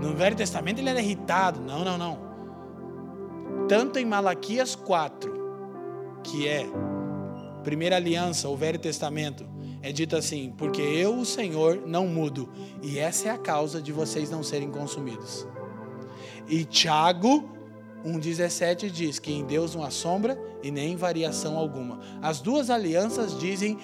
No 0.00 0.14
Velho 0.14 0.36
Testamento 0.36 0.78
ele 0.78 0.88
era 0.88 1.00
irritado. 1.00 1.60
Não, 1.60 1.84
não, 1.84 1.98
não. 1.98 2.32
Tanto 3.68 3.98
em 3.98 4.04
Malaquias 4.04 4.74
4, 4.74 5.32
que 6.22 6.48
é 6.48 6.66
primeira 7.62 7.96
aliança, 7.96 8.48
o 8.48 8.56
Velho 8.56 8.78
Testamento, 8.78 9.46
é 9.80 9.92
dito 9.92 10.16
assim: 10.16 10.52
porque 10.56 10.82
eu, 10.82 11.18
o 11.18 11.24
Senhor, 11.24 11.82
não 11.86 12.06
mudo, 12.06 12.48
e 12.82 12.98
essa 12.98 13.28
é 13.28 13.30
a 13.30 13.38
causa 13.38 13.80
de 13.80 13.92
vocês 13.92 14.30
não 14.30 14.42
serem 14.42 14.70
consumidos. 14.70 15.46
E 16.48 16.64
Tiago 16.64 17.48
1,17 18.04 18.90
diz 18.90 19.18
que 19.18 19.32
em 19.32 19.44
Deus 19.44 19.74
não 19.74 19.82
há 19.82 19.90
sombra 19.90 20.38
e 20.62 20.70
nem 20.70 20.96
variação 20.96 21.56
alguma. 21.56 22.00
As 22.20 22.40
duas 22.40 22.70
alianças 22.70 23.38
dizem, 23.38 23.78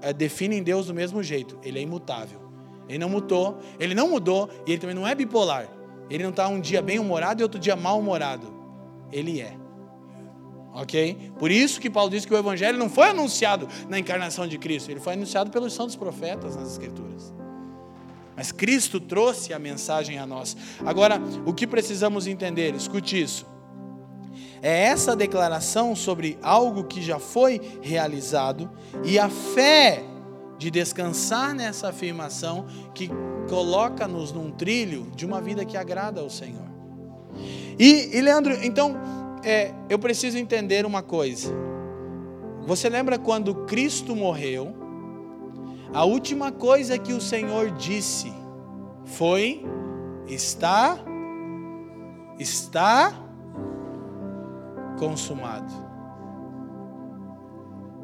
é, 0.00 0.12
definem 0.12 0.62
Deus 0.62 0.86
do 0.86 0.94
mesmo 0.94 1.22
jeito. 1.22 1.58
Ele 1.62 1.78
é 1.78 1.82
imutável. 1.82 2.40
Ele 2.88 2.98
não 2.98 3.08
mudou, 3.08 3.58
ele 3.78 3.94
não 3.94 4.10
mudou 4.10 4.50
e 4.66 4.72
ele 4.72 4.80
também 4.80 4.94
não 4.96 5.06
é 5.06 5.14
bipolar. 5.14 5.68
Ele 6.10 6.22
não 6.22 6.30
está 6.30 6.48
um 6.48 6.60
dia 6.60 6.82
bem 6.82 6.98
humorado 6.98 7.40
e 7.40 7.44
outro 7.44 7.58
dia 7.58 7.76
mal 7.76 7.98
humorado. 7.98 8.52
Ele 9.10 9.40
é. 9.40 9.56
Ok? 10.74 11.32
Por 11.38 11.50
isso 11.50 11.80
que 11.80 11.90
Paulo 11.90 12.10
diz 12.10 12.24
que 12.24 12.32
o 12.32 12.36
Evangelho 12.36 12.78
não 12.78 12.88
foi 12.88 13.08
anunciado 13.08 13.68
na 13.88 13.98
encarnação 13.98 14.46
de 14.46 14.58
Cristo, 14.58 14.90
ele 14.90 15.00
foi 15.00 15.12
anunciado 15.12 15.50
pelos 15.50 15.74
santos 15.74 15.96
profetas 15.96 16.56
nas 16.56 16.72
Escrituras. 16.72 17.32
Mas 18.34 18.50
Cristo 18.50 18.98
trouxe 18.98 19.52
a 19.52 19.58
mensagem 19.58 20.18
a 20.18 20.26
nós. 20.26 20.56
Agora, 20.84 21.20
o 21.44 21.52
que 21.52 21.66
precisamos 21.66 22.26
entender, 22.26 22.74
escute 22.74 23.20
isso. 23.20 23.51
É 24.62 24.84
essa 24.84 25.16
declaração 25.16 25.96
sobre 25.96 26.38
algo 26.40 26.84
que 26.84 27.02
já 27.02 27.18
foi 27.18 27.60
realizado 27.82 28.70
e 29.04 29.18
a 29.18 29.28
fé 29.28 30.04
de 30.56 30.70
descansar 30.70 31.52
nessa 31.52 31.88
afirmação 31.88 32.66
que 32.94 33.10
coloca-nos 33.48 34.30
num 34.30 34.52
trilho 34.52 35.10
de 35.16 35.26
uma 35.26 35.40
vida 35.40 35.64
que 35.64 35.76
agrada 35.76 36.20
ao 36.20 36.30
Senhor. 36.30 36.70
E, 37.76 38.16
e 38.16 38.20
Leandro, 38.20 38.54
então, 38.62 38.94
é, 39.42 39.74
eu 39.88 39.98
preciso 39.98 40.38
entender 40.38 40.86
uma 40.86 41.02
coisa. 41.02 41.52
Você 42.64 42.88
lembra 42.88 43.18
quando 43.18 43.66
Cristo 43.66 44.14
morreu? 44.14 44.72
A 45.92 46.04
última 46.04 46.52
coisa 46.52 46.96
que 46.96 47.12
o 47.12 47.20
Senhor 47.20 47.72
disse 47.72 48.32
foi: 49.04 49.64
está, 50.28 50.98
está 52.38 53.21
consumado. 55.02 55.72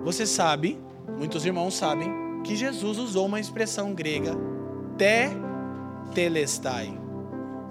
Você 0.00 0.26
sabe, 0.26 0.80
muitos 1.16 1.46
irmãos 1.46 1.76
sabem, 1.76 2.10
que 2.42 2.56
Jesus 2.56 2.98
usou 2.98 3.26
uma 3.26 3.38
expressão 3.38 3.94
grega, 3.94 4.32
te 4.96 5.30
telestai. 6.12 6.92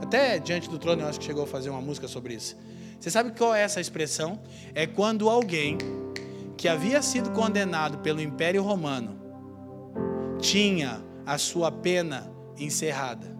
Até 0.01 0.39
diante 0.39 0.69
do 0.69 0.79
trono 0.79 1.01
eu 1.01 1.07
acho 1.09 1.19
que 1.19 1.25
chegou 1.25 1.43
a 1.43 1.47
fazer 1.47 1.69
uma 1.69 1.81
música 1.81 2.07
sobre 2.07 2.35
isso. 2.35 2.55
Você 2.97 3.11
sabe 3.11 3.37
qual 3.37 3.53
é 3.53 3.63
essa 3.63 3.81
expressão? 3.81 4.39
É 4.73 4.87
quando 4.87 5.29
alguém 5.29 5.77
que 6.55 6.69
havia 6.69 7.01
sido 7.01 7.31
condenado 7.31 7.97
pelo 7.97 8.21
Império 8.21 8.63
Romano 8.63 9.19
tinha 10.39 11.03
a 11.25 11.37
sua 11.37 11.69
pena 11.69 12.31
encerrada. 12.57 13.35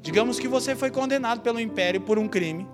Digamos 0.00 0.38
que 0.38 0.48
você 0.48 0.74
foi 0.74 0.90
condenado 0.90 1.42
pelo 1.42 1.60
Império 1.60 2.00
por 2.00 2.18
um 2.18 2.26
crime 2.26 2.66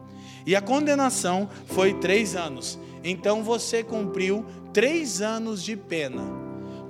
e 0.48 0.56
a 0.56 0.62
condenação 0.62 1.46
foi 1.66 1.92
três 1.92 2.34
anos. 2.34 2.78
Então 3.04 3.44
você 3.44 3.84
cumpriu 3.84 4.46
três 4.72 5.20
anos 5.20 5.62
de 5.62 5.76
pena. 5.76 6.22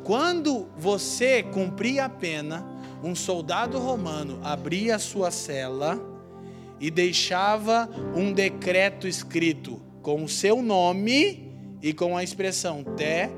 Quando 0.05 0.69
você 0.77 1.43
cumpria 1.43 2.05
a 2.05 2.09
pena, 2.09 2.65
um 3.03 3.17
soldado 3.17 3.77
romano 3.77 4.39
abria 4.45 4.95
a 4.95 4.99
sua 5.01 5.33
cela 5.33 6.01
e 6.79 6.89
deixava 6.89 7.91
um 8.15 8.33
decreto 8.33 9.09
escrito 9.09 9.83
com 10.03 10.23
o 10.23 10.29
seu 10.29 10.63
nome 10.63 11.53
e 11.83 11.93
com 11.93 12.17
a 12.17 12.23
expressão 12.23 12.85
te 12.85 13.29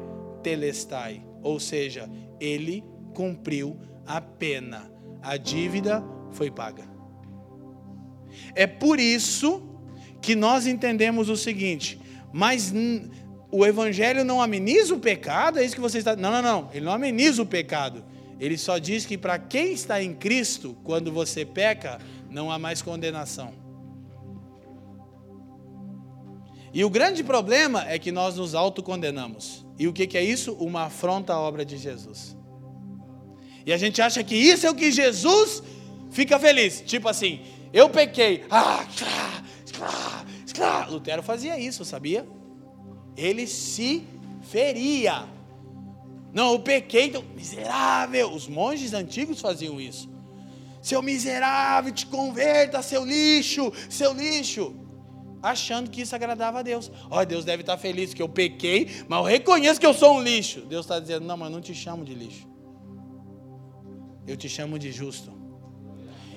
telestai, 0.42 1.24
ou 1.42 1.58
seja, 1.58 2.10
ele 2.38 2.84
cumpriu 3.14 3.74
a 4.06 4.20
pena, 4.20 4.92
a 5.22 5.38
dívida 5.38 6.04
foi 6.30 6.50
paga. 6.50 6.84
É 8.54 8.66
por 8.66 9.00
isso 9.00 9.69
que 10.20 10.34
nós 10.34 10.66
entendemos 10.66 11.28
o 11.28 11.36
seguinte, 11.36 12.00
mas 12.32 12.72
o 13.50 13.66
evangelho 13.66 14.24
não 14.24 14.40
ameniza 14.40 14.94
o 14.94 14.98
pecado, 14.98 15.58
é 15.58 15.64
isso 15.64 15.74
que 15.74 15.80
você 15.80 15.98
está. 15.98 16.14
Não, 16.14 16.30
não, 16.30 16.42
não, 16.42 16.70
ele 16.72 16.84
não 16.84 16.92
ameniza 16.92 17.42
o 17.42 17.46
pecado. 17.46 18.04
Ele 18.38 18.56
só 18.56 18.78
diz 18.78 19.04
que 19.04 19.18
para 19.18 19.38
quem 19.38 19.72
está 19.72 20.02
em 20.02 20.14
Cristo, 20.14 20.76
quando 20.82 21.12
você 21.12 21.44
peca, 21.44 21.98
não 22.30 22.50
há 22.50 22.58
mais 22.58 22.80
condenação. 22.80 23.52
E 26.72 26.84
o 26.84 26.90
grande 26.90 27.24
problema 27.24 27.84
é 27.88 27.98
que 27.98 28.12
nós 28.12 28.36
nos 28.36 28.54
autocondenamos. 28.54 29.66
E 29.78 29.88
o 29.88 29.92
que 29.92 30.16
é 30.16 30.22
isso? 30.22 30.52
Uma 30.52 30.84
afronta 30.84 31.32
à 31.32 31.40
obra 31.40 31.64
de 31.64 31.76
Jesus. 31.76 32.36
E 33.66 33.72
a 33.72 33.76
gente 33.76 34.00
acha 34.00 34.22
que 34.22 34.34
isso 34.34 34.66
é 34.66 34.70
o 34.70 34.74
que 34.74 34.90
Jesus 34.90 35.62
fica 36.10 36.38
feliz. 36.38 36.82
Tipo 36.86 37.08
assim, 37.08 37.40
eu 37.72 37.90
pequei. 37.90 38.44
Ah, 38.50 38.86
Lutero 40.88 41.22
fazia 41.22 41.58
isso, 41.58 41.84
sabia? 41.84 42.26
Ele 43.16 43.46
se 43.46 44.04
feria. 44.42 45.24
Não, 46.32 46.52
eu 46.52 46.60
pequei, 46.60 47.06
então, 47.06 47.24
miserável. 47.34 48.32
Os 48.32 48.46
monges 48.46 48.92
antigos 48.92 49.40
faziam 49.40 49.80
isso. 49.80 50.08
Seu 50.80 51.02
miserável, 51.02 51.92
te 51.92 52.06
converta, 52.06 52.82
seu 52.82 53.04
lixo, 53.04 53.72
seu 53.88 54.12
lixo. 54.12 54.74
Achando 55.42 55.90
que 55.90 56.02
isso 56.02 56.14
agradava 56.14 56.60
a 56.60 56.62
Deus. 56.62 56.90
Olha, 57.10 57.26
Deus 57.26 57.44
deve 57.44 57.62
estar 57.62 57.76
feliz 57.78 58.12
que 58.12 58.22
eu 58.22 58.28
pequei, 58.28 59.04
mas 59.08 59.18
eu 59.18 59.24
reconheço 59.24 59.80
que 59.80 59.86
eu 59.86 59.94
sou 59.94 60.16
um 60.16 60.22
lixo. 60.22 60.60
Deus 60.62 60.84
está 60.84 61.00
dizendo: 61.00 61.26
não, 61.26 61.36
mas 61.36 61.48
eu 61.48 61.54
não 61.54 61.60
te 61.60 61.74
chamo 61.74 62.04
de 62.04 62.14
lixo. 62.14 62.48
Eu 64.26 64.36
te 64.36 64.48
chamo 64.48 64.78
de 64.78 64.92
justo. 64.92 65.39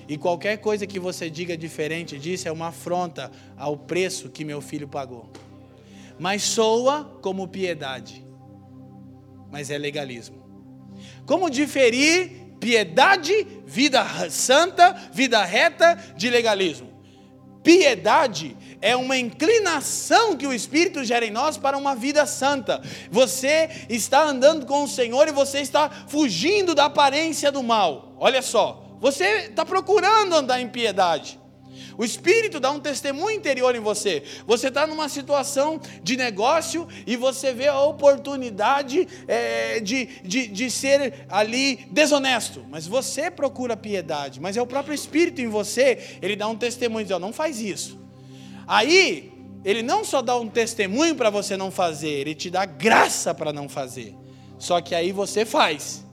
E 0.08 0.18
qualquer 0.18 0.58
coisa 0.58 0.86
que 0.86 0.98
você 0.98 1.30
diga 1.30 1.56
diferente 1.56 2.18
disso 2.18 2.48
é 2.48 2.52
uma 2.52 2.68
afronta 2.68 3.30
ao 3.56 3.76
preço 3.76 4.28
que 4.28 4.44
meu 4.44 4.60
filho 4.60 4.88
pagou. 4.88 5.30
Mas 6.18 6.42
soa 6.42 7.18
como 7.22 7.48
piedade, 7.48 8.24
mas 9.50 9.70
é 9.70 9.78
legalismo. 9.78 10.44
Como 11.26 11.50
diferir 11.50 12.44
Piedade, 12.64 13.46
vida 13.66 14.02
santa, 14.30 14.92
vida 15.12 15.44
reta 15.44 16.02
de 16.16 16.30
legalismo. 16.30 16.90
Piedade 17.62 18.56
é 18.80 18.96
uma 18.96 19.18
inclinação 19.18 20.34
que 20.34 20.46
o 20.46 20.52
Espírito 20.52 21.04
gera 21.04 21.26
em 21.26 21.30
nós 21.30 21.58
para 21.58 21.76
uma 21.76 21.94
vida 21.94 22.24
santa. 22.24 22.80
Você 23.10 23.68
está 23.90 24.24
andando 24.24 24.64
com 24.64 24.84
o 24.84 24.88
Senhor 24.88 25.28
e 25.28 25.32
você 25.32 25.60
está 25.60 25.90
fugindo 26.08 26.74
da 26.74 26.86
aparência 26.86 27.52
do 27.52 27.62
mal. 27.62 28.14
Olha 28.18 28.40
só, 28.40 28.83
você 29.04 29.48
está 29.50 29.66
procurando 29.66 30.34
andar 30.34 30.62
em 30.62 30.66
piedade. 30.66 31.38
O 31.98 32.06
Espírito 32.06 32.58
dá 32.58 32.70
um 32.70 32.80
testemunho 32.80 33.36
interior 33.36 33.76
em 33.76 33.78
você. 33.78 34.22
Você 34.46 34.68
está 34.68 34.86
numa 34.86 35.10
situação 35.10 35.78
de 36.02 36.16
negócio 36.16 36.88
e 37.06 37.14
você 37.14 37.52
vê 37.52 37.68
a 37.68 37.78
oportunidade 37.82 39.06
é, 39.28 39.78
de, 39.78 40.06
de, 40.24 40.46
de 40.46 40.70
ser 40.70 41.26
ali 41.28 41.84
desonesto. 41.90 42.64
Mas 42.70 42.86
você 42.86 43.30
procura 43.30 43.76
piedade. 43.76 44.40
Mas 44.40 44.56
é 44.56 44.62
o 44.62 44.66
próprio 44.66 44.94
Espírito 44.94 45.42
em 45.42 45.48
você. 45.48 46.18
Ele 46.22 46.34
dá 46.34 46.48
um 46.48 46.56
testemunho. 46.56 47.04
Diz, 47.04 47.14
oh, 47.14 47.18
não 47.18 47.30
faz 47.30 47.60
isso. 47.60 48.00
Aí, 48.66 49.34
ele 49.66 49.82
não 49.82 50.02
só 50.02 50.22
dá 50.22 50.34
um 50.34 50.48
testemunho 50.48 51.14
para 51.14 51.28
você 51.28 51.58
não 51.58 51.70
fazer, 51.70 52.08
ele 52.08 52.34
te 52.34 52.48
dá 52.48 52.64
graça 52.64 53.34
para 53.34 53.52
não 53.52 53.68
fazer. 53.68 54.16
Só 54.58 54.80
que 54.80 54.94
aí 54.94 55.12
você 55.12 55.44
faz. 55.44 56.03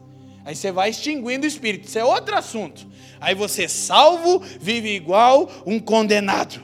Aí 0.44 0.56
você 0.56 0.72
vai 0.72 0.90
extinguindo 0.90 1.46
o 1.46 1.48
espírito. 1.48 1.88
Isso 1.88 2.00
é 2.00 2.04
outro 2.04 2.36
assunto. 2.36 2.88
Aí 3.20 3.36
você, 3.36 3.68
salvo, 3.68 4.40
vive 4.60 4.90
igual 4.90 5.50
um 5.66 5.80
condenado. 5.80 6.62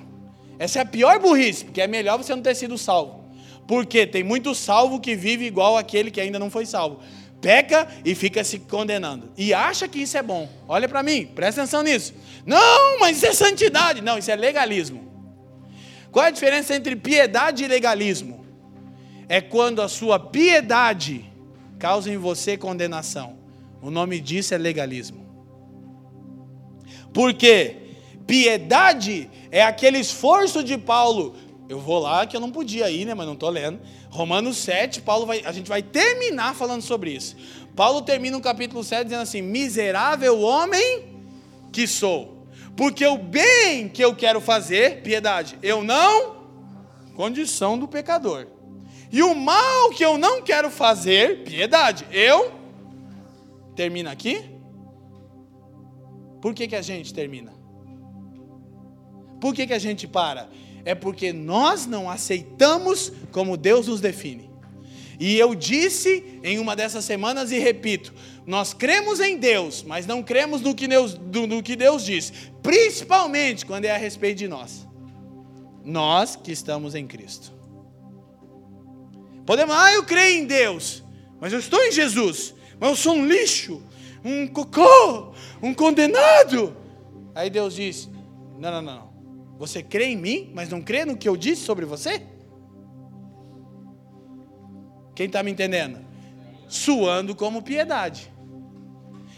Essa 0.59 0.79
é 0.79 0.81
a 0.81 0.85
pior 0.85 1.19
burrice, 1.19 1.65
porque 1.65 1.81
é 1.81 1.87
melhor 1.87 2.17
você 2.17 2.35
não 2.35 2.41
ter 2.41 2.55
sido 2.55 2.77
salvo. 2.77 3.25
Porque 3.67 4.07
tem 4.07 4.23
muito 4.23 4.55
salvo 4.55 4.99
que 4.99 5.15
vive 5.15 5.45
igual 5.45 5.77
aquele 5.77 6.09
que 6.09 6.19
ainda 6.19 6.39
não 6.39 6.49
foi 6.49 6.65
salvo. 6.65 6.99
Peca 7.39 7.87
e 8.03 8.15
fica 8.15 8.43
se 8.43 8.59
condenando. 8.59 9.31
E 9.37 9.53
acha 9.53 9.87
que 9.87 9.99
isso 9.99 10.17
é 10.17 10.23
bom. 10.23 10.49
Olha 10.67 10.89
para 10.89 11.03
mim, 11.03 11.27
presta 11.27 11.61
atenção 11.61 11.83
nisso. 11.83 12.13
Não, 12.45 12.99
mas 12.99 13.17
isso 13.17 13.27
é 13.27 13.33
santidade. 13.33 14.01
Não, 14.01 14.17
isso 14.17 14.31
é 14.31 14.35
legalismo. 14.35 15.05
Qual 16.11 16.25
é 16.25 16.29
a 16.29 16.31
diferença 16.31 16.75
entre 16.75 16.95
piedade 16.95 17.63
e 17.63 17.67
legalismo? 17.67 18.43
É 19.29 19.39
quando 19.41 19.81
a 19.81 19.87
sua 19.87 20.17
piedade 20.17 21.29
causa 21.77 22.09
em 22.11 22.17
você 22.17 22.57
condenação. 22.57 23.36
O 23.81 23.89
nome 23.89 24.19
disso 24.19 24.53
é 24.53 24.57
legalismo. 24.57 25.25
Porque 27.13 27.75
piedade 28.25 29.29
é 29.51 29.63
aquele 29.63 29.99
esforço 29.99 30.63
de 30.63 30.77
Paulo. 30.77 31.35
Eu 31.69 31.79
vou 31.79 31.99
lá 31.99 32.25
que 32.25 32.35
eu 32.35 32.39
não 32.39 32.51
podia 32.51 32.89
ir, 32.89 33.05
né, 33.05 33.13
mas 33.13 33.25
não 33.25 33.33
estou 33.33 33.49
lendo. 33.49 33.79
Romanos 34.09 34.57
7, 34.57 35.01
Paulo 35.01 35.25
vai, 35.25 35.41
a 35.45 35.51
gente 35.51 35.67
vai 35.67 35.81
terminar 35.81 36.55
falando 36.55 36.81
sobre 36.81 37.11
isso. 37.11 37.35
Paulo 37.75 38.01
termina 38.01 38.37
o 38.37 38.41
capítulo 38.41 38.83
7 38.83 39.05
dizendo 39.05 39.21
assim: 39.21 39.41
Miserável 39.41 40.39
homem 40.39 41.05
que 41.71 41.87
sou, 41.87 42.47
porque 42.75 43.05
o 43.05 43.17
bem 43.17 43.89
que 43.89 44.03
eu 44.03 44.15
quero 44.15 44.41
fazer, 44.41 45.01
piedade, 45.01 45.57
eu 45.61 45.83
não, 45.83 46.37
condição 47.15 47.77
do 47.77 47.87
pecador. 47.87 48.47
E 49.11 49.21
o 49.21 49.33
mal 49.35 49.89
que 49.91 50.03
eu 50.03 50.17
não 50.17 50.41
quero 50.41 50.69
fazer, 50.69 51.43
piedade, 51.43 52.05
eu 52.11 52.56
termina 53.77 54.11
aqui? 54.11 54.43
Por 56.41 56.53
que, 56.53 56.67
que 56.67 56.75
a 56.75 56.81
gente 56.81 57.13
termina? 57.13 57.53
Por 59.39 59.55
que, 59.55 59.65
que 59.65 59.73
a 59.73 59.79
gente 59.79 60.05
para? 60.05 60.49
é 60.87 60.95
porque 60.95 61.33
nós 61.33 61.85
não 61.85 62.09
aceitamos 62.09 63.11
como 63.33 63.57
Deus 63.57 63.87
nos 63.87 63.99
define. 63.99 64.49
E 65.19 65.37
eu 65.37 65.53
disse 65.53 66.39
em 66.41 66.59
uma 66.59 66.77
dessas 66.77 67.03
semanas 67.03 67.51
e 67.51 67.59
repito: 67.59 68.13
nós 68.45 68.73
cremos 68.73 69.19
em 69.19 69.37
Deus, 69.37 69.83
mas 69.83 70.07
não 70.07 70.23
cremos 70.23 70.61
no 70.61 70.73
que 70.73 70.87
Deus, 70.87 71.19
no 71.19 71.61
que 71.61 71.75
Deus 71.75 72.05
diz, 72.05 72.31
principalmente 72.63 73.65
quando 73.65 73.83
é 73.83 73.91
a 73.91 73.97
respeito 73.97 74.37
de 74.37 74.47
nós. 74.47 74.87
Nós 75.83 76.37
que 76.37 76.53
estamos 76.53 76.95
em 76.95 77.05
Cristo. 77.05 77.51
Podemos, 79.45 79.75
ah, 79.75 79.91
eu 79.91 80.05
creio 80.05 80.41
em 80.41 80.45
Deus, 80.45 81.03
mas 81.41 81.51
eu 81.51 81.59
estou 81.59 81.83
em 81.83 81.91
Jesus, 81.91 82.53
mas 82.79 82.89
eu 82.89 82.95
sou 82.95 83.13
um 83.13 83.25
lixo, 83.25 83.81
um 84.23 84.47
cocô, 84.47 85.33
um 85.61 85.73
condenado. 85.73 86.75
Aí 87.33 87.49
Deus 87.49 87.75
diz: 87.75 88.09
não, 88.57 88.71
não, 88.71 88.81
não. 88.81 89.07
Você 89.57 89.81
crê 89.81 90.05
em 90.05 90.17
mim, 90.17 90.51
mas 90.53 90.69
não 90.69 90.81
crê 90.81 91.05
no 91.05 91.17
que 91.17 91.27
eu 91.27 91.35
disse 91.35 91.63
sobre 91.63 91.85
você? 91.85 92.21
Quem 95.15 95.25
está 95.25 95.41
me 95.41 95.49
entendendo? 95.49 95.99
Suando 96.67 97.35
como 97.35 97.63
piedade. 97.63 98.31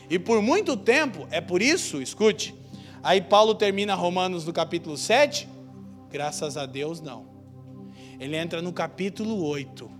E 0.09 0.17
por 0.19 0.41
muito 0.41 0.75
tempo, 0.75 1.27
é 1.31 1.39
por 1.39 1.61
isso, 1.61 2.01
escute, 2.01 2.55
aí 3.01 3.21
Paulo 3.21 3.53
termina 3.55 3.93
Romanos 3.93 4.45
no 4.45 4.51
capítulo 4.51 4.97
7, 4.97 5.47
graças 6.09 6.57
a 6.57 6.65
Deus 6.65 6.99
não. 6.99 7.27
Ele 8.19 8.35
entra 8.35 8.61
no 8.61 8.73
capítulo 8.73 9.41
8. 9.45 9.98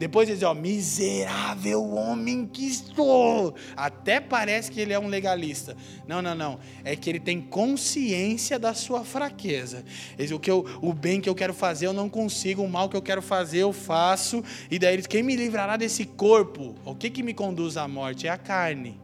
Depois 0.00 0.30
ele 0.30 0.38
diz, 0.38 0.48
ó, 0.48 0.54
miserável 0.54 1.92
homem 1.92 2.46
que 2.46 2.72
sou. 2.72 3.54
Até 3.76 4.18
parece 4.18 4.70
que 4.70 4.80
ele 4.80 4.94
é 4.94 4.98
um 4.98 5.08
legalista. 5.08 5.76
Não, 6.08 6.22
não, 6.22 6.34
não. 6.34 6.58
É 6.82 6.96
que 6.96 7.10
ele 7.10 7.20
tem 7.20 7.38
consciência 7.38 8.58
da 8.58 8.72
sua 8.72 9.04
fraqueza. 9.04 9.84
Ele 10.16 10.22
diz, 10.22 10.30
o, 10.30 10.40
que 10.40 10.50
eu, 10.50 10.64
o 10.80 10.94
bem 10.94 11.20
que 11.20 11.28
eu 11.28 11.34
quero 11.34 11.52
fazer 11.52 11.86
eu 11.86 11.92
não 11.92 12.08
consigo, 12.08 12.62
o 12.62 12.68
mal 12.68 12.88
que 12.88 12.96
eu 12.96 13.02
quero 13.02 13.20
fazer 13.20 13.58
eu 13.58 13.74
faço. 13.74 14.42
E 14.70 14.78
daí 14.78 14.94
ele 14.94 15.02
diz, 15.02 15.06
quem 15.06 15.22
me 15.22 15.36
livrará 15.36 15.76
desse 15.76 16.06
corpo? 16.06 16.74
O 16.82 16.94
que, 16.94 17.10
que 17.10 17.22
me 17.22 17.34
conduz 17.34 17.76
à 17.76 17.86
morte? 17.86 18.26
É 18.26 18.30
a 18.30 18.38
carne. 18.38 18.98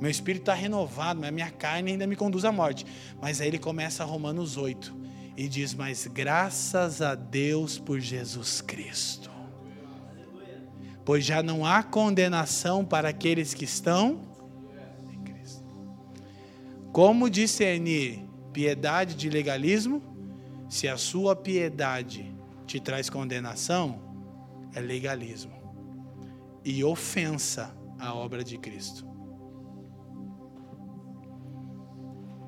Meu 0.00 0.08
espírito 0.08 0.42
está 0.42 0.54
renovado, 0.54 1.18
mas 1.18 1.30
a 1.30 1.32
minha 1.32 1.50
carne 1.50 1.90
ainda 1.90 2.06
me 2.06 2.14
conduz 2.14 2.44
à 2.44 2.52
morte. 2.52 2.86
Mas 3.20 3.40
aí 3.40 3.48
ele 3.48 3.58
começa 3.58 4.04
Romanos 4.04 4.56
8 4.56 4.96
e 5.36 5.48
diz: 5.48 5.74
Mas 5.74 6.06
graças 6.06 7.02
a 7.02 7.16
Deus 7.16 7.76
por 7.76 7.98
Jesus 7.98 8.60
Cristo 8.60 9.29
pois 11.10 11.24
já 11.24 11.42
não 11.42 11.66
há 11.66 11.82
condenação 11.82 12.84
para 12.84 13.08
aqueles 13.08 13.52
que 13.52 13.64
estão 13.64 14.20
em 15.12 15.20
Cristo. 15.24 15.64
Como 16.92 17.28
discernir 17.28 18.20
piedade 18.52 19.16
de 19.16 19.28
legalismo? 19.28 20.00
Se 20.68 20.86
a 20.86 20.96
sua 20.96 21.34
piedade 21.34 22.32
te 22.64 22.78
traz 22.78 23.10
condenação, 23.10 24.00
é 24.72 24.78
legalismo 24.78 25.50
e 26.64 26.84
ofensa 26.84 27.74
à 27.98 28.14
obra 28.14 28.44
de 28.44 28.56
Cristo. 28.56 29.04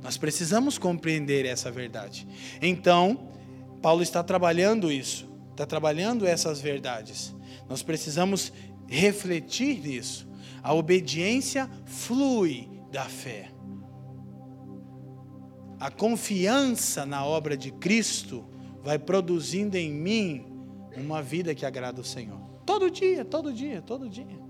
Nós 0.00 0.16
precisamos 0.16 0.78
compreender 0.78 1.46
essa 1.46 1.68
verdade. 1.68 2.28
Então, 2.62 3.28
Paulo 3.82 4.04
está 4.04 4.22
trabalhando 4.22 4.92
isso, 4.92 5.28
está 5.50 5.66
trabalhando 5.66 6.24
essas 6.24 6.60
verdades. 6.60 7.34
Nós 7.68 7.82
precisamos 7.82 8.52
refletir 8.86 9.80
nisso. 9.80 10.28
A 10.62 10.74
obediência 10.74 11.68
flui 11.84 12.68
da 12.90 13.04
fé. 13.04 13.50
A 15.80 15.90
confiança 15.90 17.04
na 17.04 17.24
obra 17.24 17.56
de 17.56 17.72
Cristo 17.72 18.44
vai 18.82 18.98
produzindo 18.98 19.76
em 19.76 19.90
mim 19.90 20.46
uma 20.96 21.22
vida 21.22 21.54
que 21.54 21.66
agrada 21.66 22.00
o 22.00 22.04
Senhor. 22.04 22.38
Todo 22.64 22.90
dia, 22.90 23.24
todo 23.24 23.52
dia, 23.52 23.82
todo 23.82 24.08
dia. 24.08 24.42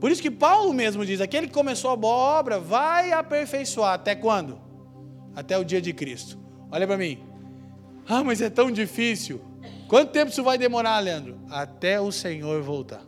Por 0.00 0.10
isso 0.10 0.22
que 0.22 0.30
Paulo 0.30 0.72
mesmo 0.72 1.04
diz: 1.04 1.20
aquele 1.20 1.46
que 1.46 1.52
começou 1.52 1.90
a 1.90 1.96
boa 1.96 2.14
obra 2.14 2.58
vai 2.58 3.12
aperfeiçoar. 3.12 3.94
Até 3.94 4.14
quando? 4.14 4.58
Até 5.34 5.58
o 5.58 5.64
dia 5.64 5.80
de 5.80 5.92
Cristo. 5.92 6.38
Olha 6.70 6.86
para 6.86 6.96
mim. 6.96 7.18
Ah, 8.08 8.22
mas 8.22 8.40
é 8.40 8.50
tão 8.50 8.70
difícil. 8.70 9.40
Quanto 9.94 10.10
tempo 10.10 10.32
isso 10.32 10.42
vai 10.42 10.58
demorar, 10.58 10.98
Leandro? 10.98 11.38
Até 11.48 12.00
o 12.00 12.10
Senhor 12.10 12.60
voltar. 12.60 13.00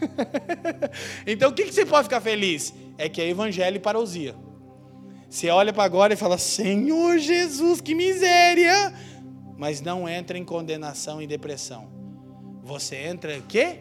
então 1.26 1.50
o 1.50 1.52
que, 1.52 1.64
que 1.64 1.72
você 1.74 1.84
pode 1.84 2.04
ficar 2.04 2.22
feliz? 2.22 2.72
É 2.96 3.06
que 3.06 3.20
é 3.20 3.28
evangelho 3.28 3.76
e 3.76 3.78
parousia. 3.78 4.34
Você 5.28 5.50
olha 5.50 5.70
para 5.70 5.84
agora 5.84 6.14
e 6.14 6.16
fala: 6.16 6.38
Senhor 6.38 7.18
Jesus, 7.18 7.82
que 7.82 7.94
miséria! 7.94 8.94
Mas 9.58 9.82
não 9.82 10.08
entra 10.08 10.38
em 10.38 10.44
condenação 10.44 11.20
e 11.20 11.26
depressão. 11.26 11.90
Você 12.62 12.96
entra 12.96 13.36
em 13.36 13.42
quê? 13.42 13.80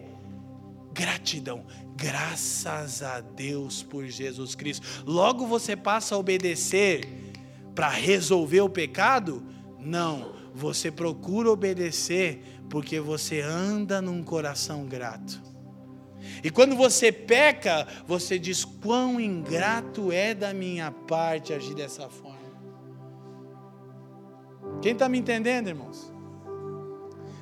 Gratidão. 0.91 1.63
Graças 1.95 3.01
a 3.01 3.21
Deus 3.21 3.81
por 3.81 4.05
Jesus 4.07 4.55
Cristo. 4.55 4.85
Logo 5.05 5.47
você 5.47 5.73
passa 5.73 6.15
a 6.15 6.17
obedecer 6.17 7.07
para 7.73 7.87
resolver 7.87 8.59
o 8.59 8.69
pecado? 8.69 9.41
Não 9.79 10.36
você 10.57 10.89
procura 10.89 11.51
obedecer 11.51 12.41
porque 12.67 12.99
você 12.99 13.41
anda 13.41 14.01
num 14.01 14.23
coração 14.23 14.85
grato. 14.85 15.39
E 16.43 16.49
quando 16.49 16.75
você 16.75 17.11
peca, 17.11 17.87
você 18.07 18.39
diz: 18.39 18.65
quão 18.65 19.21
ingrato 19.21 20.11
é 20.11 20.33
da 20.33 20.53
minha 20.53 20.91
parte 20.91 21.53
agir 21.53 21.75
dessa 21.75 22.09
forma. 22.09 22.37
Quem 24.81 24.93
está 24.93 25.07
me 25.07 25.19
entendendo, 25.19 25.67
irmãos? 25.67 26.11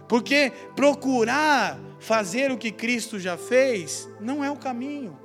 Porque 0.09 0.51
procurar 0.76 1.80
fazer 1.99 2.51
o 2.51 2.57
que 2.57 2.72
Cristo 2.72 3.18
já 3.18 3.38
fez 3.38 4.07
não 4.20 4.43
é 4.43 4.51
o 4.51 4.57
caminho. 4.57 5.18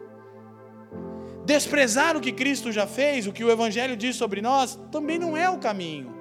Desprezar 1.45 2.17
o 2.17 2.21
que 2.21 2.31
Cristo 2.31 2.71
já 2.71 2.87
fez, 2.87 3.27
o 3.27 3.33
que 3.33 3.43
o 3.43 3.51
Evangelho 3.51 3.97
diz 3.97 4.15
sobre 4.15 4.41
nós, 4.41 4.79
também 4.93 5.19
não 5.19 5.37
é 5.37 5.51
o 5.51 5.59
caminho. 5.59 6.20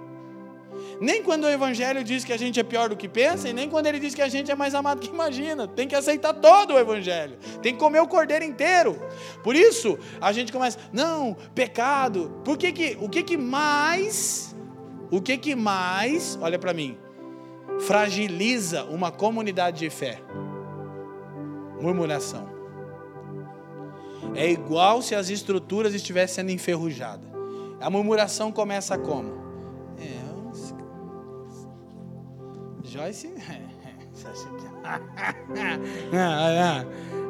Nem 1.02 1.24
quando 1.24 1.45
o 1.45 1.50
Evangelho 1.50 2.04
diz 2.04 2.26
que 2.26 2.34
a 2.34 2.38
gente 2.38 2.60
é 2.60 2.64
pior 2.64 2.89
do 2.89 2.97
que 2.97 3.08
pensa, 3.08 3.47
e 3.47 3.54
nem 3.54 3.70
quando 3.70 3.88
ele 3.88 4.00
diz 4.00 4.14
que 4.14 4.22
a 4.22 4.28
gente 4.28 4.52
é 4.52 4.56
mais 4.56 4.76
amado 4.76 5.00
que 5.00 5.10
imagina. 5.10 5.68
Tem 5.68 5.88
que 5.88 5.95
aceitar 5.95 6.34
todo 6.34 6.74
o 6.74 6.80
Evangelho. 6.80 7.38
Tem 7.62 7.74
que 7.74 7.80
comer 7.80 8.02
o 8.02 8.08
cordeiro 8.08 8.43
inteiro. 8.43 9.00
Por 9.41 9.56
isso, 9.56 9.97
a 10.20 10.34
gente 10.34 10.52
começa, 10.52 10.78
não, 10.91 11.38
pecado. 11.56 12.41
Por 12.43 12.58
que 12.58 12.74
que, 12.74 12.97
o 13.00 13.08
que 13.08 13.24
que 13.24 13.38
mais, 13.38 14.56
o 15.10 15.22
que 15.22 15.38
que 15.38 15.56
mais, 15.56 16.38
olha 16.41 16.60
para 16.60 16.74
mim, 16.74 16.97
fragiliza 17.80 18.84
uma 18.84 19.10
comunidade 19.10 19.80
de 19.80 19.89
fé? 19.89 20.22
Murmuração. 21.80 22.50
É 24.36 24.50
igual 24.52 25.02
se 25.02 25.16
as 25.16 25.30
estruturas 25.30 25.93
estivessem 25.93 26.43
sendo 26.43 26.52
enferrujadas. 26.52 27.30
A 27.80 27.89
murmuração 27.89 28.52
começa 28.52 28.97
como? 28.97 29.49
Joyce. 32.90 33.34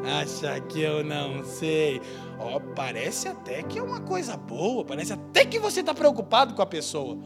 Acha 0.05 0.61
que 0.61 0.81
eu 0.81 1.03
não 1.03 1.43
sei. 1.43 2.01
oh, 2.39 2.59
parece 2.73 3.27
até 3.27 3.61
que 3.61 3.77
é 3.77 3.83
uma 3.83 3.99
coisa 3.99 4.37
boa, 4.37 4.85
parece 4.85 5.11
até 5.13 5.45
que 5.45 5.59
você 5.59 5.81
está 5.81 5.93
preocupado 5.93 6.53
com 6.53 6.61
a 6.61 6.65
pessoa. 6.65 7.19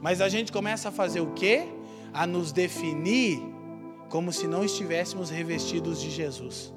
Mas 0.00 0.20
a 0.20 0.28
gente 0.28 0.52
começa 0.52 0.88
a 0.90 0.92
fazer 0.92 1.20
o 1.20 1.32
quê? 1.32 1.66
A 2.12 2.26
nos 2.26 2.52
definir 2.52 3.42
como 4.08 4.32
se 4.32 4.46
não 4.46 4.64
estivéssemos 4.64 5.28
revestidos 5.28 6.00
de 6.00 6.10
Jesus. 6.10 6.72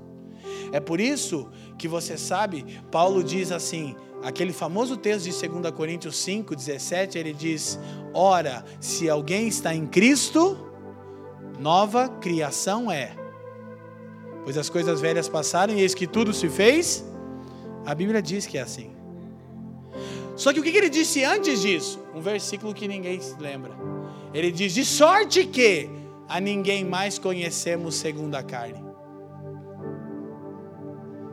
É 0.72 0.80
por 0.80 1.00
isso 1.00 1.50
que 1.78 1.88
você 1.88 2.18
sabe, 2.18 2.66
Paulo 2.91 3.24
diz 3.24 3.52
assim: 3.52 3.95
aquele 4.24 4.52
famoso 4.52 4.98
texto 4.98 5.30
de 5.30 5.48
2 5.48 5.72
Coríntios 5.72 6.18
5, 6.18 6.56
17, 6.56 7.18
ele 7.18 7.34
diz: 7.34 7.80
Ora, 8.14 8.66
se 8.80 9.10
alguém 9.10 9.48
está 9.48 9.74
em 9.74 9.86
Cristo, 9.86 10.66
nova 11.60 12.10
criação 12.10 12.91
é. 12.91 13.16
Pois 14.43 14.58
as 14.58 14.70
coisas 14.70 15.01
velhas 15.01 15.28
passaram 15.28 15.74
e 15.74 15.82
eis 15.82 15.93
que 15.93 16.08
tudo 16.08 16.34
se 16.34 16.47
fez. 16.49 17.03
A 17.86 17.93
Bíblia 17.93 18.22
diz 18.22 18.45
que 18.45 18.58
é 18.58 18.62
assim. 18.62 18.91
Só 20.36 20.53
que 20.53 20.60
o 20.60 20.64
que 20.64 20.70
ele 20.70 20.89
disse 20.89 21.24
antes 21.24 21.62
disso? 21.62 21.99
Um 22.14 22.22
versículo 22.22 22.74
que 22.74 22.88
ninguém 22.88 23.20
se 23.20 23.36
lembra. 23.39 23.72
Ele 24.34 24.51
diz: 24.51 24.74
De 24.74 24.86
sorte 24.86 25.45
que 25.45 25.89
a 26.30 26.39
ninguém 26.39 26.86
mais 26.86 27.18
conhecemos 27.18 27.95
segundo 27.95 28.36
a 28.36 28.43
carne. 28.43 28.84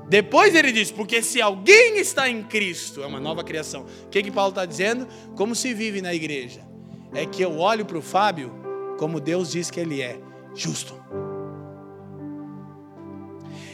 Depois 0.09 0.55
ele 0.55 0.73
diz: 0.73 0.91
Porque 0.91 1.23
se 1.23 1.41
alguém 1.41 1.99
está 1.99 2.29
em 2.29 2.43
Cristo, 2.43 3.03
é 3.03 3.07
uma 3.07 3.21
nova 3.21 3.45
criação. 3.45 3.85
O 4.07 4.09
que, 4.09 4.23
que 4.23 4.31
Paulo 4.31 4.51
está 4.51 4.65
dizendo? 4.65 5.07
Como 5.37 5.55
se 5.55 5.75
vive 5.75 6.01
na 6.01 6.15
igreja? 6.15 6.63
É 7.13 7.27
que 7.27 7.43
eu 7.43 7.59
olho 7.59 7.85
para 7.85 7.99
o 7.99 8.03
Fábio 8.03 8.64
como 8.99 9.21
Deus 9.21 9.51
diz 9.51 9.71
que 9.71 9.81
Ele 9.81 10.01
é, 10.01 10.19
justo. 10.55 10.95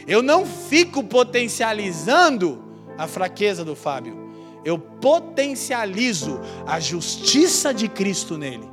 Eu 0.07 0.21
não 0.21 0.45
fico 0.45 1.03
potencializando 1.03 2.63
a 2.97 3.07
fraqueza 3.07 3.63
do 3.63 3.75
Fábio. 3.75 4.19
eu 4.63 4.77
potencializo 4.77 6.39
a 6.67 6.79
justiça 6.79 7.73
de 7.73 7.87
Cristo 7.87 8.37
nele. 8.37 8.69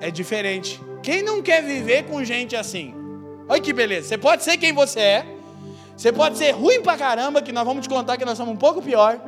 É 0.00 0.08
diferente. 0.10 0.80
Quem 1.02 1.22
não 1.22 1.42
quer 1.42 1.62
viver 1.62 2.04
com 2.04 2.22
gente 2.24 2.54
assim? 2.54 2.94
Olha 3.48 3.60
que 3.60 3.72
beleza. 3.72 4.08
Você 4.08 4.18
pode 4.18 4.44
ser 4.44 4.56
quem 4.56 4.72
você 4.72 5.00
é. 5.00 5.36
Você 5.96 6.12
pode 6.12 6.38
ser 6.38 6.52
ruim 6.52 6.80
pra 6.80 6.96
caramba, 6.96 7.42
que 7.42 7.52
nós 7.52 7.64
vamos 7.64 7.86
te 7.86 7.88
contar 7.88 8.16
que 8.16 8.24
nós 8.24 8.38
somos 8.38 8.54
um 8.54 8.56
pouco 8.56 8.80
pior. 8.80 9.20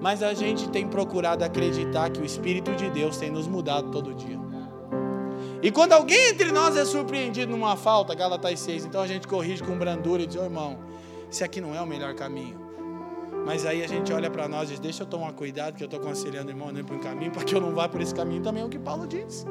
Mas 0.00 0.22
a 0.22 0.34
gente 0.34 0.68
tem 0.68 0.86
procurado 0.86 1.44
acreditar 1.44 2.10
que 2.10 2.20
o 2.20 2.24
Espírito 2.24 2.74
de 2.74 2.90
Deus 2.90 3.16
tem 3.16 3.30
nos 3.30 3.46
mudado 3.46 3.90
todo 3.90 4.14
dia. 4.14 4.38
E 5.62 5.70
quando 5.70 5.92
alguém 5.94 6.30
entre 6.30 6.52
nós 6.52 6.76
é 6.76 6.84
surpreendido 6.84 7.50
numa 7.50 7.76
falta, 7.76 8.14
Galatas 8.14 8.60
6, 8.60 8.84
então 8.84 9.00
a 9.00 9.06
gente 9.06 9.26
corrige 9.26 9.62
com 9.62 9.76
brandura 9.76 10.22
e 10.22 10.26
diz: 10.26 10.36
oh, 10.36 10.44
irmão, 10.44 10.78
esse 11.30 11.42
aqui 11.42 11.60
não 11.60 11.74
é 11.74 11.80
o 11.80 11.86
melhor 11.86 12.14
caminho. 12.14 12.66
Mas 13.44 13.64
aí 13.64 13.82
a 13.82 13.86
gente 13.86 14.12
olha 14.12 14.30
para 14.30 14.46
nós 14.46 14.68
e 14.68 14.72
diz: 14.72 14.80
deixa 14.80 15.02
eu 15.02 15.06
tomar 15.06 15.32
cuidado, 15.32 15.74
que 15.74 15.82
eu 15.82 15.86
estou 15.86 15.98
aconselhando 16.00 16.48
o 16.48 16.50
irmão 16.50 16.68
a 16.68 16.72
ir 16.72 16.84
para 16.84 16.94
um 16.94 17.00
caminho, 17.00 17.32
para 17.32 17.42
que 17.42 17.54
eu 17.54 17.60
não 17.60 17.74
vá 17.74 17.88
por 17.88 18.00
esse 18.00 18.14
caminho 18.14 18.42
também, 18.42 18.62
é 18.62 18.66
o 18.66 18.68
que 18.68 18.78
Paulo 18.78 19.06
diz. 19.06 19.46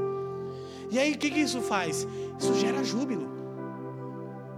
E 0.91 1.00
aí 1.00 1.14
o 1.14 1.18
que, 1.18 1.32
que 1.32 1.39
isso 1.39 1.62
faz? 1.62 2.08
Isso 2.39 2.54
gera 2.56 2.84
júbilo. 2.84 3.28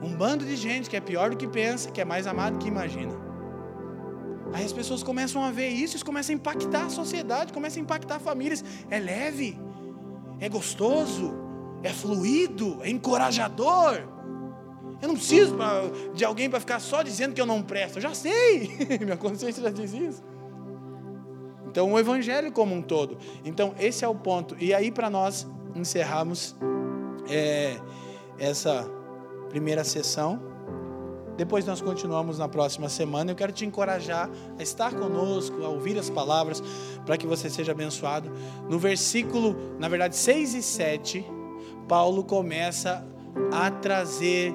Um 0.01 0.15
bando 0.15 0.45
de 0.45 0.55
gente 0.55 0.89
que 0.89 0.97
é 0.97 1.01
pior 1.01 1.29
do 1.29 1.37
que 1.37 1.47
pensa, 1.47 1.89
que 1.89 2.01
é 2.01 2.05
mais 2.05 2.27
amado 2.27 2.53
do 2.53 2.59
que 2.59 2.67
imagina. 2.67 3.26
Aí 4.53 4.65
as 4.65 4.73
pessoas 4.73 5.03
começam 5.03 5.43
a 5.43 5.51
ver 5.51 5.69
isso, 5.69 5.95
isso 5.95 6.05
começa 6.05 6.31
a 6.31 6.35
impactar 6.35 6.85
a 6.85 6.89
sociedade, 6.89 7.53
começa 7.53 7.79
a 7.79 7.81
impactar 7.81 8.19
famílias. 8.19 8.63
É 8.89 8.99
leve 8.99 9.59
é 10.39 10.49
gostoso, 10.49 11.33
é 11.83 11.89
fluido, 11.89 12.79
é 12.83 12.89
encorajador. 12.89 14.07
Eu 15.01 15.07
não 15.07 15.15
preciso 15.15 15.55
de 16.13 16.25
alguém 16.25 16.49
para 16.49 16.59
ficar 16.59 16.79
só 16.79 17.03
dizendo 17.03 17.33
que 17.33 17.41
eu 17.41 17.45
não 17.45 17.61
presto. 17.61 17.97
Eu 17.97 18.01
já 18.01 18.13
sei, 18.13 18.71
minha 19.01 19.17
consciência 19.17 19.61
já 19.61 19.69
diz 19.69 19.93
isso. 19.93 20.23
Então, 21.67 21.91
o 21.91 21.99
evangelho 21.99 22.51
como 22.51 22.73
um 22.73 22.81
todo. 22.81 23.17
Então, 23.43 23.75
esse 23.79 24.03
é 24.03 24.07
o 24.07 24.15
ponto. 24.15 24.55
E 24.59 24.73
aí, 24.73 24.91
para 24.91 25.09
nós 25.09 25.47
encerrarmos 25.75 26.55
é, 27.29 27.77
essa 28.39 28.89
primeira 29.49 29.83
sessão, 29.83 30.41
depois 31.37 31.65
nós 31.65 31.79
continuamos 31.79 32.39
na 32.39 32.49
próxima 32.49 32.89
semana. 32.89 33.31
Eu 33.31 33.35
quero 33.35 33.51
te 33.51 33.63
encorajar 33.63 34.29
a 34.57 34.63
estar 34.63 34.93
conosco, 34.93 35.63
a 35.63 35.69
ouvir 35.69 35.97
as 35.99 36.09
palavras, 36.09 36.61
para 37.05 37.15
que 37.15 37.27
você 37.27 37.47
seja 37.47 37.71
abençoado. 37.71 38.31
No 38.67 38.79
versículo, 38.79 39.55
na 39.77 39.87
verdade, 39.87 40.15
6 40.15 40.55
e 40.55 40.63
7, 40.63 41.25
Paulo 41.87 42.23
começa 42.23 43.05
a 43.51 43.69
trazer 43.69 44.51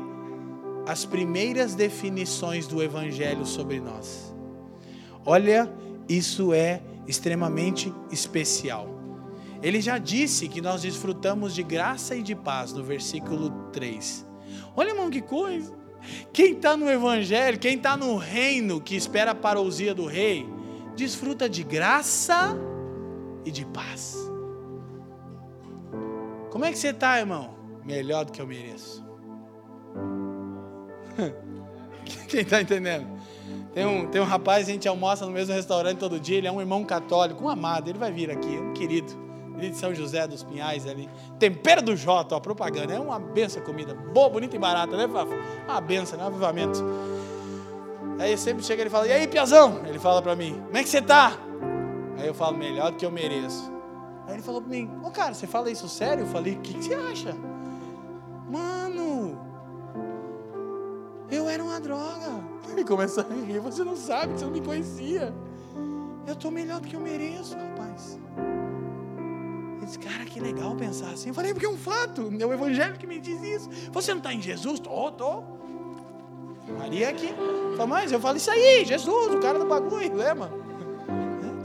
as 0.85 1.05
primeiras 1.05 1.77
definições 1.77 2.67
do 2.67 2.83
evangelho 2.83 3.47
sobre 3.47 3.81
nós. 3.81 4.35
Olha, 5.25 5.73
isso 6.09 6.53
é 6.53 6.83
extremamente 7.07 7.95
especial. 8.11 8.89
Ele 9.63 9.81
já 9.81 9.99
disse 9.99 10.49
que 10.49 10.61
nós 10.61 10.83
desfrutamos 10.83 11.55
de 11.55 11.63
graça 11.63 12.17
e 12.17 12.23
de 12.23 12.35
paz 12.35 12.73
no 12.73 12.83
versículo 12.83 13.51
3. 13.73 14.27
Olha, 14.75 14.91
irmão, 14.91 15.09
que 15.09 15.23
coisa! 15.23 15.82
Quem 16.33 16.53
está 16.53 16.77
no 16.77 16.91
Evangelho, 16.91 17.59
quem 17.59 17.77
está 17.77 17.97
no 17.97 18.17
reino 18.17 18.81
que 18.81 18.97
espera 18.97 19.31
a 19.33 19.35
parousia 19.35 19.95
do 19.95 20.07
rei, 20.07 20.47
desfruta 20.97 21.49
de 21.49 21.63
graça 21.63 22.57
e 23.45 23.51
de 23.51 23.65
paz. 23.67 24.17
Como 26.51 26.65
é 26.65 26.71
que 26.71 26.79
você 26.79 26.89
está, 26.89 27.19
irmão? 27.19 27.55
Melhor 27.85 28.25
do 28.25 28.33
que 28.33 28.41
eu 28.41 28.47
mereço. 28.47 29.05
Quem 32.29 32.41
está 32.41 32.61
entendendo? 32.61 33.07
Tem 33.75 33.87
um, 33.87 34.07
tem 34.07 34.21
um 34.21 34.25
rapaz, 34.25 34.69
a 34.69 34.73
gente 34.73 34.87
almoça 34.87 35.25
no 35.25 35.33
mesmo 35.33 35.55
restaurante 35.55 35.99
todo 35.99 36.21
dia, 36.21 36.39
ele 36.39 36.47
é 36.47 36.53
um 36.53 36.61
irmão 36.61 36.85
católico, 36.85 37.45
um 37.45 37.49
amado, 37.49 37.89
ele 37.89 37.99
vai 37.99 38.13
vir 38.13 38.31
aqui, 38.31 38.49
um 38.49 38.75
querido 38.75 39.13
de 39.59 39.77
São 39.77 39.95
José 39.95 40.27
dos 40.27 40.43
Pinhais 40.43 40.87
ali. 40.87 41.09
Tempero 41.39 41.83
do 41.83 41.97
Jota, 41.97 42.37
ó, 42.37 42.41
propaganda. 42.41 42.95
É 42.95 43.01
uma 43.01 43.19
benção 43.19 43.63
comida. 43.63 43.95
Boa, 43.95 44.29
bonita 44.29 44.57
e 44.57 44.59
barata, 44.59 44.97
né, 44.97 45.09
Fafo? 45.09 45.33
Uma 45.69 45.81
benção, 45.81 46.19
né? 46.19 46.25
Um 46.25 46.29
avivamento. 46.29 46.83
Aí 48.19 48.37
sempre 48.37 48.63
chega 48.63 48.85
e 48.85 48.91
fala, 48.91 49.07
e 49.07 49.13
aí, 49.13 49.27
Piazão? 49.27 49.83
Ele 49.87 49.99
fala 49.99 50.23
para 50.23 50.37
mim, 50.37 50.61
como 50.67 50.77
é 50.77 50.83
que 50.83 50.89
você 50.89 51.03
tá? 51.03 51.37
Aí 52.19 52.27
eu 52.27 52.35
falo, 52.35 52.57
melhor 52.57 52.91
do 52.91 52.97
que 52.97 53.05
eu 53.05 53.11
mereço. 53.11 53.73
Aí 54.27 54.35
ele 54.35 54.43
falou 54.43 54.61
para 54.61 54.71
mim, 54.71 54.89
ô 55.03 55.09
oh, 55.09 55.11
cara, 55.11 55.35
você 55.35 55.47
fala 55.47 55.71
isso 55.71 55.89
sério? 55.89 56.25
Eu 56.25 56.29
falei, 56.29 56.55
o 56.55 56.61
que, 56.61 56.75
que 56.75 56.85
você 56.85 56.95
acha? 56.95 57.35
Mano, 58.49 59.41
eu 61.31 61.49
era 61.49 61.63
uma 61.63 61.81
droga. 61.81 62.45
Ele 62.71 62.85
começa 62.85 63.23
a 63.23 63.35
rir, 63.45 63.59
você 63.59 63.83
não 63.83 63.97
sabe, 63.97 64.35
você 64.35 64.45
não 64.45 64.53
me 64.53 64.61
conhecia. 64.61 65.35
Eu 66.27 66.35
estou 66.35 66.51
melhor 66.51 66.81
do 66.81 66.87
que 66.87 66.95
eu 66.95 67.01
mereço, 67.01 67.57
rapaz. 67.57 68.19
Disse, 69.93 69.99
cara, 69.99 70.25
que 70.25 70.41
legal 70.41 70.75
pensar 70.75 71.11
assim. 71.11 71.29
Eu 71.29 71.35
falei, 71.35 71.53
porque 71.53 71.67
é 71.67 71.69
um 71.69 71.77
fato, 71.77 72.33
é 72.41 72.47
o 72.47 72.53
Evangelho 72.53 72.95
que 72.95 73.07
me 73.07 73.21
diz 73.21 73.43
isso. 73.43 73.69
Você 73.93 74.13
não 74.13 74.19
está 74.19 74.33
em 74.33 74.41
Jesus? 74.41 74.81
Tô, 74.81 75.13
tô. 75.13 75.43
Maria 76.79 77.11
aqui. 77.11 77.29
Falei, 77.77 77.87
mas 77.87 78.11
eu 78.11 78.19
falo 78.19 78.39
isso 78.39 78.51
aí, 78.51 78.87
Jesus, 78.87 79.35
o 79.35 79.39
cara 79.39 79.59
do 79.59 79.67
bagulho, 79.67 80.15
lembra? 80.15 80.51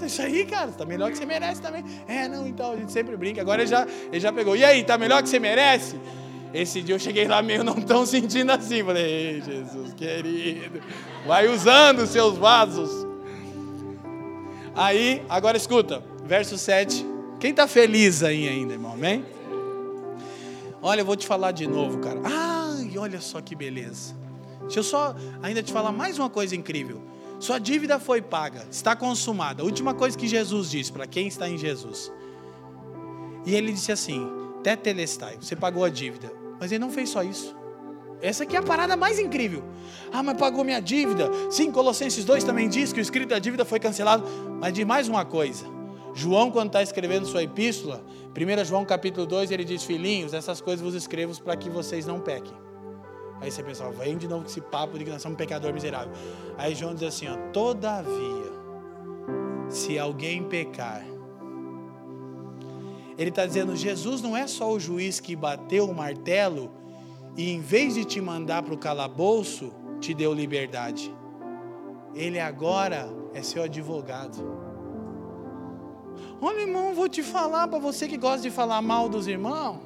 É 0.02 0.06
isso 0.06 0.22
aí, 0.22 0.46
cara, 0.46 0.70
está 0.70 0.86
melhor 0.86 1.10
que 1.10 1.18
você 1.18 1.26
merece 1.26 1.62
também. 1.62 1.86
É, 2.06 2.28
não, 2.28 2.46
então, 2.46 2.74
a 2.74 2.76
gente 2.76 2.92
sempre 2.92 3.16
brinca. 3.16 3.40
Agora 3.40 3.62
ele 3.62 3.70
já, 3.70 3.88
ele 4.12 4.20
já 4.20 4.34
pegou. 4.34 4.58
E 4.58 4.66
aí, 4.66 4.82
está 4.82 4.98
melhor 4.98 5.24
que 5.24 5.30
você 5.30 5.40
merece? 5.40 5.98
Esse 6.54 6.82
dia 6.82 6.96
eu 6.96 7.00
cheguei 7.00 7.30
lá 7.30 7.42
meio 7.42 7.64
não 7.64 7.76
tão 7.76 8.06
sentindo 8.06 8.52
assim. 8.52 8.84
Falei, 8.84 9.06
ei, 9.06 9.42
Jesus 9.42 9.94
querido, 9.94 10.82
vai 11.26 11.48
usando 11.48 12.00
os 12.00 12.10
seus 12.10 12.38
vasos. 12.38 13.08
Aí, 14.76 15.24
agora 15.30 15.56
escuta, 15.56 16.04
verso 16.26 16.58
7 16.58 17.17
quem 17.40 17.52
está 17.52 17.68
feliz 17.68 18.24
aí 18.24 18.48
ainda, 18.48 18.74
irmão? 18.74 18.94
Amém? 18.94 19.26
Olha, 20.82 21.02
eu 21.02 21.06
vou 21.06 21.16
te 21.16 21.28
falar 21.28 21.52
de 21.52 21.68
novo, 21.68 22.00
cara. 22.00 22.20
Ai, 22.24 22.98
olha 22.98 23.20
só 23.22 23.42
que 23.42 23.56
beleza. 23.56 24.16
Deixa 24.62 24.80
eu 24.80 24.84
só 24.84 25.16
ainda 25.42 25.64
te 25.64 25.72
falar 25.72 25.92
mais 25.92 26.18
uma 26.18 26.30
coisa 26.30 26.56
incrível. 26.56 27.02
Sua 27.40 27.60
dívida 27.60 28.00
foi 28.00 28.22
paga, 28.22 28.66
está 28.72 28.96
consumada. 28.96 29.62
A 29.62 29.66
última 29.66 29.94
coisa 29.94 30.18
que 30.18 30.28
Jesus 30.28 30.72
disse 30.72 30.92
para 30.92 31.06
quem 31.06 31.28
está 31.28 31.48
em 31.48 31.58
Jesus. 31.58 32.12
E 33.46 33.54
ele 33.54 33.72
disse 33.72 33.92
assim: 33.92 34.28
Tetelestai, 34.64 35.38
você 35.40 35.56
pagou 35.56 35.84
a 35.84 35.90
dívida. 35.90 36.32
Mas 36.60 36.72
ele 36.72 36.80
não 36.80 36.92
fez 36.92 37.10
só 37.10 37.22
isso. 37.24 37.56
Essa 38.20 38.44
aqui 38.44 38.56
é 38.56 38.60
a 38.60 38.64
parada 38.64 38.98
mais 38.98 39.20
incrível. 39.20 39.64
Ah, 40.12 40.24
mas 40.24 40.38
pagou 40.38 40.64
minha 40.64 40.80
dívida. 40.80 41.30
Sim, 41.52 41.72
Colossenses 41.72 42.26
2 42.26 42.44
também 42.44 42.68
diz 42.68 42.92
que 42.92 43.00
o 43.00 43.02
escrito 43.02 43.30
da 43.30 43.40
dívida 43.40 43.64
foi 43.64 43.80
cancelado. 43.80 44.24
Mas 44.60 44.74
de 44.74 44.84
mais 44.84 45.08
uma 45.08 45.24
coisa. 45.24 45.77
João, 46.18 46.50
quando 46.50 46.70
está 46.70 46.82
escrevendo 46.82 47.28
sua 47.28 47.44
epístola, 47.44 48.04
1 48.36 48.66
João 48.66 48.84
capítulo 48.84 49.28
2, 49.28 49.52
ele 49.52 49.64
diz: 49.64 49.84
Filhinhos, 49.84 50.34
essas 50.34 50.60
coisas 50.60 50.84
vos 50.84 50.96
escrevo 50.96 51.40
para 51.44 51.56
que 51.56 51.70
vocês 51.70 52.08
não 52.08 52.20
pequem. 52.20 52.56
Aí 53.40 53.52
você 53.52 53.62
pensa, 53.62 53.88
vem 53.92 54.18
de 54.18 54.28
novo 54.28 54.42
com 54.42 54.50
esse 54.50 54.60
papo 54.60 54.98
de 54.98 55.06
que 55.06 55.12
nós 55.12 55.22
somos 55.22 55.36
um 55.36 55.38
pecador 55.38 55.72
miserável. 55.72 56.12
Aí 56.58 56.74
João 56.74 56.96
diz 56.96 57.04
assim: 57.04 57.28
ó, 57.28 57.38
Todavia, 57.54 58.52
se 59.70 60.00
alguém 60.00 60.44
pecar, 60.44 61.06
ele 63.16 63.30
está 63.30 63.46
dizendo: 63.46 63.76
Jesus 63.76 64.20
não 64.20 64.36
é 64.36 64.48
só 64.48 64.74
o 64.74 64.80
juiz 64.80 65.20
que 65.20 65.36
bateu 65.36 65.88
o 65.88 65.94
martelo 65.94 66.72
e 67.36 67.52
em 67.52 67.62
vez 67.62 67.94
de 67.94 68.04
te 68.04 68.20
mandar 68.20 68.64
para 68.64 68.74
o 68.74 68.78
calabouço, 68.80 69.72
te 70.00 70.16
deu 70.16 70.34
liberdade. 70.34 71.14
Ele 72.16 72.40
agora 72.40 73.08
é 73.36 73.44
seu 73.44 73.62
advogado. 73.62 74.67
Olha, 76.40 76.62
irmão, 76.62 76.94
vou 76.94 77.10
te 77.10 77.24
falar 77.24 77.68
para 77.68 77.80
você 77.80 78.08
que 78.08 78.18
gosta 78.18 78.42
de 78.42 78.52
falar 78.52 78.82
mal 78.82 79.10
dos 79.10 79.28
irmãos. 79.28 79.80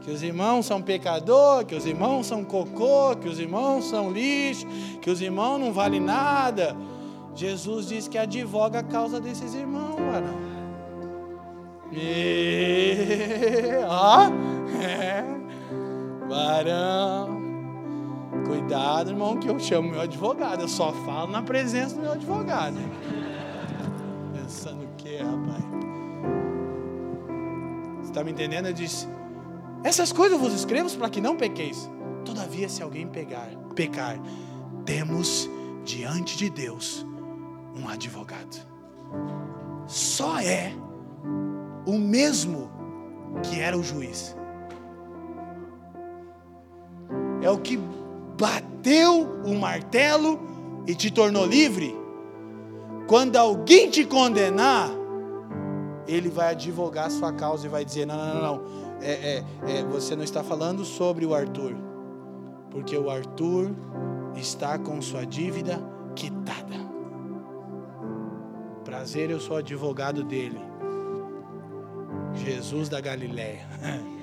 Que 0.00 0.10
os 0.10 0.22
irmãos 0.22 0.66
são 0.66 0.80
pecador, 0.80 1.64
que 1.64 1.74
os 1.74 1.84
irmãos 1.84 2.26
são 2.26 2.44
cocô, 2.44 3.16
que 3.16 3.28
os 3.28 3.40
irmãos 3.40 3.86
são 3.86 4.12
lixo, 4.12 4.66
que 5.02 5.10
os 5.10 5.20
irmãos 5.20 5.58
não 5.58 5.72
valem 5.72 6.00
nada. 6.00 6.76
Jesus 7.34 7.88
diz 7.88 8.06
que 8.06 8.16
advoga 8.16 8.78
a 8.78 8.82
causa 8.84 9.20
desses 9.20 9.52
irmãos, 9.52 9.96
varão. 9.96 10.46
E... 11.92 12.96
Ó, 13.88 14.26
é. 14.80 15.24
Varão. 16.28 17.36
Cuidado, 18.46 19.10
irmão, 19.10 19.38
que 19.38 19.48
eu 19.48 19.58
chamo 19.58 19.90
meu 19.90 20.00
advogado. 20.00 20.62
Eu 20.62 20.68
só 20.68 20.92
falo 20.92 21.32
na 21.32 21.42
presença 21.42 21.96
do 21.96 22.02
meu 22.02 22.12
advogado. 22.12 22.76
Pensando 24.32 24.85
está 28.16 28.24
me 28.24 28.32
entendendo? 28.32 28.66
Ele 28.66 28.74
disse: 28.74 29.06
Essas 29.84 30.10
coisas 30.10 30.40
vos 30.40 30.54
escrevo 30.54 30.90
para 30.96 31.10
que 31.10 31.20
não 31.20 31.36
pequeis. 31.36 31.90
Todavia, 32.24 32.68
se 32.68 32.82
alguém 32.82 33.06
pegar, 33.06 33.48
pecar, 33.74 34.18
temos 34.86 35.48
diante 35.84 36.36
de 36.38 36.48
Deus 36.48 37.06
um 37.76 37.86
advogado. 37.88 38.56
Só 39.86 40.38
é 40.40 40.72
o 41.84 41.98
mesmo 41.98 42.70
que 43.42 43.60
era 43.60 43.76
o 43.76 43.82
juiz. 43.82 44.34
É 47.42 47.50
o 47.50 47.58
que 47.58 47.78
bateu 48.38 49.42
o 49.44 49.54
martelo 49.54 50.40
e 50.86 50.94
te 50.94 51.10
tornou 51.10 51.44
livre, 51.44 51.94
quando 53.06 53.36
alguém 53.36 53.90
te 53.90 54.04
condenar, 54.04 54.90
ele 56.06 56.28
vai 56.28 56.50
advogar 56.50 57.06
a 57.06 57.10
sua 57.10 57.32
causa 57.32 57.66
e 57.66 57.68
vai 57.68 57.84
dizer: 57.84 58.06
não, 58.06 58.16
não, 58.16 58.34
não, 58.34 58.42
não. 58.42 58.62
É, 59.00 59.12
é, 59.12 59.44
é, 59.66 59.84
você 59.84 60.16
não 60.16 60.24
está 60.24 60.42
falando 60.42 60.84
sobre 60.84 61.26
o 61.26 61.34
Arthur, 61.34 61.76
porque 62.70 62.96
o 62.96 63.10
Arthur 63.10 63.74
está 64.34 64.78
com 64.78 65.02
sua 65.02 65.26
dívida 65.26 65.78
quitada. 66.14 66.74
Prazer, 68.84 69.30
eu 69.30 69.40
sou 69.40 69.56
advogado 69.56 70.22
dele. 70.22 70.60
Jesus 72.34 72.88
da 72.88 73.00
Galileia. 73.00 73.66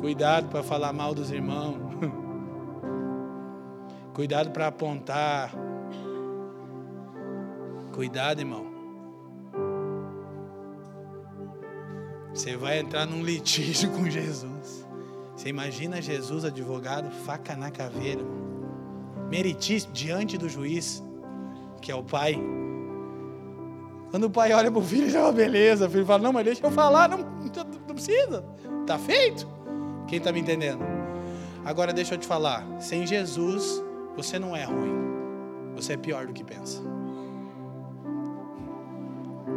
Cuidado 0.00 0.48
para 0.48 0.62
falar 0.62 0.92
mal 0.92 1.14
dos 1.14 1.30
irmãos. 1.30 1.78
Cuidado 4.14 4.50
para 4.50 4.68
apontar. 4.68 5.67
Cuidado, 7.98 8.38
irmão. 8.38 8.64
Você 12.32 12.56
vai 12.56 12.78
entrar 12.78 13.04
num 13.06 13.24
litígio 13.24 13.90
com 13.98 14.08
Jesus. 14.08 14.86
Você 15.34 15.48
imagina 15.48 16.00
Jesus, 16.00 16.44
advogado, 16.44 17.10
faca 17.10 17.56
na 17.56 17.72
caveira, 17.72 18.22
meritíssimo, 19.28 19.92
diante 19.92 20.38
do 20.38 20.48
juiz, 20.48 21.02
que 21.82 21.90
é 21.90 21.94
o 21.96 22.04
pai. 22.04 22.40
Quando 24.12 24.26
o 24.26 24.30
pai 24.30 24.52
olha 24.52 24.70
para 24.70 24.80
o 24.80 24.84
filho, 24.84 25.10
já 25.10 25.18
é 25.18 25.22
uma 25.22 25.32
beleza. 25.32 25.88
O 25.88 25.90
filho 25.90 26.06
fala: 26.06 26.22
Não, 26.22 26.32
mas 26.32 26.44
deixa 26.44 26.64
eu 26.64 26.70
falar, 26.70 27.08
não, 27.08 27.18
não 27.18 27.94
precisa, 27.96 28.44
está 28.82 28.96
feito. 28.96 29.44
Quem 30.06 30.18
está 30.18 30.30
me 30.30 30.38
entendendo? 30.38 30.84
Agora 31.64 31.92
deixa 31.92 32.14
eu 32.14 32.18
te 32.18 32.28
falar: 32.28 32.64
sem 32.78 33.04
Jesus, 33.04 33.82
você 34.14 34.38
não 34.38 34.54
é 34.54 34.62
ruim, 34.62 34.94
você 35.74 35.94
é 35.94 35.96
pior 35.96 36.28
do 36.28 36.32
que 36.32 36.44
pensa. 36.44 36.97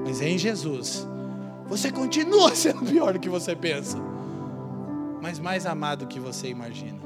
Mas 0.03 0.21
em 0.21 0.37
Jesus, 0.37 1.07
você 1.67 1.91
continua 1.91 2.53
sendo 2.55 2.85
pior 2.85 3.13
do 3.13 3.19
que 3.19 3.29
você 3.29 3.55
pensa, 3.55 3.97
mas 5.21 5.39
mais 5.39 5.65
amado 5.65 6.05
do 6.05 6.07
que 6.07 6.19
você 6.19 6.47
imagina. 6.49 6.99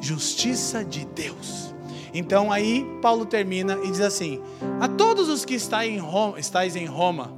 Justiça 0.00 0.84
de 0.84 1.04
Deus. 1.04 1.74
Então 2.12 2.52
aí 2.52 2.86
Paulo 3.02 3.26
termina 3.26 3.78
e 3.82 3.90
diz 3.90 4.00
assim: 4.00 4.40
A 4.80 4.88
todos 4.88 5.28
os 5.28 5.44
que 5.44 5.54
estáis 5.54 5.92
em 5.92 5.98
Roma, 5.98 6.38
estáis 6.38 6.76
em 6.76 6.86
Roma 6.86 7.32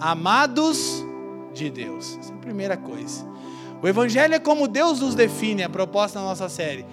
amados 0.00 1.04
de 1.54 1.70
Deus. 1.70 2.18
Essa 2.20 2.32
é 2.32 2.36
a 2.36 2.38
primeira 2.38 2.76
coisa. 2.76 3.26
O 3.82 3.86
Evangelho 3.86 4.34
é 4.34 4.38
como 4.38 4.68
Deus 4.68 5.00
nos 5.00 5.14
define, 5.14 5.62
a 5.62 5.68
proposta 5.68 6.18
da 6.18 6.24
nossa 6.24 6.48
série. 6.48 6.84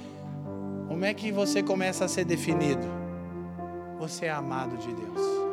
Como 0.87 1.03
é 1.03 1.13
que 1.13 1.31
você 1.31 1.63
começa 1.63 2.05
a 2.05 2.07
ser 2.07 2.25
definido? 2.25 2.87
Você 3.99 4.25
é 4.25 4.31
amado 4.31 4.77
de 4.77 4.93
Deus. 4.93 5.44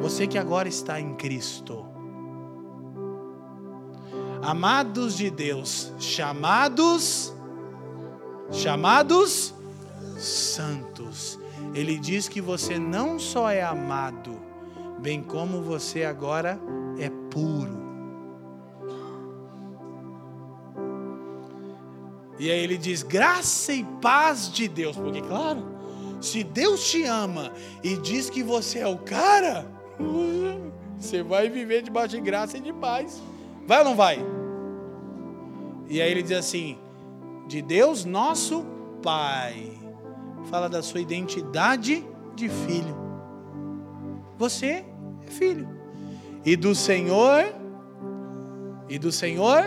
Você 0.00 0.26
que 0.26 0.38
agora 0.38 0.68
está 0.68 1.00
em 1.00 1.14
Cristo. 1.14 1.84
Amados 4.42 5.16
de 5.16 5.30
Deus, 5.30 5.92
chamados, 5.98 7.34
chamados 8.52 9.54
santos. 10.18 11.38
Ele 11.74 11.98
diz 11.98 12.28
que 12.28 12.40
você 12.40 12.78
não 12.78 13.18
só 13.18 13.50
é 13.50 13.62
amado, 13.62 14.40
bem 15.00 15.22
como 15.22 15.62
você 15.62 16.04
agora 16.04 16.58
é 16.98 17.10
puro. 17.30 17.76
E 22.38 22.50
aí 22.50 22.58
ele 22.58 22.76
diz: 22.76 23.02
graça 23.02 23.72
e 23.72 23.84
paz 24.00 24.50
de 24.50 24.68
Deus, 24.68 24.96
porque, 24.96 25.22
claro, 25.22 25.64
se 26.20 26.44
Deus 26.44 26.88
te 26.90 27.04
ama 27.04 27.52
e 27.82 27.96
diz 27.96 28.30
que 28.30 28.42
você 28.42 28.80
é 28.80 28.86
o 28.86 28.98
cara, 28.98 29.66
você 30.98 31.22
vai 31.22 31.48
viver 31.48 31.82
debaixo 31.82 32.16
de 32.16 32.20
graça 32.20 32.58
e 32.58 32.60
de 32.60 32.72
paz. 32.72 33.22
Vai 33.66 33.78
ou 33.78 33.84
não 33.84 33.96
vai? 33.96 34.18
E 35.88 36.00
aí 36.00 36.10
ele 36.10 36.22
diz 36.22 36.32
assim: 36.32 36.78
de 37.46 37.62
Deus 37.62 38.04
nosso 38.04 38.64
Pai. 39.02 39.72
Fala 40.50 40.68
da 40.68 40.82
sua 40.82 41.00
identidade 41.00 42.04
de 42.34 42.48
filho. 42.48 42.96
Você 44.38 44.66
é 44.66 44.84
filho. 45.26 45.68
E 46.44 46.56
do 46.56 46.74
Senhor, 46.74 47.44
e 48.88 48.98
do 48.98 49.10
Senhor 49.10 49.64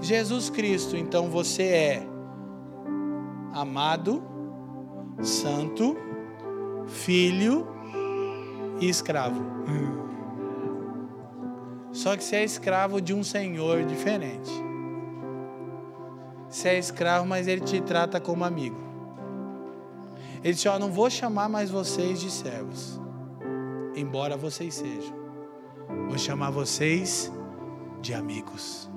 Jesus 0.00 0.50
Cristo, 0.50 0.96
então 0.96 1.28
você 1.28 1.62
é 1.62 2.06
amado, 3.52 4.22
santo, 5.22 5.96
filho 6.86 7.66
e 8.80 8.88
escravo. 8.88 9.40
Só 11.92 12.16
que 12.16 12.24
você 12.24 12.36
é 12.36 12.44
escravo 12.44 13.00
de 13.00 13.12
um 13.12 13.22
senhor 13.22 13.84
diferente. 13.84 14.50
Você 16.48 16.70
é 16.70 16.78
escravo, 16.78 17.26
mas 17.26 17.46
ele 17.46 17.60
te 17.60 17.80
trata 17.80 18.20
como 18.20 18.44
amigo. 18.44 18.76
Ele 20.42 20.54
diz: 20.54 20.64
Ó, 20.66 20.78
não 20.78 20.90
vou 20.90 21.10
chamar 21.10 21.48
mais 21.48 21.70
vocês 21.70 22.20
de 22.20 22.30
servos, 22.30 23.00
embora 23.94 24.36
vocês 24.36 24.74
sejam. 24.74 25.14
Vou 26.08 26.18
chamar 26.18 26.50
vocês 26.50 27.30
de 28.00 28.14
amigos. 28.14 28.88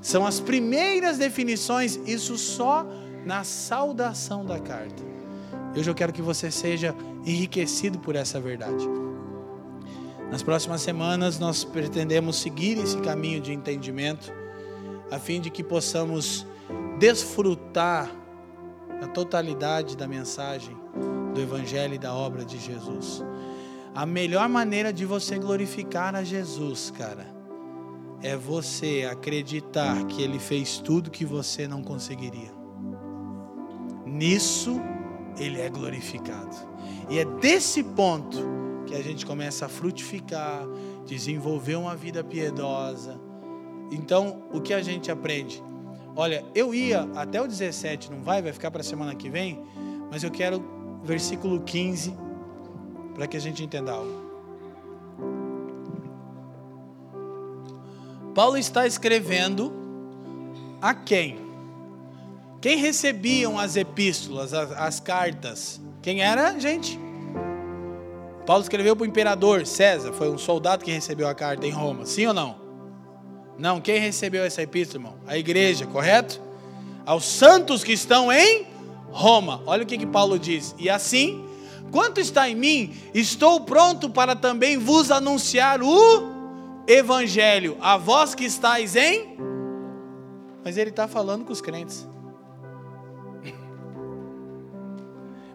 São 0.00 0.26
as 0.26 0.38
primeiras 0.38 1.18
definições, 1.18 1.96
isso 2.06 2.36
só 2.38 2.86
na 3.24 3.42
saudação 3.42 4.44
da 4.44 4.58
carta. 4.60 5.02
Hoje 5.76 5.90
eu 5.90 5.94
quero 5.94 6.12
que 6.12 6.22
você 6.22 6.50
seja 6.50 6.94
enriquecido 7.30 7.98
por 7.98 8.16
essa 8.16 8.40
verdade. 8.40 8.88
Nas 10.30 10.42
próximas 10.42 10.82
semanas 10.82 11.38
nós 11.38 11.64
pretendemos 11.64 12.36
seguir 12.36 12.78
esse 12.78 12.98
caminho 12.98 13.40
de 13.40 13.52
entendimento, 13.52 14.32
a 15.10 15.18
fim 15.18 15.40
de 15.40 15.50
que 15.50 15.62
possamos 15.62 16.46
desfrutar 16.98 18.10
a 19.02 19.06
totalidade 19.06 19.96
da 19.96 20.06
mensagem 20.06 20.76
do 21.34 21.40
Evangelho 21.40 21.94
e 21.94 21.98
da 21.98 22.12
obra 22.12 22.44
de 22.44 22.58
Jesus. 22.58 23.24
A 23.94 24.04
melhor 24.04 24.48
maneira 24.48 24.92
de 24.92 25.04
você 25.04 25.38
glorificar 25.38 26.14
a 26.14 26.22
Jesus, 26.22 26.92
cara, 26.96 27.26
é 28.22 28.36
você 28.36 29.08
acreditar 29.10 30.04
que 30.06 30.22
Ele 30.22 30.38
fez 30.38 30.78
tudo 30.78 31.10
que 31.10 31.24
você 31.24 31.66
não 31.66 31.82
conseguiria. 31.82 32.50
Nisso 34.04 34.80
Ele 35.38 35.60
é 35.60 35.70
glorificado. 35.70 36.56
E 37.08 37.18
é 37.18 37.24
desse 37.24 37.82
ponto 37.82 38.38
que 38.86 38.94
a 38.94 39.02
gente 39.02 39.24
começa 39.24 39.66
a 39.66 39.68
frutificar, 39.68 40.66
desenvolver 41.06 41.76
uma 41.76 41.94
vida 41.94 42.22
piedosa. 42.22 43.18
Então, 43.90 44.42
o 44.52 44.60
que 44.60 44.74
a 44.74 44.82
gente 44.82 45.10
aprende? 45.10 45.62
Olha, 46.14 46.44
eu 46.54 46.74
ia 46.74 47.08
até 47.14 47.40
o 47.40 47.46
17, 47.46 48.10
não 48.10 48.22
vai? 48.22 48.42
Vai 48.42 48.52
ficar 48.52 48.70
para 48.70 48.80
a 48.80 48.84
semana 48.84 49.14
que 49.14 49.30
vem, 49.30 49.62
mas 50.10 50.22
eu 50.22 50.30
quero 50.30 50.62
versículo 51.02 51.60
15 51.60 52.14
para 53.14 53.26
que 53.26 53.36
a 53.36 53.40
gente 53.40 53.62
entenda 53.62 53.92
algo. 53.92 54.28
Paulo 58.34 58.56
está 58.56 58.86
escrevendo 58.86 59.72
a 60.80 60.94
quem? 60.94 61.38
Quem 62.60 62.78
recebiam 62.78 63.58
as 63.58 63.76
epístolas, 63.76 64.52
as, 64.52 64.72
as 64.72 65.00
cartas? 65.00 65.80
Quem 66.00 66.22
era, 66.22 66.58
gente? 66.58 66.98
Paulo 68.46 68.62
escreveu 68.62 68.96
para 68.96 69.04
o 69.04 69.06
imperador 69.06 69.66
César, 69.66 70.12
foi 70.12 70.30
um 70.30 70.38
soldado 70.38 70.84
que 70.84 70.90
recebeu 70.90 71.28
a 71.28 71.34
carta 71.34 71.66
em 71.66 71.70
Roma, 71.70 72.06
sim 72.06 72.26
ou 72.26 72.32
não? 72.32 72.56
Não, 73.58 73.80
quem 73.80 74.00
recebeu 74.00 74.44
essa 74.44 74.62
epístola, 74.62 75.04
irmão? 75.04 75.18
A 75.26 75.36
igreja, 75.36 75.84
correto? 75.86 76.40
Aos 77.04 77.24
santos 77.24 77.82
que 77.82 77.92
estão 77.92 78.32
em 78.32 78.66
Roma. 79.10 79.62
Olha 79.66 79.82
o 79.82 79.86
que, 79.86 79.98
que 79.98 80.06
Paulo 80.06 80.38
diz. 80.38 80.74
E 80.78 80.88
assim, 80.88 81.44
quanto 81.90 82.20
está 82.20 82.48
em 82.48 82.54
mim, 82.54 82.94
estou 83.12 83.60
pronto 83.62 84.08
para 84.08 84.36
também 84.36 84.78
vos 84.78 85.10
anunciar 85.10 85.82
o 85.82 86.38
evangelho, 86.86 87.76
a 87.80 87.96
vós 87.96 88.34
que 88.34 88.44
estáis 88.44 88.94
em. 88.94 89.36
Mas 90.64 90.76
ele 90.76 90.90
está 90.90 91.08
falando 91.08 91.44
com 91.44 91.52
os 91.52 91.60
crentes. 91.60 92.06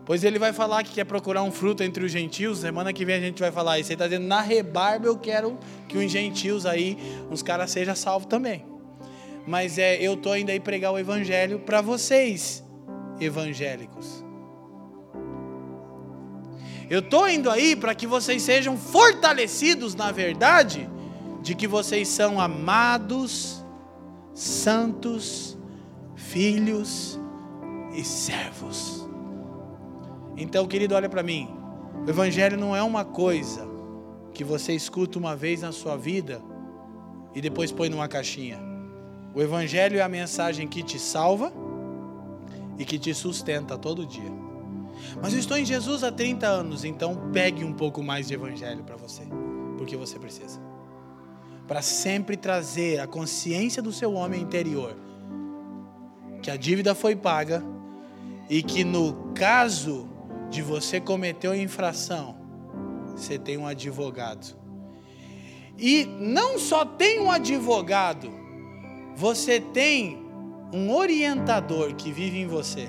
Pois 0.05 0.23
ele 0.23 0.37
vai 0.37 0.51
falar 0.51 0.83
que 0.83 0.91
quer 0.91 1.05
procurar 1.05 1.43
um 1.43 1.51
fruto 1.51 1.81
entre 1.81 2.03
os 2.03 2.11
gentios. 2.11 2.59
Semana 2.59 2.91
que 2.91 3.05
vem 3.05 3.15
a 3.15 3.19
gente 3.19 3.39
vai 3.39 3.51
falar 3.51 3.79
isso. 3.79 3.89
Ele 3.89 3.95
está 3.95 4.07
dizendo, 4.07 4.27
na 4.27 4.41
rebarba 4.41 5.07
eu 5.07 5.17
quero 5.17 5.57
que 5.87 5.97
os 5.97 6.11
gentios 6.11 6.65
aí, 6.65 6.97
uns 7.31 7.41
caras 7.41 7.71
sejam 7.71 7.95
salvos 7.95 8.27
também. 8.27 8.65
Mas 9.47 9.77
é, 9.77 9.95
eu 10.01 10.13
estou 10.13 10.35
indo 10.35 10.51
aí 10.51 10.59
pregar 10.59 10.91
o 10.91 10.99
evangelho 10.99 11.59
para 11.59 11.81
vocês, 11.81 12.63
evangélicos. 13.19 14.23
Eu 16.89 16.99
estou 16.99 17.27
indo 17.29 17.49
aí 17.49 17.75
para 17.75 17.95
que 17.95 18.05
vocês 18.05 18.41
sejam 18.41 18.77
fortalecidos 18.77 19.95
na 19.95 20.11
verdade 20.11 20.89
de 21.41 21.55
que 21.55 21.67
vocês 21.67 22.07
são 22.07 22.39
amados, 22.39 23.63
santos, 24.33 25.57
filhos 26.15 27.19
e 27.93 28.03
servos. 28.03 29.02
Então, 30.35 30.67
querido, 30.67 30.95
olha 30.95 31.09
para 31.09 31.23
mim. 31.23 31.49
O 32.05 32.09
Evangelho 32.09 32.57
não 32.57 32.75
é 32.75 32.81
uma 32.81 33.05
coisa 33.05 33.67
que 34.33 34.43
você 34.43 34.73
escuta 34.73 35.17
uma 35.19 35.35
vez 35.35 35.61
na 35.61 35.71
sua 35.71 35.95
vida 35.95 36.41
e 37.33 37.41
depois 37.41 37.71
põe 37.71 37.89
numa 37.89 38.07
caixinha. 38.07 38.59
O 39.33 39.41
Evangelho 39.41 39.97
é 39.97 40.01
a 40.01 40.09
mensagem 40.09 40.67
que 40.67 40.83
te 40.83 40.99
salva 40.99 41.51
e 42.77 42.85
que 42.85 42.99
te 42.99 43.13
sustenta 43.13 43.77
todo 43.77 44.05
dia. 44.05 44.31
Mas 45.21 45.33
eu 45.33 45.39
estou 45.39 45.57
em 45.57 45.65
Jesus 45.65 46.03
há 46.03 46.11
30 46.11 46.45
anos, 46.47 46.83
então 46.83 47.29
pegue 47.31 47.63
um 47.63 47.73
pouco 47.73 48.03
mais 48.03 48.27
de 48.27 48.33
Evangelho 48.33 48.83
para 48.83 48.95
você, 48.95 49.23
porque 49.77 49.95
você 49.95 50.19
precisa. 50.19 50.59
Para 51.67 51.81
sempre 51.81 52.35
trazer 52.35 52.99
a 52.99 53.07
consciência 53.07 53.81
do 53.81 53.91
seu 53.91 54.13
homem 54.13 54.41
interior 54.41 54.95
que 56.41 56.51
a 56.51 56.57
dívida 56.57 56.93
foi 56.93 57.15
paga 57.15 57.63
e 58.49 58.61
que 58.61 58.83
no 58.83 59.31
caso 59.33 60.09
de 60.53 60.61
você 60.61 61.01
cometer 61.01 61.47
uma 61.47 61.57
infração, 61.57 62.35
você 63.07 63.39
tem 63.39 63.57
um 63.57 63.65
advogado. 63.65 64.55
E 65.79 66.05
não 66.05 66.59
só 66.59 66.85
tem 66.85 67.19
um 67.19 67.31
advogado, 67.31 68.31
você 69.15 69.59
tem 69.59 70.23
um 70.71 70.93
orientador 70.93 71.95
que 71.95 72.11
vive 72.11 72.37
em 72.37 72.45
você. 72.45 72.87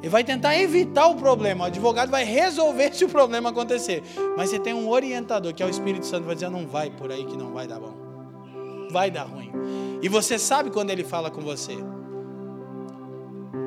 Ele 0.00 0.08
vai 0.10 0.22
tentar 0.22 0.54
evitar 0.58 1.06
o 1.06 1.16
problema. 1.16 1.64
O 1.64 1.66
advogado 1.68 2.10
vai 2.10 2.24
resolver 2.24 2.94
se 2.94 3.06
o 3.06 3.08
problema 3.08 3.48
acontecer. 3.48 4.02
Mas 4.36 4.50
você 4.50 4.58
tem 4.58 4.74
um 4.74 4.88
orientador, 4.90 5.54
que 5.54 5.62
é 5.62 5.66
o 5.66 5.70
Espírito 5.70 6.04
Santo, 6.04 6.26
vai 6.26 6.34
dizer: 6.34 6.50
não 6.50 6.66
vai 6.66 6.90
por 6.90 7.10
aí 7.10 7.24
que 7.24 7.36
não 7.38 7.52
vai 7.52 7.66
dar 7.66 7.80
bom. 7.80 7.94
Vai 8.90 9.10
dar 9.10 9.24
ruim. 9.24 9.50
E 10.02 10.08
você 10.08 10.38
sabe 10.38 10.70
quando 10.70 10.90
ele 10.90 11.04
fala 11.04 11.30
com 11.30 11.40
você. 11.40 11.76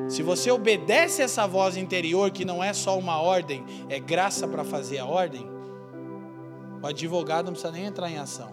Se 0.08 0.22
você 0.22 0.50
obedece 0.50 1.22
essa 1.22 1.46
voz 1.46 1.76
interior, 1.76 2.30
que 2.30 2.44
não 2.44 2.62
é 2.62 2.72
só 2.72 2.98
uma 2.98 3.20
ordem, 3.20 3.64
é 3.88 3.98
graça 3.98 4.46
para 4.46 4.64
fazer 4.64 4.98
a 4.98 5.06
ordem, 5.06 5.46
o 6.82 6.86
advogado 6.86 7.46
não 7.46 7.52
precisa 7.52 7.72
nem 7.72 7.86
entrar 7.86 8.10
em 8.10 8.18
ação. 8.18 8.52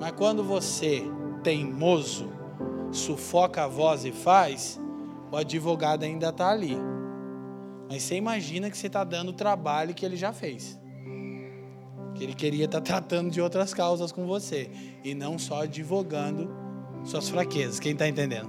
Mas 0.00 0.12
quando 0.12 0.44
você, 0.44 1.02
teimoso, 1.42 2.28
sufoca 2.92 3.64
a 3.64 3.66
voz 3.66 4.04
e 4.04 4.12
faz, 4.12 4.80
o 5.32 5.36
advogado 5.36 6.04
ainda 6.04 6.28
está 6.28 6.50
ali. 6.50 6.76
Mas 7.88 8.04
você 8.04 8.14
imagina 8.14 8.70
que 8.70 8.78
você 8.78 8.86
está 8.86 9.02
dando 9.02 9.30
o 9.30 9.32
trabalho 9.32 9.94
que 9.94 10.06
ele 10.06 10.16
já 10.16 10.32
fez. 10.32 10.78
Que 12.14 12.22
ele 12.22 12.34
queria 12.34 12.66
estar 12.66 12.80
tá 12.80 12.86
tratando 13.00 13.30
de 13.30 13.40
outras 13.40 13.74
causas 13.74 14.12
com 14.12 14.26
você. 14.26 14.70
E 15.02 15.14
não 15.14 15.38
só 15.38 15.62
advogando 15.62 16.48
suas 17.04 17.28
fraquezas. 17.28 17.80
Quem 17.80 17.92
está 17.92 18.08
entendendo? 18.08 18.48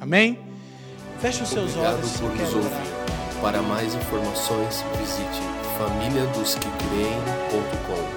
Amém? 0.00 0.51
Feche 1.22 1.42
os 1.44 1.50
seus 1.50 1.70
Obrigado 1.70 1.98
olhos. 1.98 2.16
por 2.16 2.34
nos 2.34 2.54
ouvir. 2.54 2.70
Para 3.40 3.62
mais 3.62 3.94
informações, 3.94 4.84
visite 4.98 5.40
famíliadosquecreem.com. 5.78 8.11